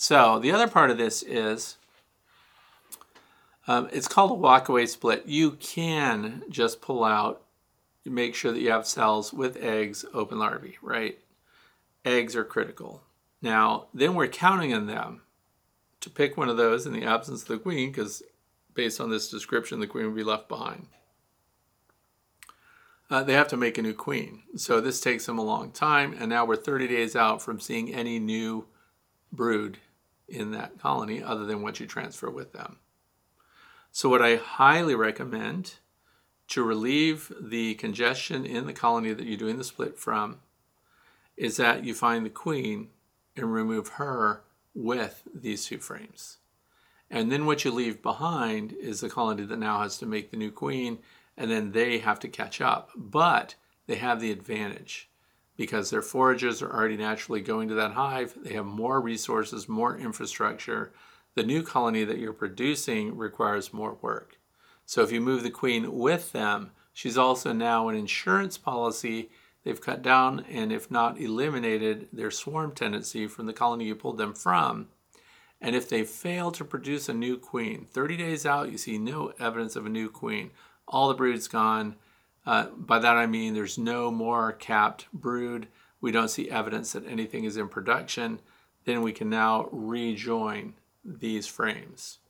So 0.00 0.38
the 0.38 0.52
other 0.52 0.68
part 0.68 0.92
of 0.92 0.96
this 0.96 1.24
is 1.24 1.76
um, 3.66 3.88
it's 3.92 4.06
called 4.06 4.30
a 4.30 4.40
walkaway 4.40 4.88
split. 4.88 5.26
You 5.26 5.50
can 5.50 6.44
just 6.48 6.80
pull 6.80 7.02
out, 7.02 7.42
make 8.04 8.36
sure 8.36 8.52
that 8.52 8.60
you 8.60 8.70
have 8.70 8.86
cells 8.86 9.32
with 9.32 9.56
eggs, 9.56 10.04
open 10.14 10.38
larvae, 10.38 10.78
right? 10.80 11.18
Eggs 12.04 12.36
are 12.36 12.44
critical. 12.44 13.02
Now, 13.42 13.88
then 13.92 14.14
we're 14.14 14.28
counting 14.28 14.72
on 14.72 14.86
them 14.86 15.22
to 16.00 16.10
pick 16.10 16.36
one 16.36 16.48
of 16.48 16.56
those 16.56 16.86
in 16.86 16.92
the 16.92 17.04
absence 17.04 17.42
of 17.42 17.48
the 17.48 17.58
queen, 17.58 17.90
because 17.90 18.22
based 18.74 19.00
on 19.00 19.10
this 19.10 19.28
description, 19.28 19.80
the 19.80 19.88
queen 19.88 20.06
would 20.06 20.14
be 20.14 20.22
left 20.22 20.48
behind. 20.48 20.86
Uh, 23.10 23.24
they 23.24 23.32
have 23.32 23.48
to 23.48 23.56
make 23.56 23.78
a 23.78 23.82
new 23.82 23.94
queen. 23.94 24.42
So 24.54 24.80
this 24.80 25.00
takes 25.00 25.26
them 25.26 25.38
a 25.38 25.44
long 25.44 25.72
time, 25.72 26.14
and 26.16 26.28
now 26.28 26.44
we're 26.44 26.54
30 26.54 26.86
days 26.86 27.16
out 27.16 27.42
from 27.42 27.58
seeing 27.58 27.92
any 27.92 28.20
new 28.20 28.66
brood 29.32 29.78
in 30.28 30.50
that 30.52 30.78
colony 30.78 31.22
other 31.22 31.44
than 31.44 31.62
what 31.62 31.80
you 31.80 31.86
transfer 31.86 32.30
with 32.30 32.52
them. 32.52 32.78
So, 33.90 34.08
what 34.08 34.22
I 34.22 34.36
highly 34.36 34.94
recommend 34.94 35.74
to 36.48 36.62
relieve 36.62 37.32
the 37.40 37.74
congestion 37.74 38.44
in 38.44 38.66
the 38.66 38.72
colony 38.72 39.12
that 39.12 39.26
you're 39.26 39.36
doing 39.36 39.58
the 39.58 39.64
split 39.64 39.98
from 39.98 40.38
is 41.36 41.56
that 41.56 41.84
you 41.84 41.94
find 41.94 42.24
the 42.24 42.30
queen 42.30 42.88
and 43.36 43.52
remove 43.52 43.88
her 43.88 44.42
with 44.74 45.22
these 45.34 45.66
two 45.66 45.78
frames. 45.78 46.38
And 47.10 47.32
then 47.32 47.46
what 47.46 47.64
you 47.64 47.70
leave 47.70 48.02
behind 48.02 48.72
is 48.72 49.00
the 49.00 49.08
colony 49.08 49.44
that 49.44 49.58
now 49.58 49.80
has 49.80 49.98
to 49.98 50.06
make 50.06 50.30
the 50.30 50.36
new 50.36 50.50
queen, 50.50 50.98
and 51.36 51.50
then 51.50 51.72
they 51.72 51.98
have 51.98 52.20
to 52.20 52.28
catch 52.28 52.60
up. 52.60 52.90
But 52.96 53.54
they 53.86 53.96
have 53.96 54.20
the 54.20 54.30
advantage 54.30 55.08
because 55.58 55.90
their 55.90 56.02
foragers 56.02 56.62
are 56.62 56.72
already 56.72 56.96
naturally 56.96 57.40
going 57.40 57.68
to 57.68 57.74
that 57.74 57.90
hive. 57.90 58.32
They 58.36 58.54
have 58.54 58.64
more 58.64 59.00
resources, 59.00 59.68
more 59.68 59.98
infrastructure. 59.98 60.92
The 61.34 61.42
new 61.42 61.64
colony 61.64 62.04
that 62.04 62.18
you're 62.18 62.32
producing 62.32 63.16
requires 63.16 63.74
more 63.74 63.98
work. 64.00 64.38
So 64.86 65.02
if 65.02 65.10
you 65.10 65.20
move 65.20 65.42
the 65.42 65.50
queen 65.50 65.98
with 65.98 66.30
them, 66.30 66.70
she's 66.92 67.18
also 67.18 67.52
now 67.52 67.88
an 67.88 67.96
insurance 67.96 68.56
policy 68.56 69.30
they've 69.64 69.80
cut 69.80 70.00
down 70.00 70.46
and, 70.48 70.70
if 70.70 70.92
not 70.92 71.20
eliminated, 71.20 72.06
their 72.12 72.30
swarm 72.30 72.70
tendency 72.70 73.26
from 73.26 73.46
the 73.46 73.52
colony 73.52 73.86
you 73.86 73.96
pulled 73.96 74.18
them 74.18 74.34
from. 74.34 74.86
And 75.60 75.74
if 75.74 75.88
they 75.88 76.04
fail 76.04 76.52
to 76.52 76.64
produce 76.64 77.08
a 77.08 77.14
new 77.14 77.36
queen, 77.36 77.84
30 77.90 78.16
days 78.16 78.46
out, 78.46 78.70
you 78.70 78.78
see 78.78 78.96
no 78.96 79.32
evidence 79.40 79.74
of 79.74 79.86
a 79.86 79.90
new 79.90 80.08
queen. 80.08 80.52
All 80.86 81.08
the 81.08 81.14
brood's 81.14 81.48
gone. 81.48 81.96
Uh, 82.48 82.70
by 82.78 82.98
that 82.98 83.18
I 83.18 83.26
mean 83.26 83.52
there's 83.52 83.76
no 83.76 84.10
more 84.10 84.52
capped 84.52 85.04
brood. 85.12 85.68
We 86.00 86.12
don't 86.12 86.30
see 86.30 86.50
evidence 86.50 86.92
that 86.92 87.06
anything 87.06 87.44
is 87.44 87.58
in 87.58 87.68
production. 87.68 88.40
Then 88.86 89.02
we 89.02 89.12
can 89.12 89.28
now 89.28 89.68
rejoin 89.70 90.72
these 91.04 91.46
frames. 91.46 92.20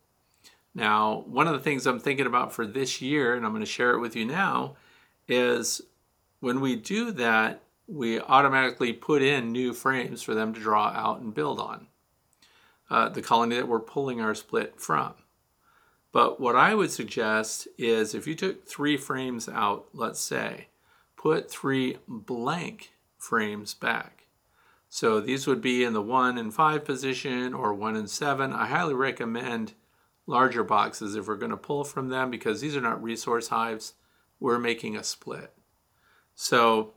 Now, 0.74 1.22
one 1.28 1.46
of 1.46 1.52
the 1.52 1.60
things 1.60 1.86
I'm 1.86 2.00
thinking 2.00 2.26
about 2.26 2.52
for 2.52 2.66
this 2.66 3.00
year, 3.00 3.36
and 3.36 3.46
I'm 3.46 3.52
going 3.52 3.60
to 3.60 3.66
share 3.66 3.92
it 3.92 4.00
with 4.00 4.16
you 4.16 4.24
now, 4.24 4.74
is 5.28 5.82
when 6.40 6.60
we 6.60 6.74
do 6.74 7.12
that, 7.12 7.62
we 7.86 8.20
automatically 8.20 8.92
put 8.92 9.22
in 9.22 9.52
new 9.52 9.72
frames 9.72 10.20
for 10.20 10.34
them 10.34 10.52
to 10.52 10.60
draw 10.60 10.88
out 10.88 11.20
and 11.20 11.32
build 11.32 11.60
on. 11.60 11.86
Uh, 12.90 13.08
the 13.08 13.22
colony 13.22 13.54
that 13.54 13.68
we're 13.68 13.78
pulling 13.78 14.20
our 14.20 14.34
split 14.34 14.80
from. 14.80 15.14
But 16.12 16.40
what 16.40 16.56
I 16.56 16.74
would 16.74 16.90
suggest 16.90 17.68
is 17.76 18.14
if 18.14 18.26
you 18.26 18.34
took 18.34 18.66
three 18.66 18.96
frames 18.96 19.48
out, 19.48 19.88
let's 19.92 20.20
say, 20.20 20.68
put 21.16 21.50
three 21.50 21.98
blank 22.06 22.92
frames 23.18 23.74
back. 23.74 24.26
So 24.88 25.20
these 25.20 25.46
would 25.46 25.60
be 25.60 25.84
in 25.84 25.92
the 25.92 26.00
one 26.00 26.38
and 26.38 26.54
five 26.54 26.84
position 26.84 27.52
or 27.52 27.74
one 27.74 27.94
and 27.94 28.08
seven. 28.08 28.52
I 28.52 28.66
highly 28.66 28.94
recommend 28.94 29.74
larger 30.26 30.64
boxes 30.64 31.14
if 31.14 31.26
we're 31.26 31.36
going 31.36 31.50
to 31.50 31.56
pull 31.56 31.84
from 31.84 32.08
them 32.08 32.30
because 32.30 32.60
these 32.60 32.76
are 32.76 32.80
not 32.80 33.02
resource 33.02 33.48
hives. 33.48 33.94
We're 34.40 34.58
making 34.58 34.96
a 34.96 35.04
split. 35.04 35.52
So 36.34 36.94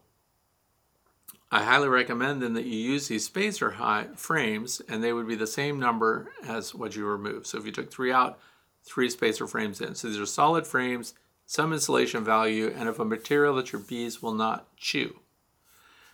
I 1.52 1.64
highly 1.64 1.90
recommend 1.90 2.42
then 2.42 2.54
that 2.54 2.66
you 2.66 2.78
use 2.78 3.08
these 3.08 3.26
spacer 3.26 3.76
frames 4.16 4.82
and 4.88 5.04
they 5.04 5.12
would 5.12 5.28
be 5.28 5.36
the 5.36 5.48
same 5.48 5.80
number 5.80 6.32
as 6.48 6.74
what 6.74 6.96
you 6.96 7.06
remove. 7.06 7.46
So 7.46 7.58
if 7.58 7.66
you 7.66 7.74
took 7.74 7.92
three 7.92 8.12
out, 8.12 8.40
three 8.84 9.10
spacer 9.10 9.48
frames 9.48 9.82
in. 9.82 9.96
So 9.96 10.08
these 10.08 10.20
are 10.20 10.26
solid 10.26 10.68
frames, 10.68 11.14
some 11.46 11.74
insulation 11.74 12.24
value, 12.24 12.74
and 12.76 12.88
of 12.88 13.00
a 13.00 13.06
material 13.06 13.56
that 13.56 13.72
your 13.72 13.82
bees 13.82 14.22
will 14.22 14.34
not 14.34 14.76
chew. 14.78 15.20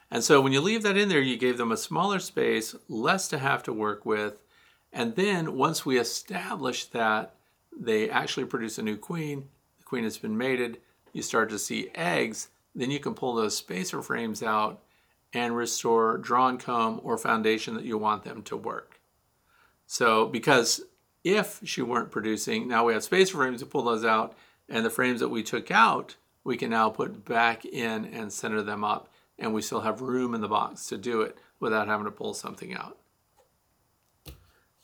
And 0.09 0.23
so 0.23 0.39
when 0.41 0.53
you 0.53 0.61
leave 0.61 0.83
that 0.83 0.97
in 0.97 1.09
there, 1.09 1.21
you 1.21 1.37
gave 1.37 1.57
them 1.57 1.71
a 1.71 1.77
smaller 1.77 2.19
space, 2.19 2.75
less 2.87 3.27
to 3.29 3.37
have 3.37 3.63
to 3.63 3.73
work 3.73 4.05
with. 4.05 4.41
And 4.93 5.15
then 5.15 5.57
once 5.57 5.85
we 5.85 5.99
establish 5.99 6.85
that 6.85 7.35
they 7.77 8.09
actually 8.09 8.45
produce 8.45 8.77
a 8.77 8.83
new 8.83 8.97
queen, 8.97 9.49
the 9.77 9.83
queen 9.83 10.05
has 10.05 10.17
been 10.17 10.37
mated, 10.37 10.79
you 11.13 11.21
start 11.21 11.49
to 11.49 11.59
see 11.59 11.89
eggs 11.93 12.47
then 12.77 12.91
you 12.91 12.99
can 12.99 13.15
pull 13.15 13.33
those 13.33 13.57
spacer 13.57 14.01
frames 14.01 14.43
out 14.43 14.83
and 15.33 15.57
restore 15.57 16.17
drawn 16.17 16.57
comb 16.57 17.01
or 17.03 17.17
foundation 17.17 17.73
that 17.73 17.83
you 17.83 17.97
want 17.97 18.23
them 18.23 18.43
to 18.43 18.55
work. 18.55 19.01
So 19.87 20.27
because 20.27 20.81
if 21.35 21.61
she 21.63 21.81
weren't 21.81 22.11
producing, 22.11 22.67
now 22.67 22.85
we 22.85 22.93
have 22.93 23.03
spacer 23.03 23.37
frames 23.37 23.59
to 23.59 23.65
pull 23.65 23.83
those 23.83 24.05
out, 24.05 24.35
and 24.69 24.85
the 24.85 24.89
frames 24.89 25.19
that 25.19 25.29
we 25.29 25.43
took 25.43 25.71
out, 25.71 26.15
we 26.43 26.57
can 26.57 26.69
now 26.69 26.89
put 26.89 27.25
back 27.25 27.65
in 27.65 28.05
and 28.05 28.31
center 28.31 28.61
them 28.61 28.83
up, 28.83 29.09
and 29.39 29.53
we 29.53 29.61
still 29.61 29.81
have 29.81 30.01
room 30.01 30.33
in 30.33 30.41
the 30.41 30.47
box 30.47 30.87
to 30.87 30.97
do 30.97 31.21
it 31.21 31.37
without 31.59 31.87
having 31.87 32.05
to 32.05 32.11
pull 32.11 32.33
something 32.33 32.73
out. 32.73 32.97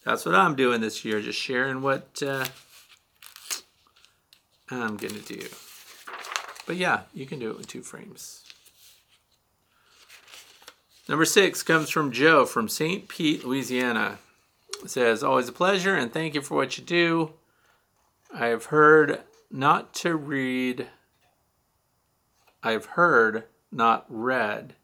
That's 0.06 0.26
what 0.26 0.36
I'm 0.36 0.56
doing 0.56 0.82
this 0.82 1.06
year, 1.06 1.22
just 1.22 1.40
sharing 1.40 1.82
what 1.82 2.22
uh, 2.22 2.46
I'm 4.70 4.98
going 4.98 5.14
to 5.14 5.22
do. 5.22 5.48
But 6.66 6.76
yeah, 6.76 7.02
you 7.14 7.26
can 7.26 7.40
do 7.40 7.50
it 7.50 7.58
with 7.58 7.68
two 7.68 7.82
frames. 7.82 8.44
Number 11.08 11.26
six 11.26 11.64
comes 11.64 11.90
from 11.90 12.12
Joe 12.12 12.46
from 12.46 12.70
St. 12.70 13.08
Pete, 13.08 13.46
Louisiana. 13.46 14.20
Says, 14.86 15.24
Always 15.24 15.50
a 15.50 15.54
pleasure 15.54 15.96
and 15.96 16.12
thank 16.12 16.36
you 16.36 16.42
for 16.42 16.56
what 16.56 16.78
you 16.78 16.84
do. 16.84 17.34
I 18.34 18.48
have 18.48 18.66
heard 18.66 19.22
not 19.52 19.94
to 19.96 20.16
read, 20.16 20.88
I've 22.62 22.86
heard, 22.86 23.44
not 23.72 24.06
read, 24.10 24.76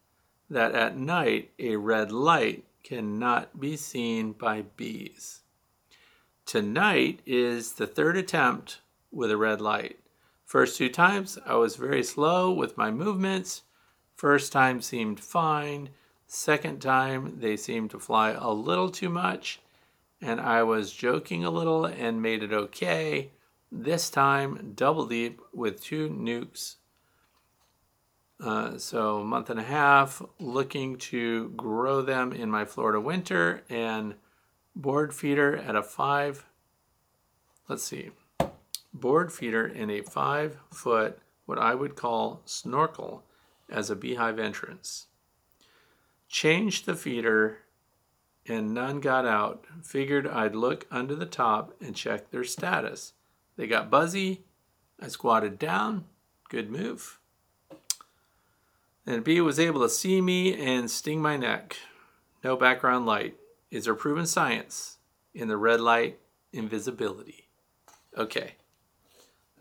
that 0.48 0.74
at 0.74 0.96
night 0.96 1.50
a 1.58 1.76
red 1.76 2.12
light 2.12 2.64
cannot 2.82 3.60
be 3.60 3.76
seen 3.76 4.32
by 4.32 4.62
bees. 4.76 5.40
Tonight 6.46 7.20
is 7.26 7.72
the 7.72 7.86
third 7.86 8.16
attempt 8.16 8.80
with 9.12 9.30
a 9.30 9.36
red 9.36 9.60
light. 9.60 9.98
First 10.44 10.78
two 10.78 10.88
times, 10.88 11.38
I 11.46 11.54
was 11.54 11.76
very 11.76 12.02
slow 12.02 12.50
with 12.50 12.76
my 12.76 12.90
movements. 12.90 13.62
First 14.16 14.52
time 14.52 14.80
seemed 14.80 15.20
fine. 15.20 15.90
Second 16.26 16.80
time, 16.80 17.38
they 17.38 17.56
seemed 17.56 17.90
to 17.90 18.00
fly 18.00 18.30
a 18.30 18.50
little 18.50 18.90
too 18.90 19.08
much, 19.08 19.60
and 20.20 20.40
I 20.40 20.62
was 20.62 20.92
joking 20.92 21.44
a 21.44 21.50
little 21.50 21.84
and 21.84 22.22
made 22.22 22.42
it 22.42 22.52
okay. 22.52 23.30
This 23.72 24.10
time, 24.10 24.72
double 24.74 25.06
deep 25.06 25.40
with 25.52 25.82
two 25.82 26.08
nucs. 26.08 26.76
Uh, 28.42 28.78
so, 28.78 29.20
a 29.20 29.24
month 29.24 29.50
and 29.50 29.60
a 29.60 29.64
half, 29.64 30.22
looking 30.38 30.96
to 30.96 31.50
grow 31.50 32.00
them 32.02 32.32
in 32.32 32.50
my 32.50 32.64
Florida 32.64 33.00
winter 33.00 33.62
and 33.68 34.14
board 34.74 35.14
feeder 35.14 35.56
at 35.56 35.76
a 35.76 35.82
five. 35.82 36.46
Let's 37.68 37.84
see, 37.84 38.10
board 38.94 39.32
feeder 39.32 39.66
in 39.66 39.90
a 39.90 40.00
five 40.00 40.56
foot, 40.72 41.18
what 41.44 41.58
I 41.58 41.74
would 41.74 41.96
call 41.96 42.40
snorkel, 42.46 43.24
as 43.68 43.90
a 43.90 43.96
beehive 43.96 44.38
entrance. 44.38 45.06
Change 46.28 46.84
the 46.84 46.94
feeder 46.94 47.58
and 48.46 48.74
none 48.74 49.00
got 49.00 49.26
out. 49.26 49.64
Figured 49.82 50.26
I'd 50.26 50.54
look 50.54 50.86
under 50.90 51.14
the 51.14 51.26
top 51.26 51.74
and 51.80 51.94
check 51.94 52.30
their 52.30 52.44
status. 52.44 53.12
They 53.56 53.66
got 53.66 53.90
buzzy. 53.90 54.42
I 55.00 55.08
squatted 55.08 55.58
down. 55.58 56.04
Good 56.48 56.70
move. 56.70 57.18
And 59.06 59.24
B 59.24 59.40
was 59.40 59.58
able 59.58 59.82
to 59.82 59.88
see 59.88 60.20
me 60.20 60.54
and 60.54 60.90
sting 60.90 61.20
my 61.20 61.36
neck. 61.36 61.76
No 62.44 62.56
background 62.56 63.06
light. 63.06 63.36
Is 63.70 63.84
there 63.84 63.94
proven 63.94 64.26
science 64.26 64.98
in 65.34 65.48
the 65.48 65.56
red 65.56 65.80
light 65.80 66.18
invisibility? 66.52 67.48
Okay. 68.16 68.54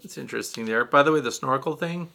That's 0.02 0.18
interesting 0.18 0.66
there. 0.66 0.86
By 0.86 1.04
the 1.04 1.12
way, 1.12 1.20
the 1.20 1.32
snorkel 1.32 1.76
thing, 1.76 2.10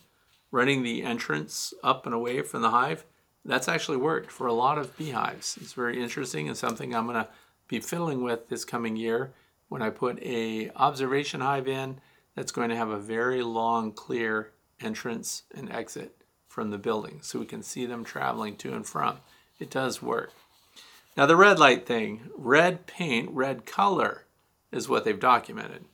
running 0.50 0.82
the 0.82 1.02
entrance 1.02 1.74
up 1.82 2.06
and 2.06 2.14
away 2.14 2.42
from 2.42 2.62
the 2.62 2.70
hive, 2.70 3.04
that's 3.44 3.68
actually 3.68 3.98
worked 3.98 4.30
for 4.30 4.46
a 4.46 4.52
lot 4.52 4.78
of 4.78 4.96
beehives. 4.96 5.58
It's 5.60 5.74
very 5.74 6.02
interesting 6.02 6.48
and 6.48 6.56
something 6.56 6.94
I'm 6.94 7.06
going 7.06 7.22
to 7.22 7.28
be 7.68 7.80
fiddling 7.80 8.22
with 8.22 8.48
this 8.48 8.64
coming 8.64 8.96
year 8.96 9.32
when 9.68 9.82
I 9.82 9.90
put 9.90 10.22
a 10.22 10.70
observation 10.76 11.40
hive 11.40 11.68
in 11.68 12.00
that's 12.34 12.52
going 12.52 12.70
to 12.70 12.76
have 12.76 12.90
a 12.90 12.98
very 12.98 13.42
long, 13.42 13.92
clear 13.92 14.52
entrance 14.80 15.44
and 15.54 15.70
exit 15.70 16.16
from 16.48 16.70
the 16.70 16.78
building 16.78 17.20
so 17.22 17.38
we 17.38 17.46
can 17.46 17.62
see 17.62 17.86
them 17.86 18.04
traveling 18.04 18.56
to 18.56 18.74
and 18.74 18.86
from. 18.86 19.18
It 19.58 19.70
does 19.70 20.02
work. 20.02 20.32
Now 21.16 21.26
the 21.26 21.36
red 21.36 21.58
light 21.58 21.86
thing, 21.86 22.30
red 22.36 22.86
paint, 22.86 23.30
red 23.30 23.66
color 23.66 24.24
is 24.72 24.88
what 24.88 25.04
they've 25.04 25.18
documented. 25.18 25.84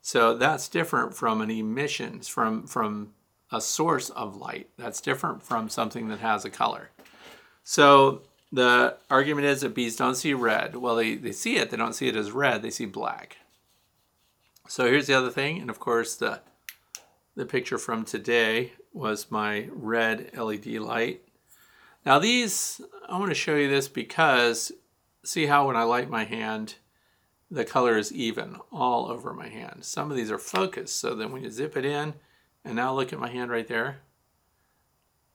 So 0.00 0.36
that's 0.36 0.68
different 0.68 1.14
from 1.14 1.40
an 1.40 1.50
emissions 1.50 2.28
from, 2.28 2.66
from 2.66 3.14
a 3.52 3.60
source 3.60 4.10
of 4.10 4.36
light. 4.36 4.68
That's 4.76 5.00
different 5.00 5.42
from 5.42 5.68
something 5.68 6.08
that 6.08 6.20
has 6.20 6.44
a 6.44 6.50
color. 6.50 6.90
So 7.62 8.22
the 8.52 8.96
argument 9.10 9.46
is 9.46 9.62
that 9.62 9.74
bees 9.74 9.96
don't 9.96 10.16
see 10.16 10.34
red. 10.34 10.76
Well, 10.76 10.96
they, 10.96 11.16
they 11.16 11.32
see 11.32 11.56
it, 11.56 11.70
they 11.70 11.76
don't 11.76 11.94
see 11.94 12.08
it 12.08 12.16
as 12.16 12.30
red, 12.30 12.62
they 12.62 12.70
see 12.70 12.86
black. 12.86 13.38
So 14.68 14.86
here's 14.86 15.06
the 15.06 15.14
other 15.14 15.30
thing, 15.30 15.60
and 15.60 15.68
of 15.70 15.78
course 15.78 16.16
the 16.16 16.40
the 17.36 17.44
picture 17.44 17.78
from 17.78 18.04
today 18.04 18.72
was 18.92 19.30
my 19.30 19.68
red 19.72 20.30
LED 20.36 20.66
light. 20.66 21.22
Now 22.06 22.20
these, 22.20 22.80
I 23.08 23.18
want 23.18 23.30
to 23.30 23.34
show 23.34 23.56
you 23.56 23.68
this 23.68 23.88
because 23.88 24.70
see 25.24 25.46
how 25.46 25.66
when 25.66 25.76
I 25.76 25.82
light 25.82 26.08
my 26.08 26.24
hand, 26.24 26.76
the 27.50 27.64
color 27.64 27.98
is 27.98 28.12
even 28.12 28.56
all 28.70 29.10
over 29.10 29.32
my 29.34 29.48
hand. 29.48 29.84
Some 29.84 30.10
of 30.10 30.16
these 30.16 30.30
are 30.30 30.38
focused, 30.38 31.00
so 31.00 31.14
then 31.14 31.32
when 31.32 31.42
you 31.42 31.50
zip 31.50 31.76
it 31.76 31.84
in, 31.84 32.14
and 32.64 32.74
now 32.76 32.94
look 32.94 33.12
at 33.12 33.18
my 33.18 33.28
hand 33.28 33.50
right 33.50 33.68
there, 33.68 33.98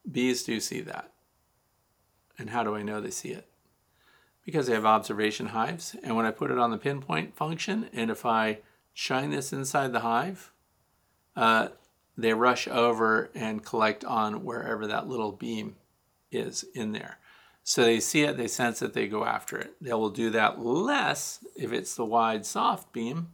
bees 0.10 0.44
do 0.44 0.60
see 0.60 0.82
that. 0.82 1.12
And 2.38 2.50
how 2.50 2.64
do 2.64 2.76
I 2.76 2.82
know 2.82 3.02
they 3.02 3.12
see 3.12 3.30
it? 3.30 3.48
Because 4.46 4.68
they 4.68 4.74
have 4.74 4.86
observation 4.86 5.48
hives, 5.48 5.96
and 6.04 6.16
when 6.16 6.26
I 6.26 6.32
put 6.32 6.52
it 6.52 6.58
on 6.58 6.72
the 6.72 6.78
pinpoint 6.78 7.36
function, 7.36 7.90
and 7.94 8.10
if 8.10 8.26
I 8.26 8.60
shine 8.94 9.30
this 9.30 9.54
inside 9.54 9.92
the 9.92 10.00
hive, 10.00 10.52
uh, 11.36 11.70
they 12.18 12.34
rush 12.34 12.68
over 12.68 13.30
and 13.36 13.64
collect 13.64 14.04
on 14.04 14.44
wherever 14.44 14.88
that 14.88 15.08
little 15.08 15.32
beam 15.32 15.76
is 16.32 16.66
in 16.74 16.92
there. 16.92 17.18
So 17.64 17.84
they 17.84 18.00
see 18.00 18.24
it, 18.24 18.36
they 18.36 18.48
sense 18.48 18.82
it, 18.82 18.94
they 18.94 19.08
go 19.08 19.26
after 19.26 19.58
it. 19.58 19.76
They 19.80 19.94
will 19.94 20.10
do 20.10 20.30
that 20.32 20.60
less 20.60 21.46
if 21.56 21.72
it's 21.72 21.96
the 21.96 22.06
wide 22.06 22.46
soft 22.46 22.92
beam. 22.92 23.30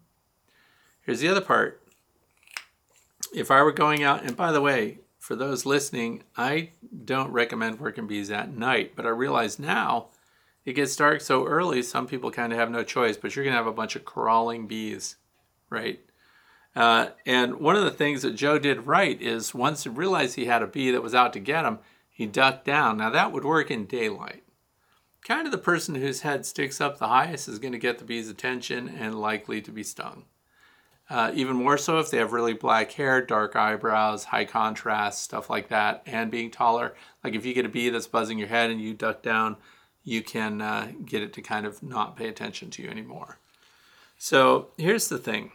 Here's 1.01 1.21
the 1.21 1.29
other 1.29 1.41
part. 1.41 1.81
If 3.33 3.51
I 3.51 3.61
were 3.63 3.71
going 3.71 4.03
out, 4.03 4.23
and 4.23 4.35
by 4.35 4.51
the 4.51 4.61
way, 4.61 4.99
for 5.17 5.35
those 5.35 5.65
listening, 5.65 6.23
I 6.37 6.71
don't 7.03 7.31
recommend 7.31 7.79
working 7.79 8.07
bees 8.07 8.29
at 8.29 8.55
night, 8.55 8.93
but 8.95 9.05
I 9.05 9.09
realize 9.09 9.57
now 9.59 10.09
it 10.65 10.73
gets 10.73 10.95
dark 10.95 11.21
so 11.21 11.45
early, 11.45 11.81
some 11.81 12.07
people 12.07 12.31
kind 12.31 12.51
of 12.53 12.59
have 12.59 12.71
no 12.71 12.83
choice, 12.83 13.17
but 13.17 13.35
you're 13.35 13.45
going 13.45 13.53
to 13.53 13.57
have 13.57 13.67
a 13.67 13.73
bunch 13.73 13.95
of 13.95 14.05
crawling 14.05 14.67
bees, 14.67 15.15
right? 15.69 15.99
Uh, 16.75 17.09
and 17.25 17.55
one 17.59 17.75
of 17.75 17.83
the 17.83 17.91
things 17.91 18.23
that 18.23 18.35
Joe 18.35 18.59
did 18.59 18.87
right 18.87 19.19
is 19.21 19.53
once 19.53 19.83
he 19.83 19.89
realized 19.89 20.35
he 20.35 20.45
had 20.45 20.61
a 20.61 20.67
bee 20.67 20.91
that 20.91 21.03
was 21.03 21.15
out 21.15 21.33
to 21.33 21.39
get 21.39 21.65
him, 21.65 21.79
he 22.09 22.25
ducked 22.25 22.65
down. 22.65 22.97
Now 22.97 23.09
that 23.09 23.31
would 23.31 23.45
work 23.45 23.71
in 23.71 23.85
daylight. 23.85 24.43
Kind 25.23 25.47
of 25.47 25.51
the 25.51 25.57
person 25.57 25.95
whose 25.95 26.21
head 26.21 26.45
sticks 26.45 26.79
up 26.79 26.97
the 26.97 27.07
highest 27.07 27.47
is 27.47 27.59
going 27.59 27.71
to 27.71 27.79
get 27.79 27.97
the 27.97 28.05
bee's 28.05 28.29
attention 28.29 28.89
and 28.89 29.19
likely 29.19 29.61
to 29.61 29.71
be 29.71 29.83
stung. 29.83 30.25
Uh, 31.07 31.31
even 31.35 31.55
more 31.55 31.77
so 31.77 31.99
if 31.99 32.09
they 32.09 32.17
have 32.17 32.33
really 32.33 32.53
black 32.53 32.91
hair, 32.93 33.21
dark 33.21 33.55
eyebrows, 33.55 34.25
high 34.25 34.45
contrast, 34.45 35.21
stuff 35.21 35.49
like 35.49 35.67
that, 35.67 36.01
and 36.07 36.31
being 36.31 36.49
taller. 36.49 36.95
Like 37.23 37.35
if 37.35 37.45
you 37.45 37.53
get 37.53 37.65
a 37.65 37.69
bee 37.69 37.89
that's 37.89 38.07
buzzing 38.07 38.39
your 38.39 38.47
head 38.47 38.71
and 38.71 38.81
you 38.81 38.93
duck 38.95 39.21
down, 39.21 39.57
you 40.03 40.23
can 40.23 40.61
uh, 40.61 40.91
get 41.05 41.21
it 41.21 41.33
to 41.33 41.41
kind 41.41 41.65
of 41.65 41.83
not 41.83 42.15
pay 42.15 42.27
attention 42.27 42.71
to 42.71 42.81
you 42.81 42.89
anymore. 42.89 43.37
So 44.17 44.69
here's 44.77 45.07
the 45.07 45.17
thing 45.17 45.51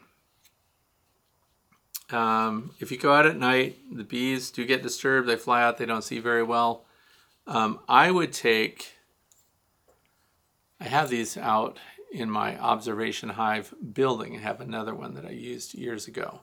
um, 2.12 2.72
if 2.80 2.90
you 2.90 2.98
go 2.98 3.12
out 3.12 3.26
at 3.26 3.36
night, 3.36 3.78
the 3.92 4.04
bees 4.04 4.50
do 4.50 4.64
get 4.64 4.82
disturbed. 4.82 5.28
They 5.28 5.36
fly 5.36 5.62
out. 5.62 5.78
They 5.78 5.86
don't 5.86 6.02
see 6.02 6.18
very 6.18 6.42
well. 6.42 6.84
Um, 7.46 7.80
I 7.88 8.10
would 8.10 8.32
take, 8.32 8.94
I 10.80 10.84
have 10.84 11.08
these 11.08 11.36
out 11.36 11.78
in 12.10 12.30
my 12.30 12.58
observation 12.58 13.30
hive 13.30 13.74
building. 13.92 14.36
I 14.36 14.40
have 14.40 14.60
another 14.60 14.94
one 14.94 15.14
that 15.14 15.24
I 15.24 15.30
used 15.30 15.74
years 15.74 16.08
ago. 16.08 16.40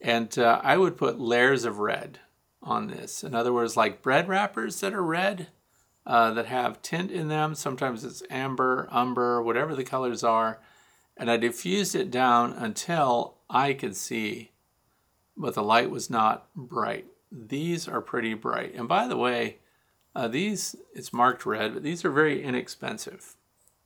And 0.00 0.36
uh, 0.38 0.60
I 0.62 0.76
would 0.76 0.96
put 0.96 1.18
layers 1.18 1.64
of 1.64 1.78
red 1.78 2.20
on 2.62 2.88
this. 2.88 3.24
In 3.24 3.34
other 3.34 3.52
words, 3.52 3.76
like 3.76 4.02
bread 4.02 4.28
wrappers 4.28 4.80
that 4.80 4.92
are 4.92 5.02
red, 5.02 5.48
uh, 6.06 6.32
that 6.34 6.46
have 6.46 6.82
tint 6.82 7.10
in 7.10 7.28
them. 7.28 7.54
Sometimes 7.54 8.04
it's 8.04 8.22
amber, 8.30 8.88
umber, 8.90 9.42
whatever 9.42 9.74
the 9.74 9.84
colors 9.84 10.22
are. 10.22 10.60
And 11.16 11.30
I 11.30 11.36
diffused 11.36 11.94
it 11.94 12.10
down 12.10 12.52
until 12.52 13.36
I 13.48 13.72
could 13.72 13.96
see 13.96 14.50
but 15.36 15.54
the 15.54 15.62
light 15.62 15.90
was 15.90 16.10
not 16.10 16.48
bright. 16.54 17.06
These 17.30 17.88
are 17.88 18.00
pretty 18.00 18.34
bright. 18.34 18.74
And 18.74 18.88
by 18.88 19.08
the 19.08 19.16
way, 19.16 19.58
uh, 20.14 20.28
these, 20.28 20.76
it's 20.94 21.12
marked 21.12 21.44
red, 21.44 21.74
but 21.74 21.82
these 21.82 22.04
are 22.04 22.10
very 22.10 22.42
inexpensive. 22.42 23.34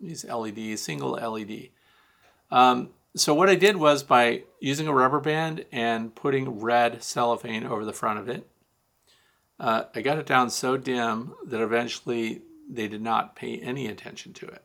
These 0.01 0.25
LEDs, 0.25 0.81
single 0.81 1.13
LED. 1.13 1.71
Um, 2.51 2.91
so 3.17 3.35
what 3.35 3.49
I 3.49 3.57
did 3.57 3.77
was 3.77 4.03
by 4.03 4.45
using 4.61 4.87
a 4.87 4.95
rubber 4.95 5.21
band 5.21 5.65
and 5.73 6.15
putting 6.15 6.61
red 6.61 7.03
cellophane 7.03 7.67
over 7.67 7.85
the 7.85 7.93
front 7.93 8.19
of 8.19 8.29
it, 8.29 8.49
uh, 9.59 9.85
I 9.95 10.03
got 10.03 10.19
it 10.19 10.27
down 10.27 10.51
so 10.51 10.77
dim 10.77 11.35
that 11.45 11.61
eventually 11.61 12.43
they 12.69 12.87
did 12.87 13.03
not 13.03 13.35
pay 13.35 13.59
any 13.59 13.89
attention 13.89 14.33
to 14.35 14.47
it. 14.47 14.63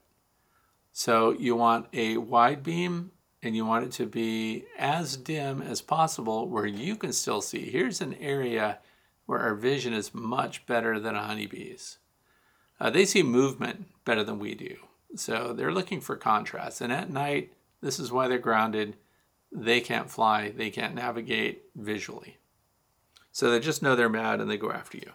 So 0.91 1.31
you 1.31 1.55
want 1.55 1.87
a 1.93 2.17
wide 2.17 2.61
beam 2.61 3.11
and 3.41 3.55
you 3.55 3.65
want 3.65 3.85
it 3.85 3.91
to 3.93 4.05
be 4.05 4.65
as 4.77 5.17
dim 5.17 5.61
as 5.61 5.81
possible 5.81 6.47
where 6.47 6.67
you 6.67 6.95
can 6.95 7.11
still 7.11 7.41
see. 7.41 7.69
Here's 7.71 8.01
an 8.01 8.13
area 8.15 8.79
where 9.25 9.39
our 9.39 9.55
vision 9.55 9.93
is 9.93 10.13
much 10.13 10.65
better 10.65 10.99
than 10.99 11.15
a 11.15 11.23
honeybee's. 11.23 11.97
Uh, 12.79 12.89
they 12.89 13.05
see 13.05 13.23
movement 13.23 13.87
better 14.05 14.23
than 14.23 14.37
we 14.37 14.53
do. 14.53 14.75
So 15.15 15.53
they're 15.53 15.71
looking 15.71 16.01
for 16.01 16.15
contrast. 16.15 16.81
And 16.81 16.91
at 16.91 17.09
night, 17.09 17.53
this 17.81 17.99
is 17.99 18.11
why 18.11 18.27
they're 18.27 18.39
grounded. 18.39 18.95
They 19.51 19.81
can't 19.81 20.09
fly, 20.09 20.51
they 20.55 20.69
can't 20.69 20.95
navigate 20.95 21.63
visually. 21.75 22.37
So 23.31 23.51
they 23.51 23.59
just 23.59 23.83
know 23.83 23.95
they're 23.95 24.09
mad 24.09 24.41
and 24.41 24.49
they 24.49 24.57
go 24.57 24.71
after 24.71 24.97
you. 24.97 25.11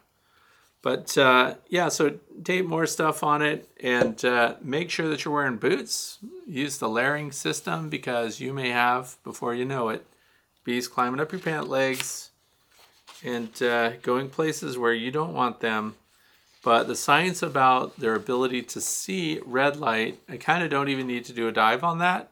But 0.80 1.18
uh, 1.18 1.54
yeah, 1.68 1.88
so 1.88 2.18
tape 2.44 2.66
more 2.66 2.86
stuff 2.86 3.24
on 3.24 3.42
it 3.42 3.68
and 3.82 4.24
uh, 4.24 4.54
make 4.62 4.90
sure 4.90 5.08
that 5.08 5.24
you're 5.24 5.34
wearing 5.34 5.56
boots. 5.56 6.18
Use 6.46 6.78
the 6.78 6.88
layering 6.88 7.32
system 7.32 7.88
because 7.88 8.40
you 8.40 8.52
may 8.52 8.70
have, 8.70 9.16
before 9.24 9.54
you 9.54 9.64
know 9.64 9.88
it, 9.88 10.06
bees 10.62 10.86
climbing 10.86 11.20
up 11.20 11.32
your 11.32 11.40
pant 11.40 11.68
legs 11.68 12.30
and 13.24 13.60
uh, 13.62 13.96
going 14.02 14.28
places 14.30 14.78
where 14.78 14.92
you 14.92 15.10
don't 15.10 15.34
want 15.34 15.60
them. 15.60 15.96
But 16.68 16.86
the 16.86 16.96
science 16.96 17.42
about 17.42 17.96
their 17.98 18.14
ability 18.14 18.60
to 18.64 18.80
see 18.82 19.40
red 19.46 19.78
light, 19.78 20.20
I 20.28 20.36
kind 20.36 20.62
of 20.62 20.68
don't 20.68 20.90
even 20.90 21.06
need 21.06 21.24
to 21.24 21.32
do 21.32 21.48
a 21.48 21.50
dive 21.50 21.82
on 21.82 21.96
that. 22.00 22.28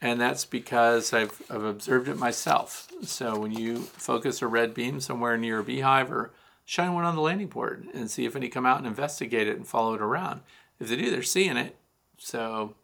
And 0.00 0.20
that's 0.20 0.44
because 0.44 1.12
I've, 1.12 1.42
I've 1.50 1.64
observed 1.64 2.06
it 2.06 2.16
myself. 2.16 2.86
So 3.02 3.36
when 3.36 3.50
you 3.50 3.78
focus 3.78 4.42
a 4.42 4.46
red 4.46 4.74
beam 4.74 5.00
somewhere 5.00 5.36
near 5.36 5.58
a 5.58 5.64
beehive 5.64 6.12
or 6.12 6.30
shine 6.64 6.94
one 6.94 7.04
on 7.04 7.16
the 7.16 7.20
landing 7.20 7.48
board 7.48 7.88
and 7.92 8.08
see 8.08 8.26
if 8.26 8.36
any 8.36 8.48
come 8.48 8.64
out 8.64 8.78
and 8.78 8.86
investigate 8.86 9.48
it 9.48 9.56
and 9.56 9.66
follow 9.66 9.94
it 9.94 10.00
around. 10.00 10.42
If 10.78 10.88
they 10.88 10.94
do, 10.94 11.10
they're 11.10 11.24
seeing 11.24 11.56
it. 11.56 11.74
So 12.18 12.76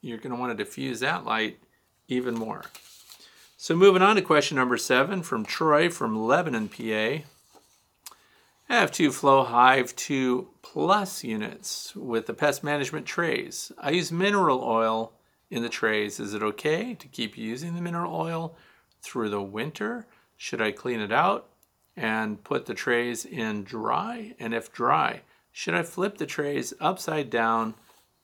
you're 0.00 0.18
going 0.18 0.34
to 0.34 0.40
want 0.40 0.58
to 0.58 0.64
diffuse 0.64 0.98
that 0.98 1.24
light 1.24 1.60
even 2.08 2.34
more. 2.34 2.64
So 3.56 3.76
moving 3.76 4.02
on 4.02 4.16
to 4.16 4.22
question 4.22 4.56
number 4.56 4.76
seven 4.76 5.22
from 5.22 5.44
Troy 5.44 5.88
from 5.88 6.18
Lebanon, 6.18 6.68
PA. 6.68 7.22
I 8.70 8.76
have 8.76 8.92
two 8.92 9.12
Flow 9.12 9.44
Hive 9.44 9.94
2 9.96 10.48
Plus 10.62 11.24
units 11.24 11.94
with 11.94 12.26
the 12.26 12.34
pest 12.34 12.64
management 12.64 13.04
trays. 13.04 13.72
I 13.76 13.90
use 13.90 14.10
mineral 14.10 14.62
oil 14.62 15.12
in 15.50 15.62
the 15.62 15.68
trays. 15.68 16.18
Is 16.20 16.32
it 16.32 16.42
okay 16.42 16.94
to 16.94 17.08
keep 17.08 17.36
using 17.36 17.74
the 17.74 17.82
mineral 17.82 18.14
oil 18.14 18.56
through 19.02 19.28
the 19.28 19.42
winter? 19.42 20.06
Should 20.36 20.62
I 20.62 20.72
clean 20.72 21.00
it 21.00 21.12
out? 21.12 21.50
and 21.96 22.42
put 22.44 22.66
the 22.66 22.74
trays 22.74 23.26
in 23.26 23.62
dry, 23.62 24.34
and 24.38 24.54
if 24.54 24.72
dry, 24.72 25.20
should 25.52 25.74
I 25.74 25.82
flip 25.82 26.16
the 26.16 26.24
trays 26.24 26.72
upside 26.80 27.28
down 27.28 27.74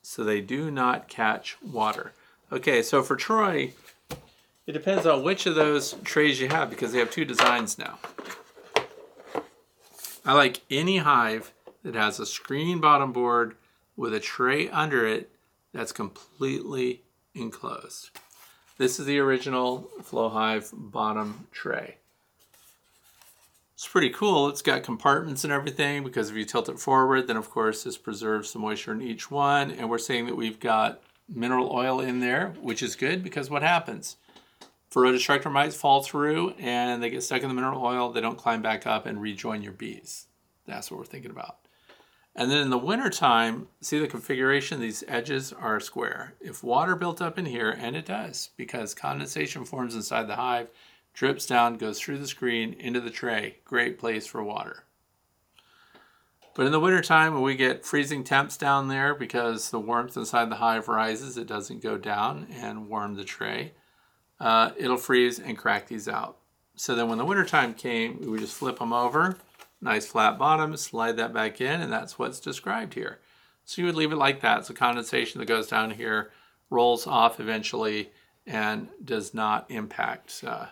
so 0.02 0.24
they 0.24 0.40
do 0.40 0.70
not 0.70 1.08
catch 1.08 1.56
water? 1.62 2.12
Okay, 2.50 2.82
so 2.82 3.02
for 3.02 3.16
Troy, 3.16 3.74
it 4.66 4.72
depends 4.72 5.04
on 5.04 5.22
which 5.22 5.46
of 5.46 5.56
those 5.56 5.94
trays 6.04 6.40
you 6.40 6.48
have 6.48 6.70
because 6.70 6.92
they 6.92 7.00
have 7.00 7.10
two 7.10 7.24
designs 7.24 7.78
now. 7.78 7.98
I 10.28 10.32
like 10.32 10.62
any 10.72 10.96
hive 10.96 11.52
that 11.84 11.94
has 11.94 12.18
a 12.18 12.26
screen 12.26 12.80
bottom 12.80 13.12
board 13.12 13.54
with 13.96 14.12
a 14.12 14.18
tray 14.18 14.68
under 14.68 15.06
it 15.06 15.30
that's 15.72 15.92
completely 15.92 17.02
enclosed. 17.32 18.10
This 18.76 18.98
is 18.98 19.06
the 19.06 19.20
original 19.20 19.88
Flow 20.02 20.28
Hive 20.28 20.70
bottom 20.72 21.46
tray. 21.52 21.98
It's 23.74 23.86
pretty 23.86 24.10
cool. 24.10 24.48
It's 24.48 24.62
got 24.62 24.82
compartments 24.82 25.44
and 25.44 25.52
everything 25.52 26.02
because 26.02 26.30
if 26.30 26.36
you 26.36 26.44
tilt 26.44 26.68
it 26.68 26.80
forward, 26.80 27.28
then 27.28 27.36
of 27.36 27.48
course 27.48 27.84
this 27.84 27.96
preserves 27.96 28.52
the 28.52 28.58
moisture 28.58 28.92
in 28.92 29.02
each 29.02 29.30
one. 29.30 29.70
And 29.70 29.88
we're 29.88 29.98
saying 29.98 30.26
that 30.26 30.36
we've 30.36 30.58
got 30.58 31.02
mineral 31.28 31.70
oil 31.70 32.00
in 32.00 32.18
there, 32.18 32.52
which 32.60 32.82
is 32.82 32.96
good 32.96 33.22
because 33.22 33.48
what 33.48 33.62
happens? 33.62 34.16
Varroa 34.96 35.52
mites 35.52 35.76
fall 35.76 36.02
through 36.02 36.54
and 36.58 37.02
they 37.02 37.10
get 37.10 37.22
stuck 37.22 37.42
in 37.42 37.48
the 37.48 37.54
mineral 37.54 37.84
oil. 37.84 38.10
They 38.10 38.22
don't 38.22 38.38
climb 38.38 38.62
back 38.62 38.86
up 38.86 39.04
and 39.04 39.20
rejoin 39.20 39.62
your 39.62 39.74
bees. 39.74 40.26
That's 40.66 40.90
what 40.90 40.98
we're 40.98 41.04
thinking 41.04 41.30
about. 41.30 41.58
And 42.34 42.50
then 42.50 42.58
in 42.58 42.70
the 42.70 42.78
wintertime, 42.78 43.68
see 43.82 43.98
the 43.98 44.08
configuration, 44.08 44.80
these 44.80 45.04
edges 45.06 45.52
are 45.52 45.80
square. 45.80 46.34
If 46.40 46.64
water 46.64 46.96
built 46.96 47.20
up 47.20 47.38
in 47.38 47.46
here, 47.46 47.70
and 47.70 47.94
it 47.94 48.06
does, 48.06 48.50
because 48.56 48.94
condensation 48.94 49.64
forms 49.64 49.94
inside 49.94 50.28
the 50.28 50.36
hive, 50.36 50.68
drips 51.14 51.46
down, 51.46 51.76
goes 51.76 51.98
through 51.98 52.18
the 52.18 52.26
screen 52.26 52.74
into 52.74 53.00
the 53.00 53.10
tray. 53.10 53.56
Great 53.64 53.98
place 53.98 54.26
for 54.26 54.42
water. 54.42 54.84
But 56.54 56.66
in 56.66 56.72
the 56.72 56.80
wintertime, 56.80 57.34
when 57.34 57.42
we 57.42 57.54
get 57.54 57.84
freezing 57.84 58.24
temps 58.24 58.56
down 58.56 58.88
there 58.88 59.14
because 59.14 59.70
the 59.70 59.80
warmth 59.80 60.16
inside 60.16 60.50
the 60.50 60.56
hive 60.56 60.88
rises, 60.88 61.36
it 61.36 61.46
doesn't 61.46 61.82
go 61.82 61.98
down 61.98 62.46
and 62.50 62.88
warm 62.88 63.14
the 63.14 63.24
tray. 63.24 63.72
Uh, 64.38 64.70
it'll 64.76 64.96
freeze 64.96 65.38
and 65.38 65.56
crack 65.56 65.88
these 65.88 66.08
out. 66.08 66.36
So 66.74 66.94
then 66.94 67.08
when 67.08 67.18
the 67.18 67.24
wintertime 67.24 67.74
came, 67.74 68.18
we 68.20 68.26
would 68.26 68.40
just 68.40 68.54
flip 68.54 68.78
them 68.78 68.92
over 68.92 69.38
Nice 69.80 70.06
flat 70.06 70.38
bottom, 70.38 70.76
slide 70.76 71.16
that 71.18 71.34
back 71.34 71.60
in, 71.60 71.80
and 71.80 71.92
that's 71.92 72.18
what's 72.18 72.40
described 72.40 72.94
here. 72.94 73.18
So 73.64 73.82
you 73.82 73.86
would 73.86 73.94
leave 73.94 74.12
it 74.12 74.16
like 74.16 74.40
that. 74.40 74.64
So 74.64 74.74
condensation 74.74 75.38
that 75.38 75.46
goes 75.46 75.68
down 75.68 75.90
here 75.90 76.30
rolls 76.70 77.06
off 77.06 77.38
eventually 77.40 78.10
and 78.46 78.88
does 79.04 79.34
not 79.34 79.70
impact 79.70 80.42
uh, 80.46 80.66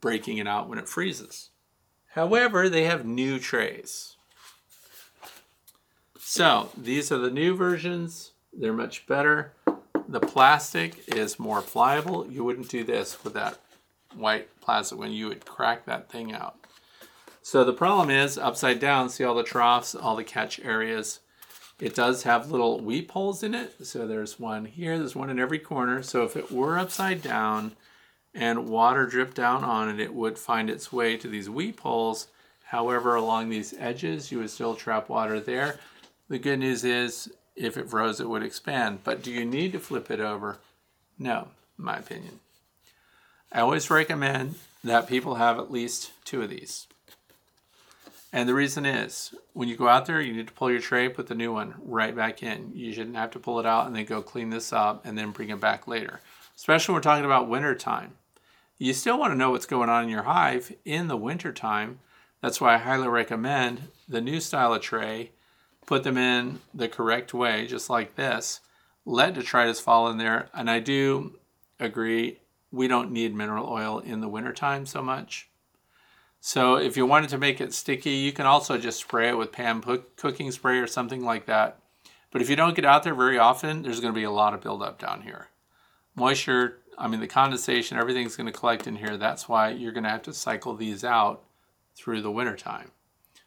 breaking 0.00 0.38
it 0.38 0.46
out 0.46 0.68
when 0.68 0.78
it 0.78 0.88
freezes. 0.88 1.50
However, 2.12 2.68
they 2.68 2.84
have 2.84 3.04
new 3.04 3.38
trays. 3.38 4.16
So 6.18 6.70
these 6.76 7.10
are 7.10 7.18
the 7.18 7.30
new 7.30 7.56
versions. 7.56 8.32
They're 8.52 8.72
much 8.72 9.06
better. 9.06 9.52
The 10.08 10.20
plastic 10.20 11.06
is 11.06 11.38
more 11.38 11.60
pliable. 11.60 12.26
You 12.30 12.42
wouldn't 12.42 12.70
do 12.70 12.82
this 12.82 13.22
with 13.22 13.34
that 13.34 13.58
white 14.16 14.48
plastic 14.62 14.98
when 14.98 15.12
you 15.12 15.28
would 15.28 15.44
crack 15.44 15.84
that 15.84 16.10
thing 16.10 16.32
out. 16.32 16.56
So 17.42 17.62
the 17.62 17.74
problem 17.74 18.08
is 18.08 18.38
upside 18.38 18.80
down, 18.80 19.10
see 19.10 19.24
all 19.24 19.34
the 19.34 19.42
troughs, 19.42 19.94
all 19.94 20.16
the 20.16 20.24
catch 20.24 20.60
areas. 20.60 21.20
It 21.78 21.94
does 21.94 22.22
have 22.22 22.50
little 22.50 22.80
weep 22.80 23.10
holes 23.10 23.42
in 23.42 23.54
it. 23.54 23.86
So 23.86 24.06
there's 24.06 24.40
one 24.40 24.64
here, 24.64 24.98
there's 24.98 25.14
one 25.14 25.30
in 25.30 25.38
every 25.38 25.58
corner. 25.58 26.02
So 26.02 26.24
if 26.24 26.36
it 26.36 26.50
were 26.50 26.78
upside 26.78 27.22
down 27.22 27.72
and 28.34 28.68
water 28.68 29.06
dripped 29.06 29.36
down 29.36 29.62
on 29.62 29.88
it, 29.90 30.00
it 30.00 30.14
would 30.14 30.38
find 30.38 30.70
its 30.70 30.90
way 30.90 31.16
to 31.18 31.28
these 31.28 31.50
weep 31.50 31.80
holes. 31.80 32.28
However, 32.64 33.14
along 33.14 33.48
these 33.48 33.74
edges, 33.78 34.32
you 34.32 34.38
would 34.38 34.50
still 34.50 34.74
trap 34.74 35.08
water 35.08 35.38
there. 35.38 35.78
The 36.28 36.38
good 36.38 36.58
news 36.58 36.84
is 36.84 37.32
if 37.58 37.76
it 37.76 37.90
froze, 37.90 38.20
it 38.20 38.28
would 38.28 38.42
expand. 38.42 39.00
But 39.04 39.22
do 39.22 39.30
you 39.30 39.44
need 39.44 39.72
to 39.72 39.78
flip 39.78 40.10
it 40.10 40.20
over? 40.20 40.58
No, 41.18 41.48
in 41.78 41.84
my 41.84 41.96
opinion. 41.96 42.40
I 43.52 43.60
always 43.60 43.90
recommend 43.90 44.56
that 44.84 45.08
people 45.08 45.36
have 45.36 45.58
at 45.58 45.70
least 45.70 46.12
two 46.24 46.42
of 46.42 46.50
these. 46.50 46.86
And 48.32 48.48
the 48.48 48.54
reason 48.54 48.84
is, 48.84 49.34
when 49.54 49.68
you 49.68 49.76
go 49.76 49.88
out 49.88 50.06
there, 50.06 50.20
you 50.20 50.34
need 50.34 50.48
to 50.48 50.52
pull 50.52 50.70
your 50.70 50.80
tray, 50.80 51.08
put 51.08 51.28
the 51.28 51.34
new 51.34 51.52
one 51.52 51.74
right 51.82 52.14
back 52.14 52.42
in. 52.42 52.72
You 52.74 52.92
shouldn't 52.92 53.16
have 53.16 53.30
to 53.32 53.38
pull 53.38 53.58
it 53.58 53.66
out 53.66 53.86
and 53.86 53.96
then 53.96 54.04
go 54.04 54.20
clean 54.20 54.50
this 54.50 54.72
up 54.72 55.06
and 55.06 55.16
then 55.16 55.30
bring 55.30 55.48
it 55.48 55.60
back 55.60 55.88
later. 55.88 56.20
Especially 56.54 56.92
when 56.92 56.98
we're 56.98 57.02
talking 57.02 57.24
about 57.24 57.48
winter 57.48 57.74
time. 57.74 58.12
You 58.76 58.92
still 58.92 59.18
want 59.18 59.32
to 59.32 59.38
know 59.38 59.50
what's 59.50 59.66
going 59.66 59.88
on 59.88 60.04
in 60.04 60.10
your 60.10 60.24
hive 60.24 60.72
in 60.84 61.08
the 61.08 61.16
winter 61.16 61.52
time. 61.52 62.00
That's 62.42 62.60
why 62.60 62.74
I 62.74 62.78
highly 62.78 63.08
recommend 63.08 63.88
the 64.08 64.20
new 64.20 64.40
style 64.40 64.74
of 64.74 64.82
tray. 64.82 65.30
Put 65.88 66.02
them 66.02 66.18
in 66.18 66.60
the 66.74 66.86
correct 66.86 67.32
way, 67.32 67.66
just 67.66 67.88
like 67.88 68.14
this. 68.14 68.60
Let 69.06 69.32
detritus 69.32 69.80
fall 69.80 70.10
in 70.10 70.18
there. 70.18 70.50
And 70.52 70.70
I 70.70 70.80
do 70.80 71.38
agree, 71.80 72.40
we 72.70 72.88
don't 72.88 73.10
need 73.10 73.34
mineral 73.34 73.66
oil 73.66 73.98
in 73.98 74.20
the 74.20 74.28
wintertime 74.28 74.84
so 74.84 75.00
much. 75.00 75.48
So 76.42 76.76
if 76.76 76.98
you 76.98 77.06
wanted 77.06 77.30
to 77.30 77.38
make 77.38 77.58
it 77.58 77.72
sticky, 77.72 78.10
you 78.10 78.32
can 78.32 78.44
also 78.44 78.76
just 78.76 79.00
spray 79.00 79.30
it 79.30 79.38
with 79.38 79.50
pan 79.50 79.82
cooking 80.16 80.52
spray 80.52 80.78
or 80.78 80.86
something 80.86 81.24
like 81.24 81.46
that. 81.46 81.78
But 82.30 82.42
if 82.42 82.50
you 82.50 82.56
don't 82.56 82.76
get 82.76 82.84
out 82.84 83.02
there 83.02 83.14
very 83.14 83.38
often, 83.38 83.80
there's 83.80 84.00
going 84.00 84.12
to 84.12 84.20
be 84.20 84.24
a 84.24 84.30
lot 84.30 84.52
of 84.52 84.60
buildup 84.60 84.98
down 84.98 85.22
here. 85.22 85.48
Moisture, 86.14 86.80
I 86.98 87.08
mean 87.08 87.20
the 87.20 87.26
condensation, 87.26 87.96
everything's 87.96 88.36
going 88.36 88.44
to 88.44 88.52
collect 88.52 88.86
in 88.86 88.96
here. 88.96 89.16
That's 89.16 89.48
why 89.48 89.70
you're 89.70 89.92
going 89.92 90.04
to 90.04 90.10
have 90.10 90.24
to 90.24 90.34
cycle 90.34 90.74
these 90.74 91.02
out 91.02 91.44
through 91.96 92.20
the 92.20 92.30
wintertime. 92.30 92.90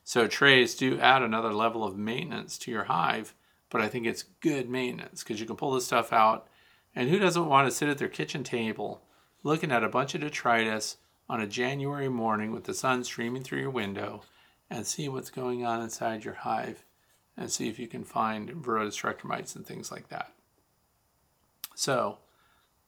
So 0.04 0.28
trays 0.28 0.76
do 0.76 1.00
add 1.00 1.22
another 1.22 1.54
level 1.54 1.84
of 1.84 1.98
maintenance 1.98 2.58
to 2.60 2.72
your 2.72 2.86
hive, 2.86 3.34
but 3.70 3.82
I 3.82 3.88
think 3.88 4.06
it's 4.06 4.24
good 4.42 4.70
maintenance 4.70 5.24
because 5.24 5.40
you 5.40 5.46
can 5.46 5.56
pull 5.56 5.74
this 5.74 5.86
stuff 5.86 6.12
out. 6.12 6.48
And 6.96 7.10
who 7.10 7.20
doesn't 7.20 7.48
want 7.48 7.68
to 7.68 7.76
sit 7.76 7.90
at 7.90 7.98
their 7.98 8.10
kitchen 8.10 8.44
table 8.44 9.02
looking 9.44 9.72
at 9.72 9.84
a 9.84 9.90
bunch 9.90 10.14
of 10.14 10.22
detritus 10.22 10.98
on 11.30 11.40
a 11.40 11.48
January 11.48 12.10
morning 12.10 12.52
with 12.52 12.66
the 12.66 12.74
sun 12.74 13.04
streaming 13.04 13.44
through 13.44 13.62
your 13.62 13.70
window 13.70 14.24
and 14.70 14.86
see 14.86 15.08
what's 15.08 15.30
going 15.30 15.66
on 15.66 15.82
inside 15.82 16.26
your 16.26 16.34
hive 16.34 16.84
and 17.38 17.50
see 17.50 17.70
if 17.70 17.80
you 17.80 17.88
can 17.88 18.04
find 18.04 18.50
varroa 18.50 18.86
destructor 18.86 19.28
mites 19.28 19.56
and 19.56 19.66
things 19.66 19.92
like 19.92 20.10
that. 20.10 20.34
So 21.76 22.18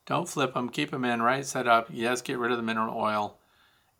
don't 0.06 0.28
flip 0.28 0.54
them, 0.54 0.70
keep 0.70 0.92
them 0.92 1.06
in 1.06 1.22
right 1.22 1.46
side 1.46 1.68
up. 1.68 1.88
Yes, 1.90 2.22
get 2.22 2.38
rid 2.38 2.52
of 2.52 2.58
the 2.58 2.64
mineral 2.64 2.98
oil 2.98 3.38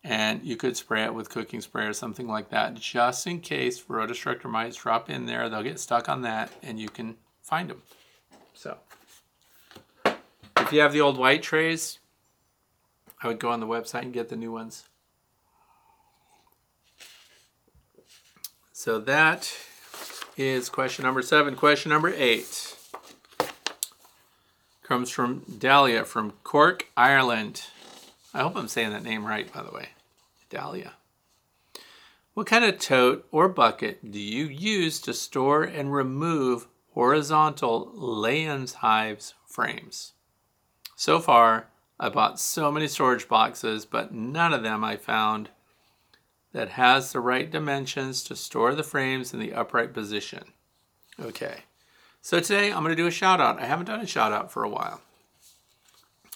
and 0.04 0.44
you 0.44 0.54
could 0.54 0.76
spray 0.76 1.04
it 1.04 1.14
with 1.14 1.30
cooking 1.30 1.62
spray 1.62 1.86
or 1.86 1.94
something 1.94 2.28
like 2.28 2.50
that 2.50 2.74
just 2.74 3.26
in 3.26 3.40
case 3.40 3.82
varroa 3.82 4.06
destructor 4.06 4.48
mites 4.48 4.76
drop 4.76 5.08
in 5.08 5.24
there. 5.24 5.48
They'll 5.48 5.62
get 5.62 5.80
stuck 5.80 6.08
on 6.10 6.22
that 6.22 6.52
and 6.62 6.78
you 6.78 6.90
can 6.90 7.16
find 7.40 7.70
them. 7.70 7.82
So 8.52 8.76
if 10.58 10.72
you 10.72 10.80
have 10.80 10.92
the 10.92 11.00
old 11.00 11.18
white 11.18 11.42
trays, 11.42 11.98
I 13.22 13.28
would 13.28 13.38
go 13.38 13.50
on 13.50 13.60
the 13.60 13.66
website 13.66 14.02
and 14.02 14.12
get 14.12 14.28
the 14.28 14.36
new 14.36 14.52
ones. 14.52 14.84
So 18.72 18.98
that 19.00 19.56
is 20.36 20.68
question 20.68 21.04
number 21.04 21.22
seven. 21.22 21.56
Question 21.56 21.88
number 21.88 22.12
eight 22.14 22.76
comes 24.82 25.08
from 25.08 25.44
Dahlia 25.58 26.04
from 26.04 26.32
Cork, 26.42 26.88
Ireland. 26.94 27.62
I 28.34 28.42
hope 28.42 28.56
I'm 28.56 28.68
saying 28.68 28.90
that 28.90 29.02
name 29.02 29.24
right, 29.24 29.50
by 29.50 29.62
the 29.62 29.70
way. 29.70 29.88
Dahlia. 30.54 30.92
What 32.34 32.46
kind 32.46 32.64
of 32.64 32.78
tote 32.78 33.26
or 33.30 33.48
bucket 33.48 34.10
do 34.10 34.18
you 34.18 34.46
use 34.46 35.00
to 35.00 35.12
store 35.12 35.64
and 35.64 35.92
remove 35.92 36.68
horizontal 36.92 37.92
Layens 37.96 38.74
hives 38.74 39.34
frames? 39.46 40.12
So 40.96 41.18
far, 41.18 41.68
I 41.98 42.08
bought 42.08 42.40
so 42.40 42.70
many 42.72 42.88
storage 42.88 43.28
boxes, 43.28 43.84
but 43.84 44.14
none 44.14 44.52
of 44.52 44.62
them 44.62 44.84
I 44.84 44.96
found 44.96 45.50
that 46.52 46.70
has 46.70 47.12
the 47.12 47.20
right 47.20 47.50
dimensions 47.50 48.22
to 48.24 48.36
store 48.36 48.74
the 48.74 48.82
frames 48.84 49.34
in 49.34 49.40
the 49.40 49.52
upright 49.52 49.92
position. 49.92 50.44
Okay, 51.20 51.64
so 52.22 52.38
today 52.38 52.72
I'm 52.72 52.82
going 52.82 52.96
to 52.96 53.02
do 53.02 53.08
a 53.08 53.12
shout 53.12 53.40
out. 53.40 53.60
I 53.60 53.66
haven't 53.66 53.86
done 53.86 54.00
a 54.00 54.06
shout 54.06 54.32
out 54.32 54.52
for 54.52 54.62
a 54.62 54.68
while. 54.68 55.02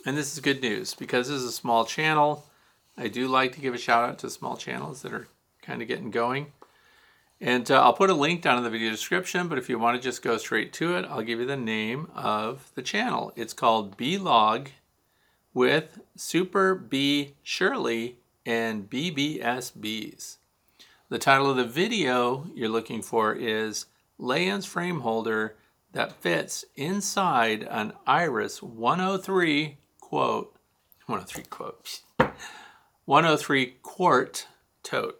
And 0.04 0.16
this 0.16 0.32
is 0.32 0.40
good 0.40 0.60
news 0.60 0.94
because 0.94 1.28
this 1.28 1.36
is 1.36 1.44
a 1.44 1.52
small 1.52 1.84
channel. 1.84 2.47
I 2.98 3.06
do 3.06 3.28
like 3.28 3.52
to 3.52 3.60
give 3.60 3.74
a 3.74 3.78
shout 3.78 4.08
out 4.08 4.18
to 4.18 4.30
small 4.30 4.56
channels 4.56 5.02
that 5.02 5.12
are 5.12 5.28
kind 5.62 5.80
of 5.80 5.88
getting 5.88 6.10
going. 6.10 6.52
And 7.40 7.70
uh, 7.70 7.80
I'll 7.80 7.92
put 7.92 8.10
a 8.10 8.14
link 8.14 8.42
down 8.42 8.58
in 8.58 8.64
the 8.64 8.70
video 8.70 8.90
description, 8.90 9.46
but 9.46 9.58
if 9.58 9.68
you 9.68 9.78
want 9.78 9.96
to 9.96 10.02
just 10.02 10.20
go 10.20 10.36
straight 10.36 10.72
to 10.74 10.96
it, 10.96 11.06
I'll 11.08 11.22
give 11.22 11.38
you 11.38 11.46
the 11.46 11.56
name 11.56 12.10
of 12.16 12.72
the 12.74 12.82
channel. 12.82 13.32
It's 13.36 13.52
called 13.52 13.96
B-Log 13.96 14.70
with 15.54 16.00
Super 16.16 16.74
B 16.74 17.34
Shirley 17.44 18.16
and 18.44 18.90
BBSBs. 18.90 20.38
The 21.08 21.18
title 21.18 21.50
of 21.50 21.56
the 21.56 21.64
video 21.64 22.48
you're 22.52 22.68
looking 22.68 23.02
for 23.02 23.32
is 23.32 23.86
Layens 24.18 24.66
Frame 24.66 25.00
Holder 25.00 25.54
that 25.92 26.12
fits 26.12 26.64
inside 26.74 27.62
an 27.70 27.92
Iris 28.06 28.60
103 28.60 29.78
quote, 30.00 30.56
103 31.06 31.44
quote, 31.44 32.00
103 33.08 33.76
quart 33.82 34.46
tote. 34.82 35.18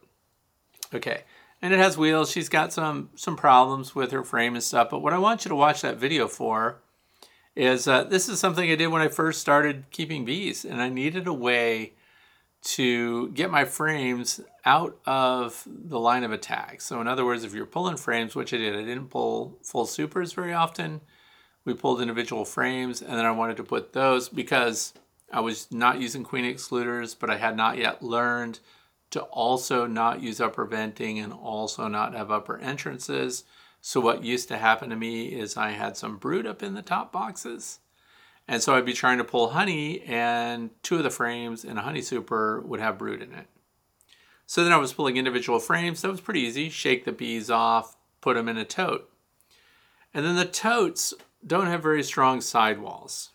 Okay, 0.92 1.22
and 1.62 1.72
it 1.72 1.78
has 1.78 1.96
wheels. 1.96 2.30
She's 2.30 2.50
got 2.50 2.70
some 2.70 3.08
some 3.14 3.34
problems 3.34 3.94
with 3.94 4.12
her 4.12 4.22
frame 4.22 4.54
and 4.54 4.62
stuff. 4.62 4.90
But 4.90 5.00
what 5.00 5.14
I 5.14 5.18
want 5.18 5.46
you 5.46 5.48
to 5.48 5.54
watch 5.54 5.80
that 5.80 5.96
video 5.96 6.28
for 6.28 6.80
is 7.56 7.88
uh, 7.88 8.04
this 8.04 8.28
is 8.28 8.38
something 8.38 8.70
I 8.70 8.74
did 8.74 8.88
when 8.88 9.00
I 9.00 9.08
first 9.08 9.40
started 9.40 9.86
keeping 9.90 10.26
bees, 10.26 10.66
and 10.66 10.82
I 10.82 10.90
needed 10.90 11.26
a 11.26 11.32
way 11.32 11.94
to 12.60 13.30
get 13.30 13.50
my 13.50 13.64
frames 13.64 14.42
out 14.66 14.98
of 15.06 15.66
the 15.66 15.98
line 15.98 16.24
of 16.24 16.32
attack. 16.32 16.82
So 16.82 17.00
in 17.00 17.08
other 17.08 17.24
words, 17.24 17.42
if 17.42 17.54
you're 17.54 17.64
pulling 17.64 17.96
frames, 17.96 18.36
which 18.36 18.52
I 18.52 18.58
did, 18.58 18.74
I 18.74 18.82
didn't 18.82 19.08
pull 19.08 19.56
full 19.62 19.86
supers 19.86 20.34
very 20.34 20.52
often. 20.52 21.00
We 21.64 21.72
pulled 21.72 22.02
individual 22.02 22.44
frames, 22.44 23.00
and 23.00 23.16
then 23.16 23.24
I 23.24 23.30
wanted 23.30 23.56
to 23.56 23.64
put 23.64 23.94
those 23.94 24.28
because 24.28 24.92
I 25.30 25.40
was 25.40 25.70
not 25.70 26.00
using 26.00 26.24
queen 26.24 26.44
excluders, 26.44 27.14
but 27.18 27.30
I 27.30 27.36
had 27.36 27.56
not 27.56 27.76
yet 27.78 28.02
learned 28.02 28.60
to 29.10 29.22
also 29.22 29.86
not 29.86 30.22
use 30.22 30.40
upper 30.40 30.64
venting 30.64 31.18
and 31.18 31.32
also 31.32 31.88
not 31.88 32.14
have 32.14 32.30
upper 32.30 32.58
entrances. 32.58 33.44
So 33.80 34.00
what 34.00 34.24
used 34.24 34.48
to 34.48 34.58
happen 34.58 34.90
to 34.90 34.96
me 34.96 35.26
is 35.28 35.56
I 35.56 35.70
had 35.70 35.96
some 35.96 36.16
brood 36.16 36.46
up 36.46 36.62
in 36.62 36.74
the 36.74 36.82
top 36.82 37.12
boxes. 37.12 37.80
And 38.46 38.62
so 38.62 38.74
I'd 38.74 38.86
be 38.86 38.94
trying 38.94 39.18
to 39.18 39.24
pull 39.24 39.50
honey 39.50 40.00
and 40.02 40.70
two 40.82 40.96
of 40.96 41.02
the 41.02 41.10
frames 41.10 41.64
in 41.64 41.76
a 41.76 41.82
honey 41.82 42.02
super 42.02 42.60
would 42.62 42.80
have 42.80 42.98
brood 42.98 43.22
in 43.22 43.34
it. 43.34 43.46
So 44.46 44.64
then 44.64 44.72
I 44.72 44.78
was 44.78 44.94
pulling 44.94 45.18
individual 45.18 45.58
frames. 45.58 46.00
That 46.00 46.10
was 46.10 46.22
pretty 46.22 46.40
easy. 46.40 46.70
Shake 46.70 47.04
the 47.04 47.12
bees 47.12 47.50
off, 47.50 47.96
put 48.22 48.34
them 48.34 48.48
in 48.48 48.56
a 48.56 48.64
tote. 48.64 49.10
And 50.14 50.24
then 50.24 50.36
the 50.36 50.46
totes 50.46 51.12
don't 51.46 51.66
have 51.66 51.82
very 51.82 52.02
strong 52.02 52.40
sidewalls. 52.40 53.30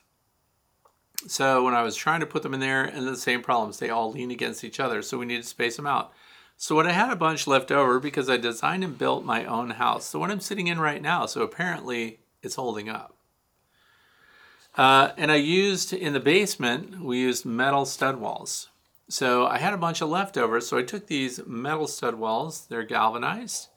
So 1.28 1.63
when 1.63 1.74
I 1.74 1.84
was 1.84 1.95
trying 1.95 2.19
to 2.19 2.26
put 2.26 2.43
them 2.43 2.53
in 2.53 2.59
there, 2.59 2.84
and 2.84 3.07
the 3.07 3.15
same 3.15 3.41
problems, 3.41 3.80
they 3.80 3.89
all 3.89 4.11
lean 4.11 4.32
against 4.32 4.63
each 4.63 4.80
other. 4.80 5.01
So 5.01 5.17
we 5.17 5.26
need 5.26 5.41
to 5.41 5.47
space 5.47 5.78
them 5.78 5.88
out. 5.88 6.13
So 6.57 6.76
what 6.76 6.88
I 6.88 6.91
had 6.91 7.11
a 7.11 7.15
bunch 7.15 7.47
left 7.47 7.71
over 7.71 7.99
because 7.99 8.30
I 8.30 8.38
designed 8.38 8.84
and 8.84 8.97
built 8.97 9.26
my 9.26 9.45
own 9.45 9.71
house. 9.71 10.11
The 10.11 10.19
one 10.19 10.32
I'm 10.32 10.39
sitting 10.39 10.67
in 10.67 10.80
right 10.80 11.01
now. 11.01 11.26
So 11.26 11.41
apparently 11.41 12.19
it's 12.41 12.55
holding 12.55 12.89
up. 12.89 13.15
Uh, 14.76 15.11
and 15.17 15.32
I 15.32 15.36
used 15.36 15.93
in 15.93 16.13
the 16.13 16.19
basement, 16.19 17.01
we 17.01 17.19
used 17.19 17.45
metal 17.45 17.86
stud 17.86 18.17
walls. 18.17 18.69
So 19.07 19.45
I 19.45 19.59
had 19.59 19.74
a 19.74 19.78
bunch 19.78 20.01
of 20.01 20.09
leftovers. 20.09 20.67
So 20.67 20.78
I 20.78 20.84
took 20.84 21.07
these 21.07 21.45
metal 21.45 21.88
stud 21.88 22.15
walls, 22.15 22.65
they're 22.67 22.84
galvanized, 22.84 23.67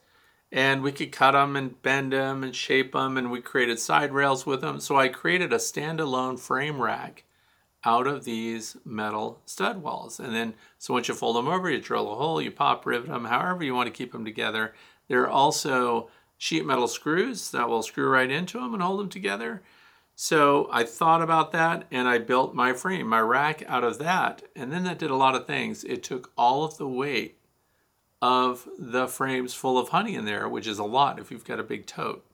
and 0.51 0.81
we 0.81 0.91
could 0.91 1.11
cut 1.11 1.33
them 1.33 1.55
and 1.55 1.81
bend 1.81 2.13
them 2.13 2.43
and 2.43 2.55
shape 2.55 2.93
them. 2.93 3.17
And 3.17 3.31
we 3.31 3.41
created 3.41 3.79
side 3.79 4.11
rails 4.11 4.45
with 4.45 4.61
them. 4.61 4.79
So 4.79 4.97
I 4.97 5.09
created 5.09 5.53
a 5.53 5.57
standalone 5.57 6.39
frame 6.39 6.81
rack 6.81 7.23
out 7.83 8.07
of 8.07 8.23
these 8.23 8.77
metal 8.83 9.41
stud 9.45 9.81
walls. 9.81 10.19
And 10.19 10.35
then, 10.35 10.53
so 10.77 10.93
once 10.93 11.07
you 11.07 11.13
fold 11.13 11.35
them 11.35 11.47
over, 11.47 11.69
you 11.69 11.79
drill 11.79 12.11
a 12.11 12.15
hole, 12.15 12.41
you 12.41 12.51
pop 12.51 12.85
rivet 12.85 13.09
them, 13.09 13.25
however 13.25 13.63
you 13.63 13.73
want 13.73 13.87
to 13.87 13.97
keep 13.97 14.11
them 14.11 14.25
together. 14.25 14.73
There 15.07 15.21
are 15.21 15.29
also 15.29 16.09
sheet 16.37 16.65
metal 16.65 16.87
screws 16.87 17.51
that 17.51 17.69
will 17.69 17.83
screw 17.83 18.09
right 18.09 18.29
into 18.29 18.59
them 18.59 18.73
and 18.73 18.83
hold 18.83 18.99
them 18.99 19.09
together. 19.09 19.61
So 20.15 20.67
I 20.71 20.83
thought 20.83 21.21
about 21.21 21.51
that 21.51 21.85
and 21.91 22.07
I 22.07 22.17
built 22.17 22.55
my 22.55 22.73
frame, 22.73 23.07
my 23.07 23.21
rack 23.21 23.63
out 23.67 23.83
of 23.83 23.99
that. 23.99 24.43
And 24.55 24.71
then 24.71 24.83
that 24.85 24.99
did 24.99 25.11
a 25.11 25.15
lot 25.15 25.35
of 25.35 25.45
things. 25.45 25.83
It 25.83 26.03
took 26.03 26.31
all 26.35 26.63
of 26.63 26.77
the 26.77 26.87
weight 26.87 27.37
of 28.19 28.67
the 28.79 29.07
frames 29.07 29.53
full 29.53 29.77
of 29.77 29.89
honey 29.89 30.15
in 30.15 30.25
there, 30.25 30.49
which 30.49 30.65
is 30.65 30.79
a 30.79 30.83
lot 30.83 31.19
if 31.19 31.29
you've 31.29 31.45
got 31.45 31.59
a 31.59 31.63
big 31.63 31.85
tote. 31.85 32.25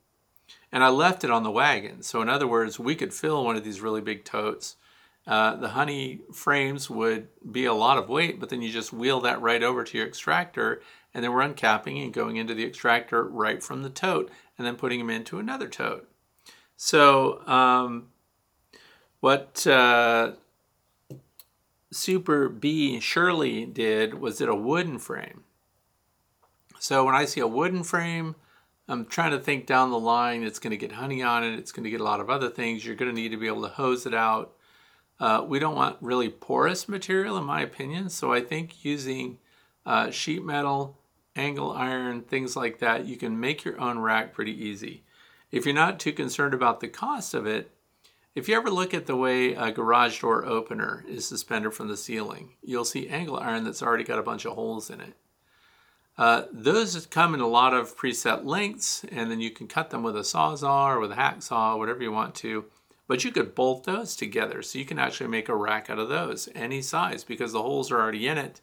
And 0.72 0.84
I 0.84 0.90
left 0.90 1.24
it 1.24 1.30
on 1.30 1.44
the 1.44 1.52
wagon. 1.52 2.04
So 2.04 2.22
in 2.22 2.30
other 2.30 2.48
words, 2.48 2.80
we 2.80 2.96
could 2.96 3.14
fill 3.14 3.44
one 3.44 3.58
of 3.58 3.66
these 3.66 3.82
really 3.82 4.02
big 4.02 4.24
totes 4.24 4.78
uh, 5.26 5.56
the 5.56 5.70
honey 5.70 6.22
frames 6.34 6.90
would 6.90 7.28
be 7.50 7.66
a 7.66 7.74
lot 7.74 7.98
of 7.98 8.10
weight, 8.10 8.40
but 8.40 8.50
then 8.50 8.62
you 8.62 8.72
just 8.72 8.92
wheel 8.92 9.22
that 9.22 9.42
right 9.42 9.64
over 9.64 9.84
to 9.84 9.98
your 9.98 10.08
extractor, 10.08 10.82
and 11.14 11.24
then 11.24 11.32
we're 11.32 11.48
uncapping 11.48 12.04
and 12.04 12.14
going 12.14 12.36
into 12.36 12.54
the 12.54 12.66
extractor 12.66 13.24
right 13.24 13.64
from 13.64 13.84
the 13.84 13.90
tote, 13.90 14.30
and 14.58 14.68
then 14.68 14.76
putting 14.76 15.00
them 15.00 15.10
into 15.10 15.40
another 15.40 15.70
tote. 15.70 16.10
So 16.76 17.48
um, 17.48 18.10
what 19.22 19.66
uh, 19.66 20.34
Super 21.92 22.50
B 22.50 23.00
Shirley 23.00 23.66
did 23.66 24.16
was 24.16 24.40
did 24.40 24.50
a 24.50 24.56
wooden 24.56 25.00
frame. 25.00 25.44
So 26.80 27.06
when 27.06 27.16
I 27.16 27.24
see 27.24 27.40
a 27.40 27.48
wooden 27.48 27.84
frame, 27.84 28.36
I'm 28.90 29.06
trying 29.06 29.32
to 29.32 29.40
think 29.40 29.66
down 29.66 29.92
the 29.92 30.00
line. 30.00 30.44
It's 30.44 30.60
going 30.60 30.72
to 30.72 30.78
get 30.78 30.92
honey 30.92 31.24
on 31.24 31.46
it. 31.46 31.58
It's 31.58 31.72
going 31.72 31.86
to 31.86 31.90
get 31.90 32.02
a 32.02 32.04
lot 32.04 32.20
of 32.20 32.30
other 32.30 32.50
things. 32.50 32.86
You're 32.86 32.98
going 32.98 33.14
to 33.14 33.16
need 33.16 33.30
to 33.30 33.38
be 33.38 33.48
able 33.48 33.62
to 33.62 33.70
hose 33.70 34.06
it 34.06 34.14
out. 34.14 34.54
Uh, 35.24 35.42
we 35.42 35.58
don't 35.58 35.78
want 35.78 35.96
really 36.02 36.28
porous 36.28 36.90
material, 36.90 37.38
in 37.38 37.46
my 37.46 37.62
opinion. 37.62 38.10
So 38.10 38.34
I 38.34 38.42
think 38.42 38.84
using 38.84 39.38
uh, 39.86 40.12
sheet 40.12 40.44
metal, 40.44 40.98
angle 41.34 41.72
iron, 41.72 42.24
things 42.24 42.58
like 42.58 42.80
that, 42.80 43.06
you 43.06 43.16
can 43.16 43.40
make 43.40 43.64
your 43.64 43.80
own 43.80 44.00
rack 44.00 44.34
pretty 44.34 44.52
easy. 44.52 45.06
If 45.50 45.66
you're 45.66 45.74
not 45.74 45.98
too 45.98 46.12
concerned 46.12 46.54
about 46.54 46.82
the 46.82 46.90
cost 46.90 47.34
of 47.34 47.48
it, 47.48 47.72
if 48.36 48.50
you 48.50 48.58
ever 48.58 48.70
look 48.70 48.94
at 48.94 49.06
the 49.06 49.16
way 49.16 49.54
a 49.54 49.72
garage 49.72 50.20
door 50.20 50.46
opener 50.46 51.06
is 51.08 51.26
suspended 51.26 51.74
from 51.74 51.88
the 51.88 51.96
ceiling, 51.96 52.56
you'll 52.62 52.84
see 52.84 53.08
angle 53.08 53.40
iron 53.40 53.64
that's 53.64 53.82
already 53.82 54.04
got 54.04 54.20
a 54.20 54.24
bunch 54.24 54.44
of 54.44 54.56
holes 54.56 54.90
in 54.90 55.00
it. 55.00 55.14
Uh, 56.18 56.44
those 56.52 57.06
come 57.06 57.34
in 57.34 57.40
a 57.40 57.48
lot 57.48 57.74
of 57.74 57.96
preset 57.96 58.44
lengths, 58.44 59.06
and 59.10 59.32
then 59.32 59.40
you 59.40 59.52
can 59.52 59.68
cut 59.70 59.90
them 59.90 60.04
with 60.04 60.18
a 60.18 60.24
sawzall 60.34 60.88
or 60.88 61.00
with 61.00 61.14
a 61.14 61.16
hacksaw, 61.16 61.78
whatever 61.78 62.04
you 62.04 62.12
want 62.12 62.36
to. 62.36 62.66
But 63.08 63.24
you 63.24 63.32
could 63.32 63.54
bolt 63.54 63.84
those 63.84 64.16
together 64.16 64.62
so 64.62 64.80
you 64.80 64.86
can 64.86 65.00
actually 65.00 65.30
make 65.30 65.50
a 65.50 65.56
rack 65.56 65.90
out 65.90 66.00
of 66.00 66.10
those, 66.10 66.48
any 66.56 66.82
size, 66.82 67.24
because 67.24 67.52
the 67.52 67.62
holes 67.62 67.92
are 67.92 68.00
already 68.00 68.28
in 68.28 68.38
it. 68.38 68.62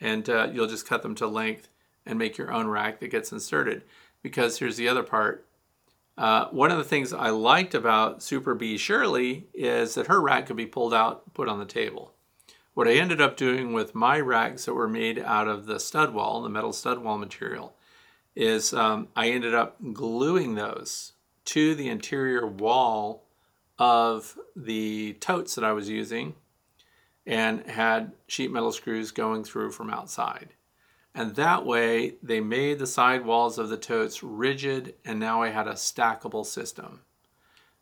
And 0.00 0.28
uh, 0.28 0.48
you'll 0.52 0.66
just 0.66 0.86
cut 0.86 1.02
them 1.02 1.14
to 1.16 1.26
length 1.26 1.68
and 2.06 2.18
make 2.18 2.38
your 2.38 2.52
own 2.52 2.68
rack 2.68 3.00
that 3.00 3.10
gets 3.10 3.32
inserted. 3.32 3.84
Because 4.22 4.58
here's 4.58 4.76
the 4.76 4.88
other 4.88 5.02
part. 5.02 5.46
Uh, 6.18 6.48
one 6.50 6.70
of 6.70 6.76
the 6.76 6.84
things 6.84 7.14
I 7.14 7.30
liked 7.30 7.74
about 7.74 8.22
Super 8.22 8.54
B 8.54 8.76
Shirley 8.76 9.46
is 9.54 9.94
that 9.94 10.08
her 10.08 10.20
rack 10.20 10.46
could 10.46 10.56
be 10.56 10.66
pulled 10.66 10.92
out, 10.92 11.32
put 11.32 11.48
on 11.48 11.58
the 11.58 11.64
table. 11.64 12.12
What 12.74 12.86
I 12.86 12.92
ended 12.92 13.20
up 13.20 13.36
doing 13.36 13.72
with 13.72 13.94
my 13.94 14.20
racks 14.20 14.66
that 14.66 14.74
were 14.74 14.88
made 14.88 15.18
out 15.18 15.48
of 15.48 15.66
the 15.66 15.80
stud 15.80 16.12
wall, 16.12 16.42
the 16.42 16.48
metal 16.48 16.72
stud 16.72 16.98
wall 16.98 17.18
material, 17.18 17.74
is 18.36 18.72
um, 18.72 19.08
I 19.16 19.30
ended 19.30 19.54
up 19.54 19.76
gluing 19.92 20.54
those 20.54 21.12
to 21.46 21.74
the 21.74 21.88
interior 21.88 22.46
wall 22.46 23.24
of 23.80 24.38
the 24.54 25.14
totes 25.14 25.54
that 25.54 25.64
I 25.64 25.72
was 25.72 25.88
using 25.88 26.34
and 27.26 27.66
had 27.66 28.12
sheet 28.26 28.52
metal 28.52 28.72
screws 28.72 29.10
going 29.10 29.42
through 29.42 29.70
from 29.72 29.88
outside. 29.88 30.50
And 31.14 31.34
that 31.36 31.64
way 31.64 32.16
they 32.22 32.40
made 32.40 32.78
the 32.78 32.86
side 32.86 33.24
walls 33.24 33.58
of 33.58 33.70
the 33.70 33.78
totes 33.78 34.22
rigid 34.22 34.94
and 35.04 35.18
now 35.18 35.42
I 35.42 35.48
had 35.48 35.66
a 35.66 35.72
stackable 35.72 36.44
system. 36.44 37.00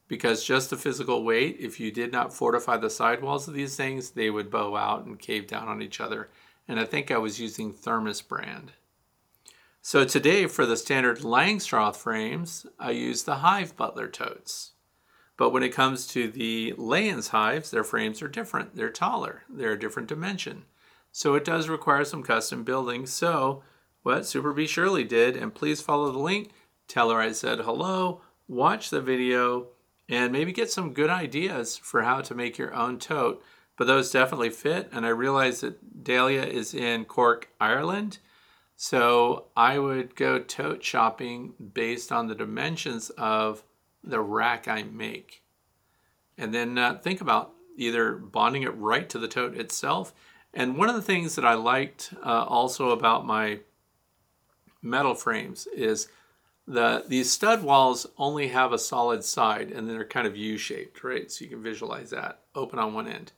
Because 0.07 0.45
just 0.45 0.71
the 0.71 0.77
physical 0.77 1.25
weight, 1.25 1.57
if 1.59 1.81
you 1.81 1.91
did 1.91 2.13
not 2.13 2.33
fortify 2.33 2.79
the 2.79 2.89
side 2.89 3.21
walls 3.21 3.49
of 3.49 3.55
these 3.55 3.77
things, 3.77 4.13
they 4.13 4.31
would 4.31 4.51
bow 4.51 4.77
out 4.77 5.05
and 5.05 5.19
cave 5.19 5.49
down 5.49 5.69
on 5.69 5.83
each 5.83 6.01
other. 6.01 6.31
And 6.69 6.79
I 6.79 6.85
think 6.85 7.11
I 7.11 7.19
was 7.19 7.41
using 7.41 7.73
Thermos 7.73 8.23
brand. 8.23 8.73
So 9.83 10.05
today 10.05 10.47
for 10.47 10.65
the 10.65 10.77
standard 10.77 11.19
Langstroth 11.19 11.97
frames, 11.97 12.67
I 12.79 12.93
use 12.93 13.25
the 13.25 13.37
Hive 13.37 13.77
Butler 13.77 14.09
totes. 14.09 14.73
But 15.39 15.51
when 15.51 15.63
it 15.63 15.71
comes 15.71 16.07
to 16.09 16.29
the 16.29 16.75
Layens 16.77 17.29
hives, 17.29 17.71
their 17.71 17.85
frames 17.85 18.21
are 18.21 18.29
different. 18.29 18.77
They're 18.77 18.91
taller. 18.91 19.45
They're 19.49 19.73
a 19.73 19.79
different 19.79 20.09
dimension. 20.09 20.65
So 21.13 21.35
it 21.35 21.45
does 21.45 21.69
require 21.71 22.05
some 22.05 22.23
custom 22.23 22.65
building. 22.65 23.07
So 23.07 23.63
what 24.03 24.27
Super 24.27 24.53
B 24.53 24.67
Shirley 24.67 25.05
did, 25.05 25.37
and 25.37 25.55
please 25.55 25.81
follow 25.81 26.11
the 26.11 26.19
link, 26.19 26.51
tell 26.89 27.11
her 27.11 27.21
I 27.21 27.33
said 27.33 27.61
hello, 27.61 28.21
watch 28.49 28.91
the 28.91 29.01
video, 29.01 29.69
and 30.09 30.33
maybe 30.33 30.53
get 30.53 30.73
some 30.73 30.93
good 30.93 31.11
ideas 31.11 31.77
for 31.77 32.03
how 32.03 32.21
to 32.23 32.35
make 32.35 32.59
your 32.59 32.75
own 32.75 32.99
tote. 32.99 33.43
But 33.77 33.87
those 33.87 34.11
definitely 34.11 34.51
fit. 34.51 34.89
And 34.91 35.07
I 35.07 35.11
realize 35.11 35.61
that 35.61 36.03
Dahlia 36.03 36.43
is 36.43 36.75
in 36.75 37.05
Cork, 37.05 37.49
Ireland. 37.61 38.19
So 38.75 39.47
I 39.57 39.79
would 39.79 40.17
go 40.17 40.41
tote 40.41 40.83
shopping 40.83 41.55
based 41.75 42.11
on 42.11 42.27
the 42.27 42.35
dimensions 42.35 43.11
of 43.11 43.63
the 44.09 44.21
rack 44.21 44.67
I 44.67 44.83
make. 44.83 45.43
And 46.37 46.55
then 46.55 46.79
uh, 46.79 46.95
think 46.95 47.21
about 47.21 47.53
either 47.77 48.15
bonding 48.15 48.63
it 48.63 48.77
right 48.77 49.09
to 49.09 49.19
the 49.19 49.29
tote 49.29 49.57
itself. 49.57 50.13
And 50.55 50.77
one 50.77 50.89
of 50.89 50.95
the 50.95 51.03
things 51.03 51.37
that 51.37 51.45
I 51.45 51.55
liked 51.55 52.15
uh, 52.25 52.45
also 52.45 52.91
about 52.91 53.27
my 53.27 53.61
metal 54.83 55.15
frames 55.15 55.67
is 55.69 56.09
the 56.67 57.05
these 57.09 57.31
stud 57.31 57.63
walls 57.63 58.07
only 58.17 58.49
have 58.49 58.73
a 58.73 58.79
solid 58.79 59.25
side 59.25 59.71
and 59.71 59.89
they're 59.89 60.05
kind 60.05 60.27
of 60.27 60.37
U-shaped, 60.37 61.03
right? 61.03 61.31
So 61.31 61.45
you 61.45 61.51
can 61.51 61.63
visualize 61.63 62.11
that, 62.11 62.41
open 62.55 62.79
on 62.79 62.95
one 62.95 63.09
end. 63.09 63.33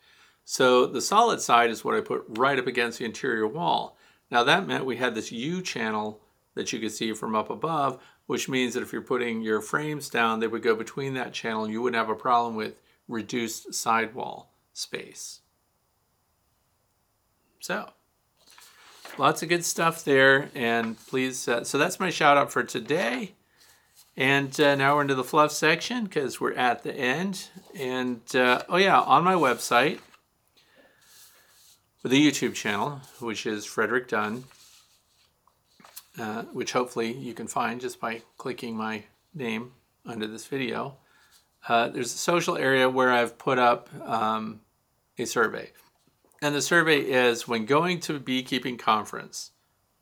So 0.44 0.86
the 0.86 1.00
solid 1.00 1.40
side 1.40 1.70
is 1.70 1.84
what 1.84 1.94
I 1.94 2.00
put 2.00 2.24
right 2.28 2.58
up 2.58 2.66
against 2.66 2.98
the 2.98 3.04
interior 3.04 3.46
wall. 3.46 3.96
Now 4.30 4.42
that 4.44 4.66
meant 4.66 4.84
we 4.84 4.96
had 4.96 5.14
this 5.14 5.32
U 5.32 5.62
channel 5.62 6.20
that 6.54 6.72
you 6.72 6.80
could 6.80 6.92
see 6.92 7.12
from 7.12 7.36
up 7.36 7.50
above, 7.50 8.02
which 8.30 8.48
means 8.48 8.74
that 8.74 8.82
if 8.84 8.92
you're 8.92 9.02
putting 9.02 9.42
your 9.42 9.60
frames 9.60 10.08
down, 10.08 10.38
they 10.38 10.46
would 10.46 10.62
go 10.62 10.76
between 10.76 11.14
that 11.14 11.32
channel 11.32 11.64
and 11.64 11.72
you 11.72 11.82
wouldn't 11.82 11.98
have 11.98 12.08
a 12.08 12.14
problem 12.14 12.54
with 12.54 12.74
reduced 13.08 13.74
sidewall 13.74 14.52
space. 14.72 15.40
So, 17.58 17.90
lots 19.18 19.42
of 19.42 19.48
good 19.48 19.64
stuff 19.64 20.04
there. 20.04 20.48
And 20.54 20.96
please, 21.08 21.48
uh, 21.48 21.64
so 21.64 21.76
that's 21.76 21.98
my 21.98 22.10
shout 22.10 22.36
out 22.36 22.52
for 22.52 22.62
today. 22.62 23.32
And 24.16 24.60
uh, 24.60 24.76
now 24.76 24.94
we're 24.94 25.02
into 25.02 25.16
the 25.16 25.24
fluff 25.24 25.50
section 25.50 26.04
because 26.04 26.40
we're 26.40 26.54
at 26.54 26.84
the 26.84 26.94
end. 26.94 27.48
And 27.76 28.20
uh, 28.36 28.62
oh, 28.68 28.76
yeah, 28.76 29.00
on 29.00 29.24
my 29.24 29.34
website, 29.34 29.98
the 32.04 32.30
YouTube 32.30 32.54
channel, 32.54 33.00
which 33.18 33.44
is 33.44 33.64
Frederick 33.64 34.06
Dunn, 34.06 34.44
uh, 36.18 36.42
which 36.52 36.72
hopefully 36.72 37.12
you 37.12 37.34
can 37.34 37.46
find 37.46 37.80
just 37.80 38.00
by 38.00 38.22
clicking 38.36 38.76
my 38.76 39.04
name 39.34 39.72
under 40.04 40.26
this 40.26 40.46
video. 40.46 40.96
Uh, 41.68 41.88
there's 41.88 42.14
a 42.14 42.18
social 42.18 42.56
area 42.56 42.88
where 42.88 43.12
I've 43.12 43.38
put 43.38 43.58
up 43.58 43.88
um, 44.06 44.60
a 45.18 45.24
survey. 45.24 45.72
And 46.42 46.54
the 46.54 46.62
survey 46.62 47.00
is 47.00 47.46
when 47.46 47.66
going 47.66 48.00
to 48.00 48.16
a 48.16 48.20
beekeeping 48.20 48.78
conference, 48.78 49.50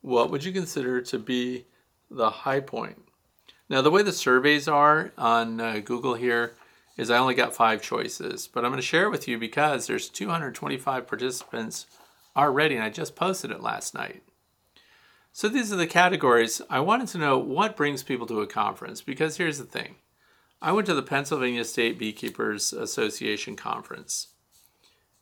what 0.01 0.31
would 0.31 0.43
you 0.43 0.53
consider 0.53 1.01
to 1.01 1.19
be 1.19 1.65
the 2.09 2.29
high 2.29 2.61
point? 2.61 3.03
Now, 3.69 3.81
the 3.81 3.91
way 3.91 4.01
the 4.01 4.13
surveys 4.13 4.67
are 4.67 5.11
on 5.17 5.59
uh, 5.59 5.81
Google 5.83 6.15
here 6.15 6.55
is 6.97 7.11
I 7.11 7.17
only 7.17 7.35
got 7.35 7.55
five 7.55 7.81
choices, 7.81 8.47
but 8.47 8.63
I'm 8.63 8.71
going 8.71 8.81
to 8.81 8.85
share 8.85 9.05
it 9.05 9.11
with 9.11 9.27
you 9.27 9.37
because 9.37 9.85
there's 9.85 10.09
225 10.09 11.07
participants 11.07 11.85
already, 12.35 12.75
and 12.75 12.83
I 12.83 12.89
just 12.89 13.15
posted 13.15 13.51
it 13.51 13.61
last 13.61 13.93
night. 13.93 14.23
So 15.39 15.47
these 15.47 15.71
are 15.71 15.77
the 15.77 15.87
categories. 15.87 16.61
I 16.69 16.81
wanted 16.81 17.07
to 17.07 17.17
know 17.17 17.37
what 17.37 17.77
brings 17.77 18.03
people 18.03 18.27
to 18.27 18.41
a 18.41 18.45
conference 18.45 19.01
because 19.01 19.37
here's 19.37 19.57
the 19.57 19.63
thing. 19.63 19.95
I 20.61 20.73
went 20.73 20.85
to 20.87 20.93
the 20.93 21.01
Pennsylvania 21.01 21.63
State 21.63 21.97
Beekeepers 21.97 22.73
Association 22.73 23.55
conference. 23.55 24.33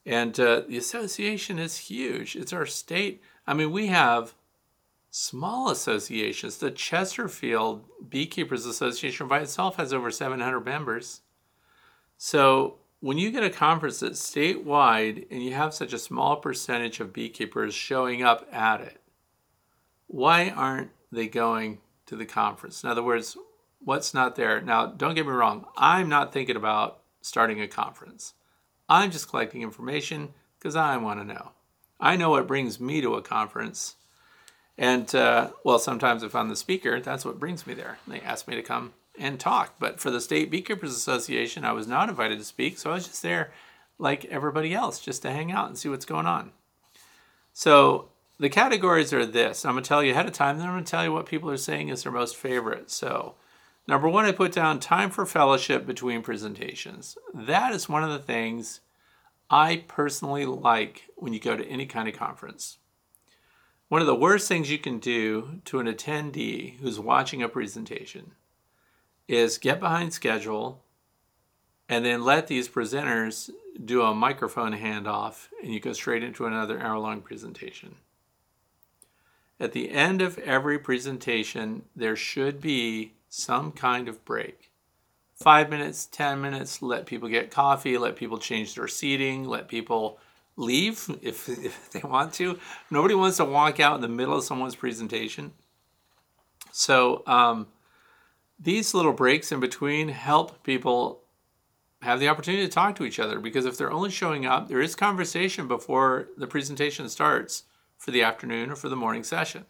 And 0.07 0.39
uh, 0.39 0.61
the 0.67 0.75
association 0.75 1.59
is 1.59 1.77
huge. 1.77 2.35
It's 2.35 2.51
our 2.51 2.65
state. 2.65 3.21
I 3.45 3.53
mean, 3.53 3.71
we 3.71 3.87
have 3.87 4.33
small 5.11 5.69
associations. 5.69 6.57
The 6.57 6.71
Chesterfield 6.71 7.85
Beekeepers 8.09 8.65
Association 8.65 9.27
by 9.27 9.41
itself 9.41 9.75
has 9.75 9.93
over 9.93 10.09
700 10.09 10.61
members. 10.61 11.21
So 12.17 12.77
when 13.01 13.19
you 13.19 13.29
get 13.29 13.43
a 13.43 13.51
conference 13.51 13.99
that's 13.99 14.19
statewide 14.19 15.27
and 15.29 15.43
you 15.43 15.53
have 15.53 15.75
such 15.75 15.93
a 15.93 15.99
small 15.99 16.37
percentage 16.37 16.99
of 16.99 17.13
beekeepers 17.13 17.75
showing 17.75 18.23
up 18.23 18.47
at 18.51 18.81
it, 18.81 18.99
why 20.07 20.49
aren't 20.49 20.91
they 21.11 21.27
going 21.27 21.79
to 22.07 22.15
the 22.15 22.25
conference? 22.25 22.83
In 22.83 22.89
other 22.89 23.03
words, 23.03 23.37
what's 23.79 24.13
not 24.13 24.35
there? 24.35 24.61
Now, 24.61 24.87
don't 24.87 25.15
get 25.15 25.25
me 25.25 25.31
wrong, 25.31 25.65
I'm 25.77 26.09
not 26.09 26.33
thinking 26.33 26.55
about 26.55 26.99
starting 27.21 27.61
a 27.61 27.67
conference. 27.67 28.33
I'm 28.89 29.11
just 29.11 29.29
collecting 29.29 29.61
information 29.61 30.33
because 30.57 30.75
I 30.75 30.97
want 30.97 31.19
to 31.19 31.25
know. 31.25 31.51
I 31.99 32.15
know 32.15 32.29
what 32.29 32.47
brings 32.47 32.79
me 32.79 33.01
to 33.01 33.15
a 33.15 33.21
conference. 33.21 33.95
And, 34.77 35.13
uh, 35.13 35.51
well, 35.63 35.79
sometimes 35.79 36.23
if 36.23 36.35
I'm 36.35 36.49
the 36.49 36.55
speaker, 36.55 36.99
that's 36.99 37.25
what 37.25 37.39
brings 37.39 37.65
me 37.65 37.73
there. 37.73 37.97
They 38.07 38.21
ask 38.21 38.47
me 38.47 38.55
to 38.55 38.61
come 38.61 38.93
and 39.19 39.39
talk. 39.39 39.75
But 39.79 39.99
for 39.99 40.11
the 40.11 40.21
State 40.21 40.51
Beekeepers 40.51 40.95
Association, 40.95 41.65
I 41.65 41.71
was 41.71 41.87
not 41.87 42.09
invited 42.09 42.37
to 42.37 42.45
speak, 42.45 42.77
so 42.77 42.91
I 42.91 42.95
was 42.95 43.07
just 43.07 43.23
there 43.23 43.51
like 43.97 44.25
everybody 44.25 44.73
else, 44.73 44.99
just 44.99 45.23
to 45.23 45.31
hang 45.31 45.51
out 45.51 45.67
and 45.67 45.77
see 45.77 45.89
what's 45.89 46.05
going 46.05 46.27
on. 46.27 46.51
So 47.53 48.09
the 48.39 48.49
categories 48.49 49.13
are 49.13 49.25
this. 49.25 49.65
I'm 49.65 49.73
going 49.73 49.83
to 49.83 49.87
tell 49.87 50.03
you 50.03 50.11
ahead 50.11 50.27
of 50.27 50.33
time, 50.33 50.57
then 50.57 50.67
I'm 50.67 50.73
going 50.73 50.83
to 50.83 50.89
tell 50.91 51.03
you 51.03 51.11
what 51.11 51.25
people 51.25 51.49
are 51.49 51.57
saying 51.57 51.89
is 51.89 52.03
their 52.03 52.11
most 52.11 52.35
favorite. 52.35 52.91
So, 52.91 53.35
number 53.87 54.07
one, 54.07 54.25
I 54.25 54.31
put 54.31 54.51
down 54.51 54.79
time 54.79 55.09
for 55.09 55.25
fellowship 55.25 55.85
between 55.85 56.21
presentations. 56.21 57.17
That 57.33 57.73
is 57.73 57.89
one 57.89 58.03
of 58.03 58.11
the 58.11 58.19
things 58.19 58.81
I 59.49 59.83
personally 59.87 60.45
like 60.45 61.03
when 61.15 61.33
you 61.33 61.39
go 61.39 61.55
to 61.57 61.67
any 61.67 61.85
kind 61.85 62.07
of 62.07 62.15
conference. 62.15 62.77
One 63.87 64.01
of 64.01 64.07
the 64.07 64.15
worst 64.15 64.47
things 64.47 64.69
you 64.69 64.77
can 64.77 64.99
do 64.99 65.61
to 65.65 65.79
an 65.79 65.87
attendee 65.87 66.77
who's 66.79 66.99
watching 66.99 67.41
a 67.41 67.47
presentation 67.47 68.31
is 69.27 69.57
get 69.57 69.79
behind 69.79 70.13
schedule 70.13 70.83
and 71.87 72.03
then 72.03 72.23
let 72.23 72.47
these 72.47 72.67
presenters 72.67 73.49
do 73.83 74.01
a 74.01 74.13
microphone 74.13 74.73
handoff 74.73 75.47
and 75.63 75.73
you 75.73 75.79
go 75.79 75.93
straight 75.93 76.23
into 76.23 76.45
another 76.45 76.81
hour 76.81 76.99
long 76.99 77.21
presentation. 77.21 77.95
At 79.59 79.71
the 79.71 79.89
end 79.91 80.21
of 80.21 80.37
every 80.39 80.77
presentation, 80.77 81.83
there 81.95 82.15
should 82.15 82.61
be 82.61 83.13
some 83.29 83.71
kind 83.71 84.07
of 84.07 84.23
break. 84.23 84.71
Five 85.35 85.69
minutes, 85.69 86.07
10 86.07 86.41
minutes, 86.41 86.81
let 86.81 87.05
people 87.05 87.29
get 87.29 87.51
coffee, 87.51 87.97
let 87.97 88.15
people 88.15 88.37
change 88.37 88.75
their 88.75 88.87
seating, 88.87 89.45
let 89.45 89.67
people 89.67 90.19
leave 90.55 91.09
if, 91.21 91.49
if 91.49 91.91
they 91.91 92.01
want 92.01 92.33
to. 92.33 92.59
Nobody 92.91 93.15
wants 93.15 93.37
to 93.37 93.45
walk 93.45 93.79
out 93.79 93.95
in 93.95 94.01
the 94.01 94.07
middle 94.07 94.37
of 94.37 94.43
someone's 94.43 94.75
presentation. 94.75 95.53
So, 96.71 97.23
um, 97.25 97.67
these 98.59 98.93
little 98.93 99.13
breaks 99.13 99.51
in 99.51 99.59
between 99.59 100.09
help 100.09 100.63
people 100.63 101.21
have 102.01 102.19
the 102.19 102.27
opportunity 102.27 102.65
to 102.65 102.71
talk 102.71 102.95
to 102.95 103.05
each 103.05 103.19
other 103.19 103.39
because 103.39 103.65
if 103.65 103.77
they're 103.77 103.91
only 103.91 104.09
showing 104.09 104.45
up, 104.45 104.67
there 104.67 104.81
is 104.81 104.95
conversation 104.95 105.67
before 105.67 106.29
the 106.37 106.47
presentation 106.47 107.07
starts 107.09 107.63
for 107.97 108.11
the 108.11 108.23
afternoon 108.23 108.71
or 108.71 108.75
for 108.75 108.89
the 108.89 108.95
morning 108.95 109.23
session. 109.23 109.65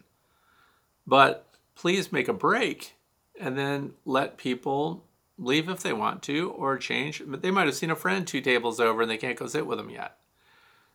But 1.06 1.46
please 1.74 2.12
make 2.12 2.28
a 2.28 2.32
break 2.32 2.94
and 3.40 3.56
then 3.56 3.94
let 4.04 4.36
people 4.36 5.04
leave 5.38 5.68
if 5.68 5.80
they 5.80 5.92
want 5.92 6.22
to 6.24 6.50
or 6.50 6.76
change. 6.76 7.22
But 7.26 7.42
they 7.42 7.50
might 7.50 7.66
have 7.66 7.76
seen 7.76 7.90
a 7.90 7.96
friend 7.96 8.26
two 8.26 8.40
tables 8.40 8.80
over 8.80 9.02
and 9.02 9.10
they 9.10 9.16
can't 9.16 9.38
go 9.38 9.46
sit 9.46 9.66
with 9.66 9.78
them 9.78 9.90
yet. 9.90 10.16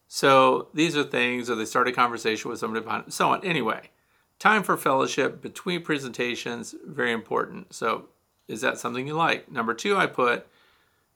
So 0.07 0.67
these 0.73 0.95
are 0.95 1.03
things, 1.03 1.49
or 1.49 1.55
they 1.55 1.65
start 1.65 1.87
a 1.87 1.91
conversation 1.91 2.51
with 2.51 2.59
somebody, 2.59 2.83
behind, 2.83 3.11
so 3.13 3.29
on. 3.29 3.43
Anyway, 3.43 3.89
Time 4.43 4.63
for 4.63 4.75
fellowship 4.75 5.41
between 5.41 5.81
presentations, 5.83 6.75
very 6.85 7.13
important. 7.13 7.73
So, 7.73 8.09
is 8.49 8.59
that 8.59 8.77
something 8.77 9.07
you 9.07 9.13
like? 9.13 9.49
Number 9.49 9.73
two, 9.73 9.95
I 9.95 10.05
put 10.05 10.45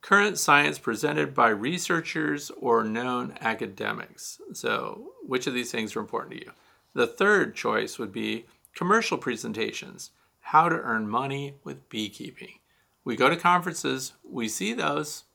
current 0.08 0.40
science 0.40 0.80
presented 0.80 1.34
by 1.34 1.50
researchers 1.50 2.50
or 2.62 2.82
known 2.82 3.34
academics. 3.42 4.40
So, 4.54 5.12
which 5.22 5.48
of 5.48 5.54
these 5.54 5.70
things 5.70 5.98
are 5.98 6.00
important 6.00 6.40
to 6.40 6.46
you? 6.46 6.52
The 6.94 7.08
third 7.08 7.56
choice 7.56 8.00
would 8.00 8.14
be 8.14 8.46
commercial 8.74 9.18
presentations 9.18 10.12
how 10.40 10.70
to 10.70 10.78
earn 10.78 11.10
money 11.10 11.56
with 11.66 11.90
beekeeping. 11.90 12.60
We 13.04 13.18
go 13.18 13.30
to 13.30 13.36
conferences, 13.36 14.14
we 14.24 14.48
see 14.48 14.72
those, 14.72 15.26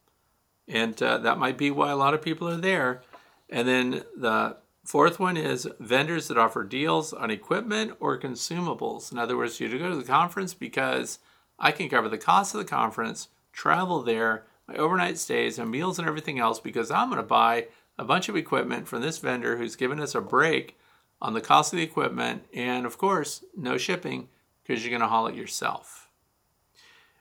and 0.67 1.01
uh, 1.03 1.19
that 1.19 1.37
might 1.37 1.59
be 1.59 1.71
why 1.71 1.91
a 1.91 1.97
lot 1.97 2.15
of 2.15 2.23
people 2.23 2.49
are 2.49 2.57
there. 2.57 3.03
And 3.51 3.69
then 3.69 4.05
the 4.17 4.57
Fourth 4.87 5.21
one 5.21 5.37
is 5.37 5.69
vendors 5.79 6.29
that 6.29 6.39
offer 6.39 6.65
deals 6.65 7.13
on 7.13 7.31
equipment 7.31 7.93
or 8.01 8.19
consumables. 8.19 9.13
In 9.13 9.19
other 9.19 9.37
words, 9.37 9.61
you 9.61 9.69
go 9.79 9.91
to 9.91 9.97
the 9.97 10.03
conference 10.03 10.55
because 10.55 11.19
I 11.59 11.73
can 11.73 11.91
cover 11.91 12.09
the 12.09 12.19
cost 12.19 12.55
of 12.55 12.59
the 12.59 12.65
conference, 12.65 13.29
travel 13.53 14.03
there, 14.03 14.45
my 14.69 14.77
overnight 14.77 15.19
stays, 15.19 15.59
and 15.59 15.71
meals 15.71 15.99
and 15.99 16.09
everything 16.09 16.39
else 16.39 16.61
because 16.61 16.91
I'm 16.91 17.09
going 17.09 17.21
to 17.21 17.27
buy 17.27 17.67
a 17.99 18.05
bunch 18.05 18.29
of 18.29 18.37
equipment 18.37 18.89
from 18.89 19.03
this 19.03 19.19
vendor 19.19 19.57
who's 19.57 19.77
given 19.77 20.01
us 20.01 20.15
a 20.15 20.21
break 20.21 20.79
on 21.21 21.35
the 21.35 21.41
cost 21.41 21.73
of 21.73 21.79
the 21.79 21.85
equipment, 21.85 22.45
and 22.53 22.85
of 22.85 22.99
course, 22.99 23.45
no 23.57 23.79
shipping 23.79 24.29
because 24.63 24.83
you're 24.83 24.91
going 24.91 25.03
to 25.03 25.09
haul 25.09 25.27
it 25.27 25.35
yourself. 25.35 26.09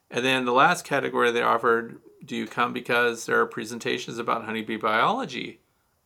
And 0.09 0.25
then 0.25 0.45
the 0.45 0.51
last 0.51 0.83
category 0.85 1.31
they 1.31 1.41
offered 1.41 1.99
do 2.23 2.35
you 2.35 2.45
come 2.45 2.73
because 2.73 3.25
there 3.25 3.39
are 3.39 3.45
presentations 3.45 4.17
about 4.17 4.43
honeybee 4.43 4.77
biology 4.77 5.61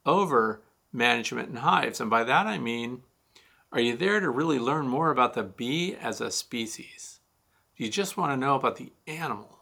over 0.05 0.61
management 0.93 1.49
in 1.49 1.57
hives. 1.57 1.99
And 1.99 2.09
by 2.09 2.23
that 2.23 2.47
I 2.47 2.57
mean, 2.57 3.01
are 3.71 3.81
you 3.81 3.97
there 3.97 4.19
to 4.19 4.29
really 4.29 4.59
learn 4.59 4.88
more 4.88 5.11
about 5.11 5.33
the 5.33 5.43
bee 5.43 5.95
as 5.95 6.21
a 6.21 6.31
species? 6.31 7.19
Do 7.75 7.83
you 7.83 7.91
just 7.91 8.15
want 8.15 8.31
to 8.31 8.38
know 8.38 8.55
about 8.55 8.77
the 8.77 8.93
animal? 9.05 9.59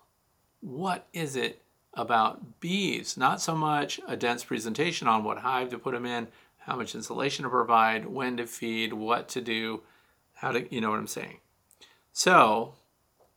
What 0.59 1.07
is 1.13 1.36
it 1.36 1.62
about 1.94 2.60
bees? 2.60 3.18
Not 3.18 3.41
so 3.41 3.56
much 3.56 4.00
a 4.08 4.18
dense 4.18 4.44
presentation 4.44 5.08
on 5.08 5.24
what 5.24 5.39
hive 5.39 5.70
to 5.70 5.80
put 5.80 5.94
them 5.94 6.06
in, 6.06 6.28
how 6.60 6.76
much 6.76 6.96
insulation 6.96 7.44
to 7.44 7.50
provide, 7.50 8.06
when 8.06 8.38
to 8.38 8.48
feed, 8.48 8.94
what 8.94 9.28
to 9.30 9.41
do, 9.41 9.82
how 10.36 10.52
to, 10.52 10.74
you 10.74 10.82
know 10.82 10.89
what 10.89 11.00
I'm 11.00 11.08
saying. 11.08 11.38
So, 12.12 12.74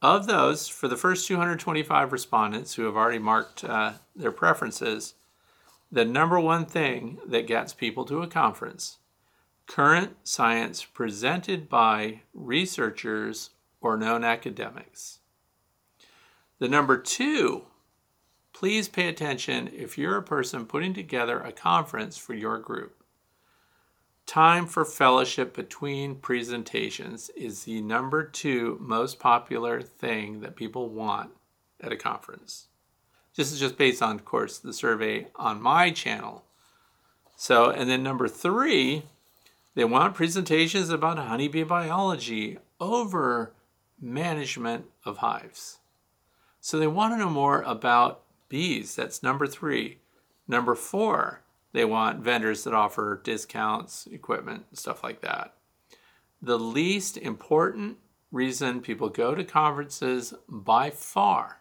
of 0.03 0.27
those, 0.27 0.69
for 0.69 0.89
the 0.89 0.97
first 0.97 1.27
225 1.27 2.13
respondents 2.13 2.75
who 2.75 2.85
have 2.85 2.97
already 2.97 3.19
marked 3.19 3.65
uh, 3.65 3.95
their 4.15 4.33
preferences, 4.33 5.15
the 5.91 6.05
number 6.05 6.39
one 6.39 6.67
thing 6.67 7.19
that 7.27 7.47
gets 7.47 7.73
people 7.73 8.05
to 8.07 8.23
a 8.23 8.27
conference 8.27 8.99
current 9.67 10.17
science 10.23 10.85
presented 10.85 11.69
by 11.69 12.21
researchers 12.33 13.51
or 13.81 13.97
known 13.97 14.25
academics. 14.25 15.19
The 16.59 16.69
number 16.69 16.97
two, 16.97 17.65
please 18.59 18.89
pay 18.89 19.07
attention 19.07 19.69
if 19.75 19.99
you're 19.99 20.17
a 20.17 20.23
person 20.23 20.65
putting 20.65 20.95
together 20.95 21.41
a 21.41 21.53
conference 21.53 22.17
for 22.17 22.33
your 22.33 22.59
group. 22.59 23.03
Time 24.25 24.67
for 24.67 24.83
fellowship 24.83 25.55
between 25.55 26.15
presentations 26.15 27.29
is 27.37 27.65
the 27.65 27.83
number 27.83 28.25
two 28.25 28.79
most 28.81 29.19
popular 29.19 29.83
thing 29.83 30.41
that 30.41 30.57
people 30.57 30.89
want 30.89 31.31
at 31.83 31.93
a 31.93 31.97
conference. 31.97 32.69
This 33.37 33.53
is 33.53 33.61
just 33.61 33.77
based 33.77 34.01
on, 34.01 34.17
of 34.17 34.25
course, 34.25 34.57
the 34.57 34.73
survey 34.73 35.27
on 35.37 35.61
my 35.61 35.91
channel. 35.91 36.43
So, 37.37 37.69
and 37.69 37.91
then 37.91 38.03
number 38.03 38.27
three, 38.27 39.03
They 39.77 39.85
want 39.85 40.15
presentations 40.15 40.89
about 40.89 41.19
honeybee 41.19 41.63
biology 41.63 42.59
over 42.81 43.53
management 44.01 44.87
of 45.05 45.19
hives. 45.19 45.79
So 46.63 46.79
they 46.79 46.87
want 46.87 47.13
to 47.13 47.19
know 47.19 47.29
more 47.29 47.61
about 47.61 48.23
bees. 48.49 48.97
That's 48.97 49.23
number 49.23 49.47
three. 49.47 49.99
Number 50.49 50.75
four, 50.75 51.43
they 51.73 51.85
want 51.85 52.21
vendors 52.21 52.65
that 52.65 52.75
offer 52.75 53.21
discounts, 53.23 54.07
equipment, 54.07 54.79
stuff 54.79 55.03
like 55.03 55.21
that. 55.21 55.55
The 56.41 56.59
least 56.59 57.17
important 57.17 57.99
reason 58.31 58.81
people 58.81 59.09
go 59.09 59.35
to 59.35 59.45
conferences 59.45 60.35
by 60.49 60.91
far 60.91 61.61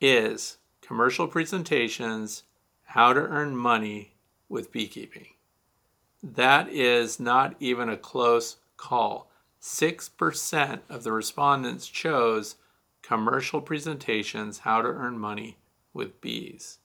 is 0.00 0.58
commercial 0.82 1.26
presentations, 1.26 2.44
how 2.84 3.12
to 3.12 3.20
earn 3.20 3.56
money 3.56 4.14
with 4.48 4.72
beekeeping. 4.72 5.26
That 6.22 6.68
is 6.68 7.20
not 7.20 7.56
even 7.60 7.88
a 7.88 7.96
close 7.96 8.56
call. 8.76 9.30
6% 9.60 10.80
of 10.88 11.02
the 11.02 11.12
respondents 11.12 11.86
chose 11.86 12.56
commercial 13.08 13.62
presentations, 13.62 14.58
how 14.60 14.82
to 14.82 14.88
earn 14.88 15.18
money 15.18 15.56
with 15.94 16.20
bees. 16.20 16.78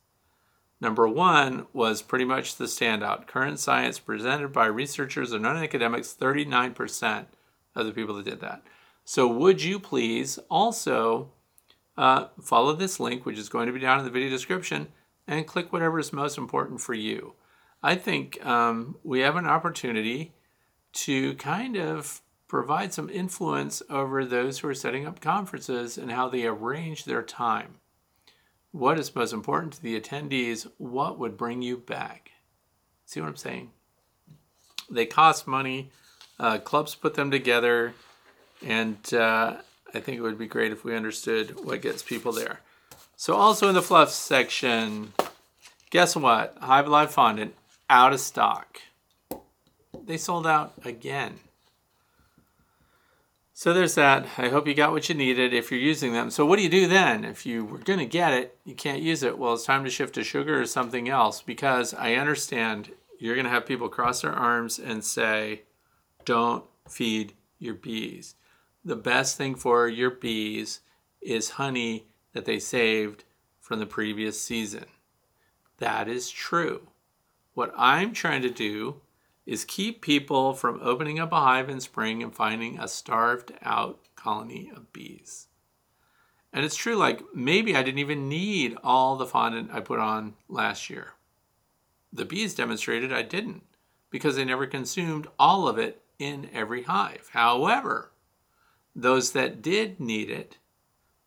Number 0.80 1.06
one 1.06 1.68
was 1.74 2.02
pretty 2.02 2.24
much 2.24 2.56
the 2.56 2.64
standout. 2.64 3.28
Current 3.28 3.60
science 3.60 4.00
presented 4.00 4.54
by 4.54 4.68
researchers 4.68 5.34
and 5.34 5.44
non 5.44 5.58
academics, 5.58 6.16
39% 6.18 7.26
of 7.76 7.86
the 7.86 7.92
people 7.92 8.16
that 8.16 8.26
did 8.26 8.40
that. 8.40 8.64
So, 9.04 9.28
would 9.28 9.62
you 9.62 9.80
please 9.80 10.40
also 10.50 11.32
uh, 11.98 12.28
follow 12.42 12.74
this 12.74 13.02
link, 13.02 13.26
which 13.26 13.38
is 13.38 13.50
going 13.50 13.68
to 13.68 13.74
be 13.74 13.80
down 13.80 14.00
in 14.00 14.06
the 14.06 14.12
video 14.12 14.30
description, 14.30 14.88
and 15.28 15.46
click 15.46 15.74
whatever 15.74 16.00
is 16.00 16.14
most 16.14 16.38
important 16.38 16.80
for 16.80 16.94
you? 16.94 17.34
I 17.82 17.96
think 17.96 18.44
um, 18.46 18.96
we 19.04 19.20
have 19.20 19.36
an 19.36 19.46
opportunity 19.46 20.34
to 20.94 21.36
kind 21.36 21.76
of 21.76 22.22
provide 22.54 22.94
some 22.94 23.10
influence 23.10 23.82
over 23.90 24.24
those 24.24 24.60
who 24.60 24.68
are 24.68 24.76
setting 24.76 25.08
up 25.08 25.20
conferences 25.20 25.98
and 25.98 26.12
how 26.12 26.30
they 26.30 26.46
arrange 26.46 27.04
their 27.04 27.24
time. 27.24 27.80
What 28.72 29.00
is 29.00 29.16
most 29.16 29.34
important 29.34 29.74
to 29.74 29.82
the 29.82 30.00
attendees? 30.00 30.70
What 30.78 31.18
would 31.18 31.36
bring 31.36 31.64
you 31.64 31.78
back? 31.78 32.30
See 33.08 33.20
what 33.20 33.28
I'm 33.28 33.38
saying? 33.38 33.72
They 34.88 35.08
cost 35.08 35.48
money. 35.48 35.90
Uh, 36.40 36.60
clubs 36.60 36.94
put 36.94 37.16
them 37.16 37.32
together, 37.32 37.96
and 38.64 39.00
uh, 39.12 39.56
I 39.92 40.00
think 40.00 40.20
it 40.20 40.22
would 40.22 40.38
be 40.38 40.46
great 40.46 40.72
if 40.72 40.86
we 40.86 40.96
understood 40.96 41.66
what 41.66 41.82
gets 41.82 42.04
people 42.04 42.34
there. 42.34 42.60
So, 43.16 43.34
also 43.34 43.68
in 43.68 43.74
the 43.74 43.82
fluff 43.82 44.12
section, 44.12 45.14
guess 45.90 46.16
what? 46.16 46.56
Hive 46.62 46.86
Alive 46.86 47.12
fondant 47.12 47.56
out 47.90 48.14
of 48.14 48.20
stock. 48.20 48.80
They 50.06 50.18
sold 50.18 50.46
out 50.46 50.74
again. 50.86 51.40
So 53.56 53.72
there's 53.72 53.96
that. 53.96 54.28
I 54.38 54.50
hope 54.50 54.68
you 54.68 54.74
got 54.74 54.92
what 54.92 55.08
you 55.10 55.16
needed 55.16 55.54
if 55.54 55.70
you're 55.70 55.80
using 55.80 56.12
them. 56.12 56.32
So 56.32 56.44
what 56.44 56.58
do 56.58 56.64
you 56.64 56.70
do 56.70 56.88
then? 56.88 57.24
If 57.24 57.46
you 57.46 57.64
were 57.64 57.78
going 57.78 58.00
to 58.00 58.06
get 58.06 58.34
it, 58.34 58.58
you 58.66 58.74
can't 58.74 59.02
use 59.02 59.22
it. 59.22 59.38
Well, 59.38 59.54
it's 59.54 59.64
time 59.64 59.84
to 59.84 59.92
shift 59.92 60.16
to 60.16 60.24
sugar 60.24 60.60
or 60.60 60.66
something 60.66 61.08
else 61.08 61.42
because 61.44 61.94
I 61.94 62.16
understand 62.16 62.92
you're 63.20 63.36
going 63.36 63.46
to 63.46 63.52
have 63.52 63.68
people 63.68 63.90
cross 63.90 64.22
their 64.22 64.34
arms 64.34 64.80
and 64.80 65.04
say, 65.04 65.62
don't 66.26 66.66
feed 66.90 67.34
your 67.60 67.76
bees. 67.76 68.36
The 68.84 68.96
best 68.96 69.38
thing 69.38 69.54
for 69.54 69.88
your 69.88 70.10
bees 70.10 70.80
is 71.22 71.52
honey 71.52 72.08
that 72.34 72.46
they 72.46 72.60
saved 72.60 73.24
from 73.62 73.80
the 73.80 73.86
previous 73.86 74.42
season. 74.42 74.86
That 75.78 76.08
is 76.08 76.30
true. 76.30 76.88
What 77.54 77.72
I'm 77.78 78.14
trying 78.14 78.42
to 78.42 78.50
do 78.50 78.96
is 79.46 79.66
keep 79.66 80.02
people 80.02 80.54
from 80.54 80.80
opening 80.82 81.20
up 81.20 81.32
a 81.32 81.40
hive 81.40 81.70
in 81.70 81.82
spring 81.82 82.24
and 82.24 82.34
finding 82.34 82.80
a 82.80 82.88
starved 82.88 83.54
out 83.62 84.00
colony 84.16 84.72
of 84.76 84.94
bees. 84.94 85.48
And 86.54 86.64
it's 86.64 86.76
true, 86.76 86.96
like 86.96 87.22
maybe 87.34 87.76
I 87.76 87.84
didn't 87.84 88.00
even 88.00 88.30
need 88.30 88.78
all 88.84 89.16
the 89.16 89.26
fondant 89.26 89.72
I 89.74 89.80
put 89.80 90.00
on 90.00 90.36
last 90.48 90.90
year. 90.90 91.14
The 92.12 92.26
bees 92.26 92.54
demonstrated 92.54 93.12
I 93.12 93.24
didn't 93.24 93.64
because 94.12 94.36
they 94.36 94.46
never 94.46 94.68
consumed 94.68 95.28
all 95.40 95.68
of 95.68 95.80
it 95.80 96.04
in 96.20 96.50
every 96.54 96.84
hive. 96.84 97.30
However, 97.34 98.12
those 98.96 99.32
that 99.32 99.62
did 99.62 100.00
need 100.00 100.30
it 100.30 100.58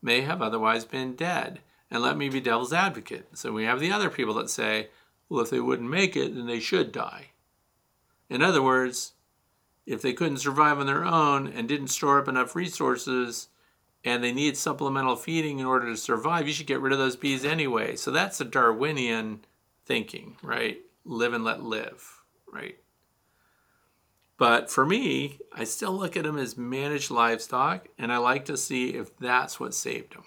may 0.01 0.21
have 0.21 0.41
otherwise 0.41 0.85
been 0.85 1.17
dead. 1.17 1.61
And 1.91 2.03
let 2.03 2.17
me 2.17 2.29
be 2.29 2.41
devil's 2.41 2.73
advocate. 2.73 3.29
So 3.35 3.53
we 3.53 3.65
have 3.65 3.81
the 3.81 3.93
other 3.93 4.11
people 4.11 4.35
that 4.35 4.51
say, 4.51 4.89
well, 5.29 5.43
if 5.43 5.51
they 5.51 5.61
wouldn't 5.61 5.91
make 5.91 6.17
it, 6.17 6.35
then 6.35 6.47
they 6.47 6.61
should 6.61 6.93
die. 6.93 7.31
In 8.29 8.43
other 8.43 8.63
words, 8.63 9.13
if 9.87 10.03
they 10.03 10.13
couldn't 10.13 10.39
survive 10.39 10.79
on 10.79 10.87
their 10.87 11.05
own 11.05 11.47
and 11.47 11.69
didn't 11.69 11.89
store 11.89 12.19
up 12.19 12.29
enough 12.29 12.57
resources 12.57 13.49
and 14.05 14.23
they 14.23 14.33
need 14.33 14.57
supplemental 14.57 15.17
feeding 15.17 15.59
in 15.59 15.67
order 15.67 15.87
to 15.87 15.97
survive, 15.97 16.47
you 16.47 16.55
should 16.55 16.67
get 16.67 16.81
rid 16.81 16.93
of 16.93 16.99
those 16.99 17.17
bees 17.17 17.45
anyway. 17.45 17.97
So 17.97 18.11
that's 18.11 18.41
a 18.41 18.45
Darwinian 18.45 19.45
thinking, 19.85 20.37
right? 20.43 20.79
Live 21.05 21.33
and 21.33 21.45
let 21.45 21.63
live, 21.63 22.23
right? 22.53 22.77
But 24.39 24.71
for 24.71 24.85
me, 24.85 25.39
I 25.53 25.65
still 25.65 25.93
look 25.93 26.17
at 26.17 26.25
them 26.25 26.37
as 26.37 26.59
managed 26.59 27.11
livestock 27.11 27.89
and 27.97 28.13
I 28.13 28.19
like 28.19 28.45
to 28.47 28.57
see 28.57 28.91
if 28.91 29.17
that's 29.17 29.59
what 29.59 29.73
saved 29.73 30.15
them. 30.15 30.25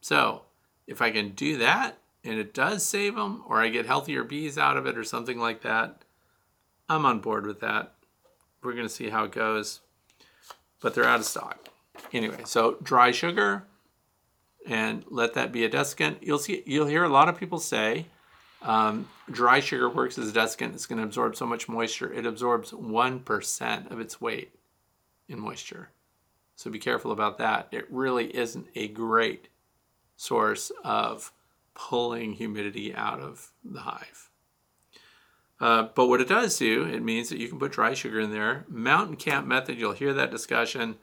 So 0.00 0.42
if 0.86 1.02
I 1.02 1.10
can 1.10 1.30
do 1.30 1.58
that 1.58 1.98
and 2.24 2.38
it 2.38 2.54
does 2.54 2.84
save 2.84 3.16
them, 3.16 3.42
or 3.46 3.60
I 3.60 3.68
get 3.68 3.86
healthier 3.86 4.24
bees 4.24 4.56
out 4.56 4.76
of 4.76 4.86
it 4.86 4.96
or 4.96 5.04
something 5.04 5.38
like 5.38 5.62
that, 5.62 6.04
I'm 6.88 7.04
on 7.04 7.20
board 7.20 7.46
with 7.46 7.60
that. 7.60 7.94
We're 8.62 8.72
going 8.72 8.86
to 8.86 8.92
see 8.92 9.10
how 9.10 9.24
it 9.24 9.32
goes, 9.32 9.80
but 10.80 10.94
they're 10.94 11.04
out 11.04 11.20
of 11.20 11.26
stock. 11.26 11.68
Anyway, 12.12 12.40
so 12.44 12.76
dry 12.82 13.10
sugar 13.10 13.64
and 14.66 15.04
let 15.08 15.34
that 15.34 15.52
be 15.52 15.64
a 15.64 15.70
desiccant. 15.70 16.16
You'll 16.20 16.38
see, 16.38 16.62
you'll 16.66 16.86
hear 16.86 17.04
a 17.04 17.08
lot 17.08 17.28
of 17.28 17.38
people 17.38 17.58
say 17.58 18.06
um, 18.62 19.08
dry 19.30 19.60
sugar 19.60 19.88
works 19.88 20.18
as 20.18 20.30
a 20.30 20.32
desiccant. 20.32 20.74
It's 20.74 20.86
going 20.86 20.98
to 20.98 21.04
absorb 21.04 21.36
so 21.36 21.46
much 21.46 21.68
moisture. 21.68 22.12
It 22.12 22.26
absorbs 22.26 22.72
1% 22.72 23.90
of 23.90 24.00
its 24.00 24.20
weight 24.20 24.54
in 25.28 25.38
moisture. 25.38 25.90
So 26.56 26.70
be 26.70 26.78
careful 26.78 27.12
about 27.12 27.38
that. 27.38 27.68
It 27.70 27.86
really 27.90 28.34
isn't 28.34 28.66
a 28.74 28.88
great 28.88 29.48
source 30.16 30.72
of 30.82 31.32
pulling 31.74 32.32
humidity 32.32 32.94
out 32.94 33.20
of 33.20 33.52
the 33.62 33.80
hive. 33.80 34.25
Uh, 35.58 35.88
but 35.94 36.06
what 36.06 36.20
it 36.20 36.28
does 36.28 36.58
do, 36.58 36.84
it 36.84 37.02
means 37.02 37.28
that 37.30 37.38
you 37.38 37.48
can 37.48 37.58
put 37.58 37.72
dry 37.72 37.94
sugar 37.94 38.20
in 38.20 38.30
there. 38.30 38.64
Mountain 38.68 39.16
camp 39.16 39.46
method, 39.46 39.78
you'll 39.78 39.92
hear 39.92 40.12
that 40.12 40.30
discussion. 40.30 40.96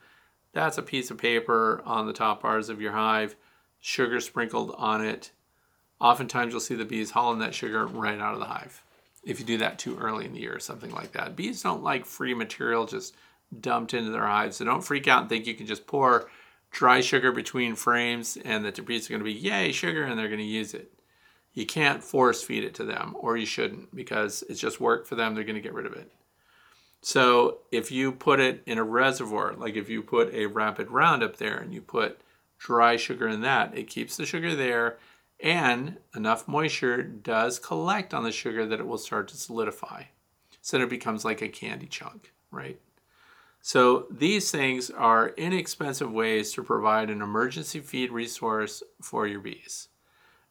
That's 0.53 0.77
a 0.77 0.83
piece 0.83 1.09
of 1.09 1.17
paper 1.17 1.81
on 1.85 2.05
the 2.05 2.13
top 2.13 2.43
bars 2.43 2.69
of 2.69 2.79
your 2.79 2.91
hive, 2.91 3.35
sugar 3.79 4.19
sprinkled 4.19 4.75
on 4.77 5.03
it. 5.03 5.31
Oftentimes 5.99 6.51
you'll 6.51 6.59
see 6.59 6.75
the 6.75 6.85
bees 6.85 7.11
hauling 7.11 7.39
that 7.39 7.55
sugar 7.55 7.87
right 7.87 8.19
out 8.19 8.33
of 8.33 8.39
the 8.39 8.45
hive 8.45 8.83
if 9.23 9.39
you 9.39 9.45
do 9.45 9.57
that 9.57 9.79
too 9.79 9.97
early 9.97 10.25
in 10.25 10.33
the 10.33 10.39
year 10.39 10.55
or 10.55 10.59
something 10.59 10.91
like 10.91 11.13
that. 11.13 11.35
Bees 11.35 11.63
don't 11.63 11.83
like 11.83 12.05
free 12.05 12.33
material 12.33 12.85
just 12.85 13.15
dumped 13.59 13.93
into 13.93 14.11
their 14.11 14.25
hives. 14.25 14.57
So 14.57 14.65
don't 14.65 14.83
freak 14.83 15.07
out 15.07 15.21
and 15.21 15.29
think 15.29 15.47
you 15.47 15.55
can 15.55 15.65
just 15.65 15.87
pour 15.87 16.29
dry 16.71 17.01
sugar 17.01 17.31
between 17.31 17.75
frames 17.75 18.37
and 18.43 18.65
that 18.65 18.75
the 18.75 18.81
bees 18.81 19.07
are 19.07 19.13
going 19.13 19.21
to 19.21 19.25
be, 19.25 19.33
yay, 19.33 19.71
sugar, 19.71 20.03
and 20.03 20.17
they're 20.17 20.27
going 20.27 20.39
to 20.39 20.45
use 20.45 20.73
it 20.73 20.91
you 21.53 21.65
can't 21.65 22.03
force 22.03 22.43
feed 22.43 22.63
it 22.63 22.73
to 22.75 22.83
them, 22.83 23.15
or 23.19 23.37
you 23.37 23.45
shouldn't, 23.45 23.95
because 23.95 24.43
it's 24.49 24.59
just 24.59 24.81
work 24.81 25.05
for 25.05 25.15
them. 25.15 25.35
They're 25.35 25.43
going 25.43 25.55
to 25.55 25.61
get 25.61 25.73
rid 25.73 25.85
of 25.85 25.93
it. 25.93 26.11
So 27.01 27.59
if 27.71 27.91
you 27.91 28.11
put 28.13 28.39
it 28.39 28.63
in 28.65 28.77
a 28.77 28.83
reservoir, 28.83 29.53
like 29.53 29.75
if 29.75 29.89
you 29.89 30.01
put 30.01 30.33
a 30.33 30.45
rapid 30.45 30.89
roundup 30.89 31.35
there 31.35 31.57
and 31.57 31.73
you 31.73 31.81
put 31.81 32.19
dry 32.57 32.95
sugar 32.95 33.27
in 33.27 33.41
that, 33.41 33.77
it 33.77 33.89
keeps 33.89 34.15
the 34.15 34.25
sugar 34.25 34.55
there 34.55 34.97
and 35.39 35.97
enough 36.15 36.47
moisture 36.47 37.03
does 37.03 37.59
collect 37.59 38.13
on 38.13 38.23
the 38.23 38.31
sugar 38.31 38.65
that 38.65 38.79
it 38.79 38.87
will 38.87 38.97
start 38.97 39.27
to 39.27 39.37
solidify. 39.37 40.03
So 40.61 40.79
it 40.79 40.89
becomes 40.89 41.25
like 41.25 41.41
a 41.41 41.49
candy 41.49 41.87
chunk, 41.87 42.31
right? 42.49 42.79
So 43.61 44.07
these 44.09 44.49
things 44.49 44.89
are 44.89 45.33
inexpensive 45.35 46.11
ways 46.11 46.53
to 46.53 46.63
provide 46.63 47.09
an 47.09 47.21
emergency 47.21 47.81
feed 47.81 48.11
resource 48.11 48.81
for 49.01 49.27
your 49.27 49.41
bees. 49.41 49.89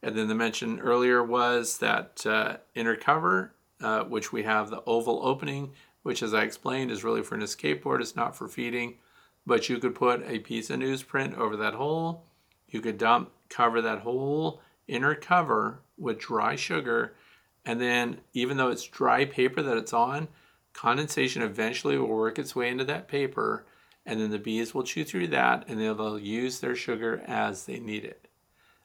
And 0.02 0.16
then 0.16 0.28
the 0.28 0.34
mention 0.34 0.80
earlier 0.80 1.22
was 1.22 1.78
that 1.78 2.26
uh, 2.26 2.56
inner 2.74 2.96
cover, 2.96 3.54
uh, 3.80 4.04
which 4.04 4.32
we 4.32 4.42
have 4.42 4.68
the 4.68 4.82
oval 4.84 5.20
opening, 5.22 5.72
which 6.02 6.22
as 6.22 6.34
I 6.34 6.42
explained 6.42 6.90
is 6.90 7.04
really 7.04 7.22
for 7.22 7.36
an 7.36 7.42
escape 7.42 7.82
board, 7.82 8.00
it's 8.00 8.16
not 8.16 8.36
for 8.36 8.48
feeding. 8.48 8.98
But 9.46 9.68
you 9.68 9.78
could 9.78 9.94
put 9.94 10.22
a 10.26 10.40
piece 10.40 10.70
of 10.70 10.80
newsprint 10.80 11.36
over 11.36 11.56
that 11.56 11.74
hole. 11.74 12.24
You 12.68 12.80
could 12.80 12.98
dump, 12.98 13.30
cover 13.48 13.80
that 13.82 14.00
whole 14.00 14.60
inner 14.88 15.14
cover 15.14 15.80
with 15.96 16.18
dry 16.18 16.56
sugar. 16.56 17.14
And 17.64 17.80
then 17.80 18.18
even 18.32 18.56
though 18.56 18.70
it's 18.70 18.84
dry 18.84 19.24
paper 19.24 19.62
that 19.62 19.76
it's 19.76 19.92
on, 19.92 20.28
condensation 20.72 21.42
eventually 21.42 21.96
will 21.98 22.08
work 22.08 22.38
its 22.38 22.56
way 22.56 22.68
into 22.68 22.84
that 22.84 23.08
paper. 23.08 23.66
And 24.04 24.20
then 24.20 24.30
the 24.30 24.38
bees 24.38 24.74
will 24.74 24.82
chew 24.82 25.04
through 25.04 25.28
that 25.28 25.64
and 25.68 25.80
they'll 25.80 26.18
use 26.18 26.58
their 26.58 26.74
sugar 26.74 27.22
as 27.26 27.66
they 27.66 27.78
need 27.78 28.04
it. 28.04 28.26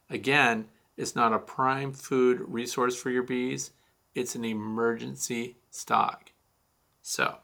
Again, 0.10 0.66
it's 0.98 1.16
not 1.16 1.34
a 1.34 1.40
prime 1.40 1.94
food 1.94 2.44
resource 2.48 2.96
for 2.96 3.10
your 3.10 3.24
bees, 3.24 3.72
it's 4.16 4.36
an 4.36 4.44
emergency 4.44 5.58
stock. 5.70 6.32
So, 7.02 7.38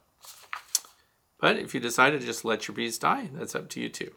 but 1.40 1.58
if 1.58 1.74
you 1.74 1.80
decide 1.80 2.12
to 2.12 2.20
just 2.20 2.44
let 2.44 2.68
your 2.68 2.76
bees 2.76 2.98
die, 2.98 3.30
that's 3.34 3.56
up 3.56 3.70
to 3.70 3.82
you 3.82 3.90
too. 3.90 4.12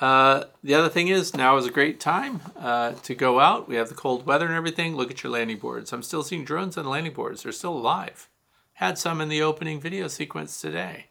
Uh, 0.00 0.44
the 0.62 0.74
other 0.74 0.88
thing 0.88 1.08
is 1.08 1.34
now 1.34 1.56
is 1.56 1.66
a 1.66 1.70
great 1.70 2.00
time 2.00 2.40
uh, 2.58 2.92
to 2.92 3.14
go 3.14 3.40
out. 3.40 3.68
We 3.68 3.76
have 3.76 3.88
the 3.88 3.94
cold 3.94 4.26
weather 4.26 4.46
and 4.46 4.54
everything. 4.54 4.96
Look 4.96 5.10
at 5.10 5.22
your 5.22 5.32
landing 5.32 5.58
boards. 5.58 5.92
I'm 5.92 6.02
still 6.02 6.22
seeing 6.22 6.44
drones 6.44 6.76
on 6.76 6.86
landing 6.86 7.12
boards. 7.12 7.42
They're 7.42 7.52
still 7.52 7.76
alive. 7.76 8.28
Had 8.74 8.98
some 8.98 9.20
in 9.20 9.28
the 9.28 9.40
opening 9.40 9.80
video 9.80 10.08
sequence 10.08 10.60
today. 10.60 11.06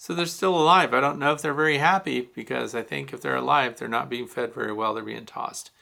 So 0.00 0.14
they're 0.14 0.26
still 0.26 0.56
alive. 0.56 0.94
I 0.94 1.00
don't 1.00 1.18
know 1.18 1.32
if 1.32 1.42
they're 1.42 1.52
very 1.52 1.78
happy 1.78 2.30
because 2.32 2.72
I 2.72 2.82
think 2.82 3.12
if 3.12 3.20
they're 3.20 3.34
alive, 3.34 3.76
they're 3.76 3.88
not 3.88 4.08
being 4.08 4.28
fed 4.28 4.54
very 4.54 4.72
well. 4.72 4.94
They're 4.94 5.02
being 5.02 5.26
tossed. 5.26 5.72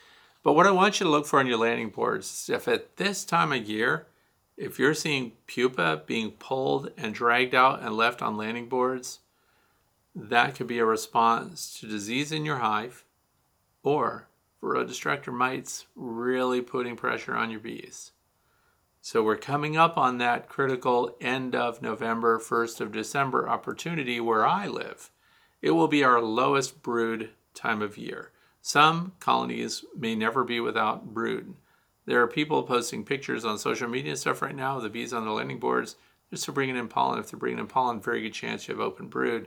But 0.43 0.55
what 0.55 0.67
I 0.67 0.71
want 0.71 0.99
you 0.99 1.05
to 1.05 1.11
look 1.11 1.27
for 1.27 1.39
on 1.39 1.47
your 1.47 1.59
landing 1.59 1.91
boards 1.91 2.27
is 2.27 2.49
if 2.49 2.67
at 2.67 2.97
this 2.97 3.27
time 3.27 3.53
of 3.53 3.69
year, 3.69 4.07
if 4.57 4.79
you're 4.79 4.95
seeing 4.95 5.33
pupa 5.47 6.03
being 6.07 6.31
pulled 6.31 6.93
and 6.97 7.15
dragged 7.15 7.55
out 7.55 7.83
and 7.83 7.95
left 7.95 8.23
on 8.23 8.39
landing 8.39 8.71
boards, 8.71 9.19
that 10.15 10.55
could 10.55 10.67
be 10.67 10.79
a 10.79 10.87
response 10.87 11.79
to 11.79 11.87
disease 11.87 12.33
in 12.33 12.47
your 12.47 12.57
hive 12.57 13.05
or 13.83 14.29
for 14.59 14.75
varroa 14.75 14.89
destructor 14.89 15.31
mites 15.31 15.85
really 15.95 16.63
putting 16.63 16.97
pressure 16.97 17.37
on 17.37 17.51
your 17.51 17.61
bees. 17.61 18.13
So 19.07 19.23
we're 19.23 19.37
coming 19.37 19.77
up 19.77 19.97
on 19.97 20.19
that 20.19 20.49
critical 20.49 21.17
end 21.21 21.55
of 21.55 21.81
November, 21.81 22.41
1st 22.41 22.81
of 22.81 22.91
December 22.91 23.49
opportunity 23.49 24.19
where 24.19 24.45
I 24.45 24.67
live. 24.67 25.13
It 25.63 25.71
will 25.71 25.87
be 25.87 26.03
our 26.03 26.21
lowest 26.21 26.83
brood 26.83 27.31
time 27.55 27.83
of 27.83 27.97
year. 27.97 28.33
Some 28.63 29.13
colonies 29.21 29.85
may 29.97 30.17
never 30.17 30.43
be 30.43 30.59
without 30.59 31.15
brood. 31.15 31.55
There 32.05 32.21
are 32.21 32.27
people 32.27 32.65
posting 32.65 33.05
pictures 33.05 33.45
on 33.45 33.61
social 33.61 33.89
media 33.89 34.17
stuff 34.17 34.43
right 34.43 34.57
now 34.57 34.81
the 34.81 34.89
bees 34.89 35.13
on 35.13 35.25
the 35.25 35.31
landing 35.31 35.61
boards 35.61 35.95
just 36.29 36.43
to 36.47 36.53
bring 36.53 36.71
in 36.71 36.89
pollen. 36.89 37.21
If 37.21 37.31
they're 37.31 37.39
bringing 37.39 37.61
in 37.61 37.69
pollen, 37.69 38.01
very 38.01 38.23
good 38.23 38.35
chance 38.35 38.67
you 38.67 38.75
have 38.75 38.81
open 38.81 39.07
brood. 39.07 39.47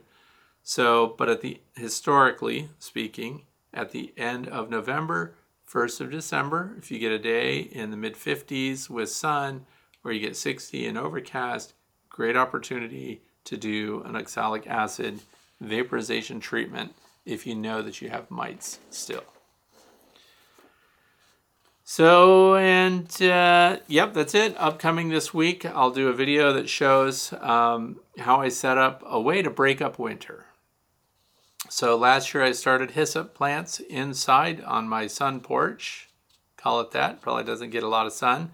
So, 0.64 1.16
but 1.18 1.28
at 1.28 1.42
the 1.42 1.60
historically 1.76 2.70
speaking, 2.80 3.44
at 3.74 3.92
the 3.92 4.14
end 4.16 4.48
of 4.48 4.70
November, 4.70 5.36
1st 5.72 6.02
of 6.02 6.12
December, 6.12 6.76
if 6.78 6.90
you 6.90 6.98
get 6.98 7.12
a 7.12 7.20
day 7.20 7.60
in 7.60 7.92
the 7.92 7.98
mid 7.98 8.16
50s 8.16 8.90
with 8.90 9.10
sun, 9.10 9.66
or 10.04 10.12
you 10.12 10.20
get 10.20 10.36
60 10.36 10.88
and 10.88 10.98
overcast, 10.98 11.74
great 12.10 12.36
opportunity 12.36 13.22
to 13.44 13.58
do 13.58 14.02
an 14.06 14.16
oxalic 14.16 14.66
acid 14.68 15.20
vaporization 15.62 16.40
treatment 16.40 16.94
if 17.26 17.46
you 17.46 17.54
know 17.54 17.82
that 17.82 18.02
you 18.02 18.10
have 18.10 18.32
mites 18.32 18.80
still. 18.90 19.24
So, 21.84 22.56
and 22.56 23.10
uh, 23.22 23.78
yep, 23.88 24.14
that's 24.14 24.36
it. 24.36 24.56
Upcoming 24.60 25.10
this 25.10 25.34
week, 25.34 25.66
I'll 25.66 25.90
do 25.90 26.08
a 26.08 26.14
video 26.14 26.54
that 26.54 26.70
shows 26.70 27.34
um, 27.34 28.00
how 28.20 28.42
I 28.42 28.50
set 28.50 28.78
up 28.78 29.04
a 29.06 29.20
way 29.20 29.42
to 29.42 29.50
break 29.50 29.82
up 29.82 29.98
winter. 29.98 30.46
So 31.72 31.96
last 31.96 32.34
year 32.34 32.44
I 32.44 32.52
started 32.52 32.92
hyssop 32.92 33.36
plants 33.36 33.80
inside 33.80 34.60
on 34.62 34.90
my 34.90 35.06
sun 35.06 35.40
porch. 35.40 36.10
Call 36.58 36.82
it 36.82 36.90
that. 36.92 37.22
Probably 37.22 37.44
doesn't 37.44 37.70
get 37.70 37.84
a 37.84 37.88
lot 37.88 38.08
of 38.08 38.12
sun. 38.12 38.52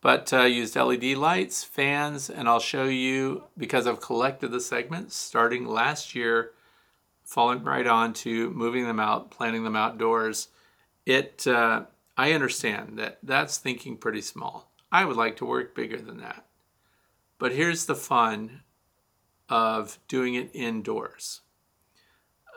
But 0.00 0.32
uh, 0.32 0.42
used 0.42 0.74
LED 0.74 1.16
lights, 1.16 1.62
fans, 1.62 2.28
and 2.28 2.48
I'll 2.48 2.58
show 2.58 2.84
you 2.84 3.44
because 3.56 3.86
I've 3.86 4.00
collected 4.00 4.50
the 4.50 4.60
segments 4.60 5.14
starting 5.14 5.64
last 5.64 6.16
year, 6.16 6.50
falling 7.24 7.62
right 7.62 7.86
on 7.86 8.12
to 8.14 8.50
moving 8.50 8.84
them 8.84 8.98
out, 8.98 9.30
planting 9.30 9.62
them 9.62 9.76
outdoors. 9.76 10.48
It, 11.06 11.46
uh, 11.46 11.84
I 12.16 12.32
understand 12.32 12.98
that 12.98 13.18
that's 13.22 13.58
thinking 13.58 13.96
pretty 13.96 14.22
small. 14.22 14.72
I 14.90 15.04
would 15.04 15.16
like 15.16 15.36
to 15.36 15.46
work 15.46 15.76
bigger 15.76 15.98
than 15.98 16.18
that. 16.18 16.44
But 17.38 17.52
here's 17.52 17.86
the 17.86 17.94
fun 17.94 18.62
of 19.48 20.00
doing 20.08 20.34
it 20.34 20.50
indoors. 20.52 21.42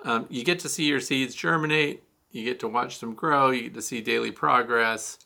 Um, 0.04 0.26
you 0.30 0.44
get 0.44 0.60
to 0.60 0.70
see 0.70 0.86
your 0.86 1.00
seeds 1.00 1.36
germinate, 1.36 2.04
you 2.32 2.44
get 2.44 2.60
to 2.62 2.68
watch 2.68 3.00
them 3.00 3.14
grow, 3.14 3.52
you 3.52 3.64
get 3.64 3.74
to 3.74 3.82
see 3.82 4.02
daily 4.02 4.32
progress, 4.32 5.20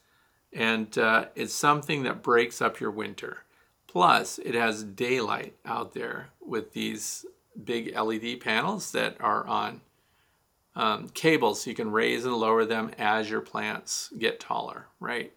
and 0.51 0.97
uh, 0.97 1.26
it's 1.36 1.53
something 1.53 2.03
that 2.03 2.24
breaks 2.24 2.61
up 2.61 2.80
your 2.80 2.91
winter. 2.91 3.43
Plus, 3.88 4.39
it 4.39 4.55
has 4.55 4.84
daylight 4.84 5.55
out 5.65 5.93
there 5.93 6.30
with 6.41 6.74
these 6.74 7.26
big 7.63 7.95
LED 7.95 8.39
panels 8.39 8.91
that 8.91 9.15
are 9.19 9.45
on 9.45 9.82
um, 10.76 11.09
cables 11.09 11.61
so 11.61 11.69
you 11.69 11.76
can 11.76 11.91
raise 11.91 12.26
and 12.26 12.36
lower 12.36 12.65
them 12.65 12.91
as 12.97 13.30
your 13.30 13.41
plants 13.41 14.11
get 14.17 14.39
taller, 14.39 14.88
right? 14.99 15.34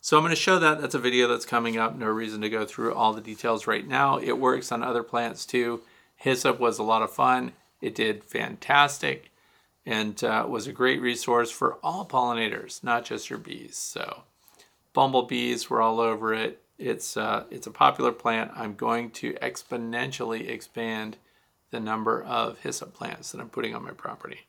So 0.00 0.16
I'm 0.16 0.22
going 0.22 0.30
to 0.30 0.40
show 0.40 0.58
that. 0.58 0.80
That's 0.80 0.94
a 0.94 0.98
video 0.98 1.28
that's 1.28 1.46
coming 1.46 1.76
up. 1.76 1.96
No 1.96 2.06
reason 2.06 2.40
to 2.40 2.50
go 2.50 2.64
through 2.64 2.94
all 2.94 3.12
the 3.12 3.20
details 3.20 3.66
right 3.66 3.86
now. 3.86 4.18
It 4.18 4.38
works 4.38 4.72
on 4.72 4.82
other 4.82 5.02
plants 5.02 5.46
too. 5.46 5.82
Hyssop 6.16 6.58
was 6.58 6.78
a 6.78 6.82
lot 6.82 7.02
of 7.02 7.12
fun. 7.12 7.52
It 7.82 7.94
did 7.94 8.24
fantastic 8.24 9.30
and 9.84 10.22
uh, 10.22 10.46
was 10.48 10.66
a 10.66 10.72
great 10.72 11.02
resource 11.02 11.50
for 11.50 11.74
all 11.82 12.06
pollinators, 12.06 12.82
not 12.82 13.04
just 13.04 13.28
your 13.28 13.38
bees. 13.38 13.76
So 13.76 14.22
bumblebees 14.94 15.68
were 15.68 15.82
all 15.82 16.00
over 16.00 16.32
it. 16.32 16.62
It's, 16.78 17.16
uh, 17.16 17.44
it's 17.50 17.66
a 17.66 17.70
popular 17.70 18.12
plant. 18.12 18.52
I'm 18.54 18.74
going 18.74 19.10
to 19.10 19.34
exponentially 19.34 20.48
expand 20.48 21.16
the 21.70 21.80
number 21.80 22.22
of 22.22 22.60
hyssop 22.60 22.94
plants 22.94 23.32
that 23.32 23.40
I'm 23.40 23.48
putting 23.48 23.74
on 23.74 23.84
my 23.84 23.90
property. 23.90 24.46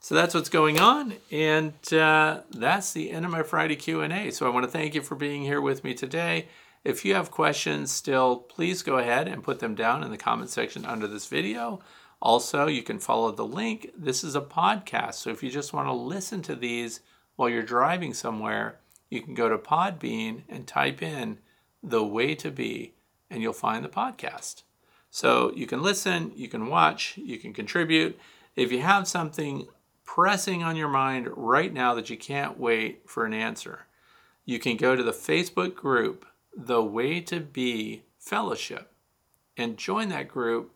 So 0.00 0.14
that's 0.14 0.34
what's 0.34 0.48
going 0.48 0.78
on, 0.78 1.14
and 1.32 1.72
uh, 1.92 2.42
that's 2.50 2.92
the 2.92 3.10
end 3.10 3.24
of 3.24 3.32
my 3.32 3.42
Friday 3.42 3.74
Q&A. 3.74 4.30
So 4.30 4.46
I 4.46 4.50
want 4.50 4.64
to 4.64 4.70
thank 4.70 4.94
you 4.94 5.02
for 5.02 5.16
being 5.16 5.42
here 5.42 5.60
with 5.60 5.82
me 5.82 5.92
today. 5.92 6.46
If 6.84 7.04
you 7.04 7.14
have 7.14 7.32
questions 7.32 7.90
still, 7.90 8.36
please 8.36 8.82
go 8.82 8.98
ahead 8.98 9.26
and 9.26 9.42
put 9.42 9.58
them 9.58 9.74
down 9.74 10.04
in 10.04 10.12
the 10.12 10.16
comment 10.16 10.50
section 10.50 10.84
under 10.84 11.08
this 11.08 11.26
video. 11.26 11.80
Also, 12.20 12.66
you 12.66 12.82
can 12.82 12.98
follow 12.98 13.30
the 13.30 13.46
link. 13.46 13.90
This 13.96 14.24
is 14.24 14.34
a 14.34 14.40
podcast, 14.40 15.14
so 15.14 15.30
if 15.30 15.42
you 15.42 15.50
just 15.50 15.72
want 15.72 15.86
to 15.86 15.92
listen 15.92 16.42
to 16.42 16.56
these 16.56 17.00
while 17.36 17.48
you're 17.48 17.62
driving 17.62 18.12
somewhere, 18.12 18.80
you 19.08 19.22
can 19.22 19.34
go 19.34 19.48
to 19.48 19.56
Podbean 19.56 20.42
and 20.48 20.66
type 20.66 21.02
in 21.02 21.38
the 21.82 22.02
way 22.02 22.34
to 22.34 22.50
bee, 22.50 22.94
and 23.30 23.40
you'll 23.40 23.52
find 23.52 23.84
the 23.84 23.88
podcast. 23.88 24.62
So 25.10 25.52
you 25.54 25.66
can 25.66 25.82
listen, 25.82 26.32
you 26.34 26.48
can 26.48 26.66
watch, 26.66 27.16
you 27.16 27.38
can 27.38 27.52
contribute. 27.54 28.18
If 28.56 28.72
you 28.72 28.80
have 28.80 29.06
something 29.06 29.68
pressing 30.04 30.62
on 30.62 30.74
your 30.74 30.88
mind 30.88 31.28
right 31.36 31.72
now 31.72 31.94
that 31.94 32.10
you 32.10 32.16
can't 32.16 32.58
wait 32.58 33.02
for 33.06 33.24
an 33.24 33.32
answer, 33.32 33.86
you 34.44 34.58
can 34.58 34.76
go 34.76 34.96
to 34.96 35.02
the 35.02 35.12
Facebook 35.12 35.76
group, 35.76 36.26
The 36.56 36.82
Way 36.82 37.20
to 37.22 37.38
Bee 37.38 38.02
Fellowship, 38.18 38.92
and 39.56 39.76
join 39.76 40.08
that 40.08 40.28
group 40.28 40.72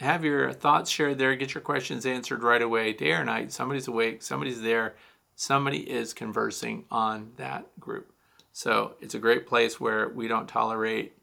have 0.00 0.24
your 0.24 0.52
thoughts 0.52 0.90
shared 0.90 1.18
there, 1.18 1.34
get 1.36 1.54
your 1.54 1.60
questions 1.60 2.06
answered 2.06 2.42
right 2.42 2.62
away, 2.62 2.92
day 2.92 3.12
or 3.12 3.24
night. 3.24 3.52
Somebody's 3.52 3.88
awake, 3.88 4.22
somebody's 4.22 4.62
there, 4.62 4.94
somebody 5.34 5.78
is 5.78 6.14
conversing 6.14 6.84
on 6.90 7.32
that 7.36 7.66
group. 7.80 8.12
So 8.52 8.94
it's 9.00 9.14
a 9.14 9.20
great 9.20 9.46
place 9.46 9.80
where 9.80 10.08
we 10.08 10.28
don't 10.28 10.48
tolerate 10.48 11.14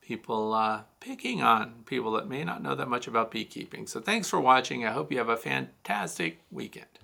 people 0.00 0.52
uh, 0.52 0.82
picking 0.98 1.42
on 1.42 1.82
people 1.84 2.12
that 2.12 2.28
may 2.28 2.44
not 2.44 2.62
know 2.62 2.74
that 2.74 2.88
much 2.88 3.06
about 3.06 3.30
beekeeping. 3.30 3.86
So 3.86 4.00
thanks 4.00 4.28
for 4.28 4.40
watching. 4.40 4.84
I 4.84 4.92
hope 4.92 5.12
you 5.12 5.18
have 5.18 5.28
a 5.28 5.36
fantastic 5.36 6.40
weekend. 6.50 6.99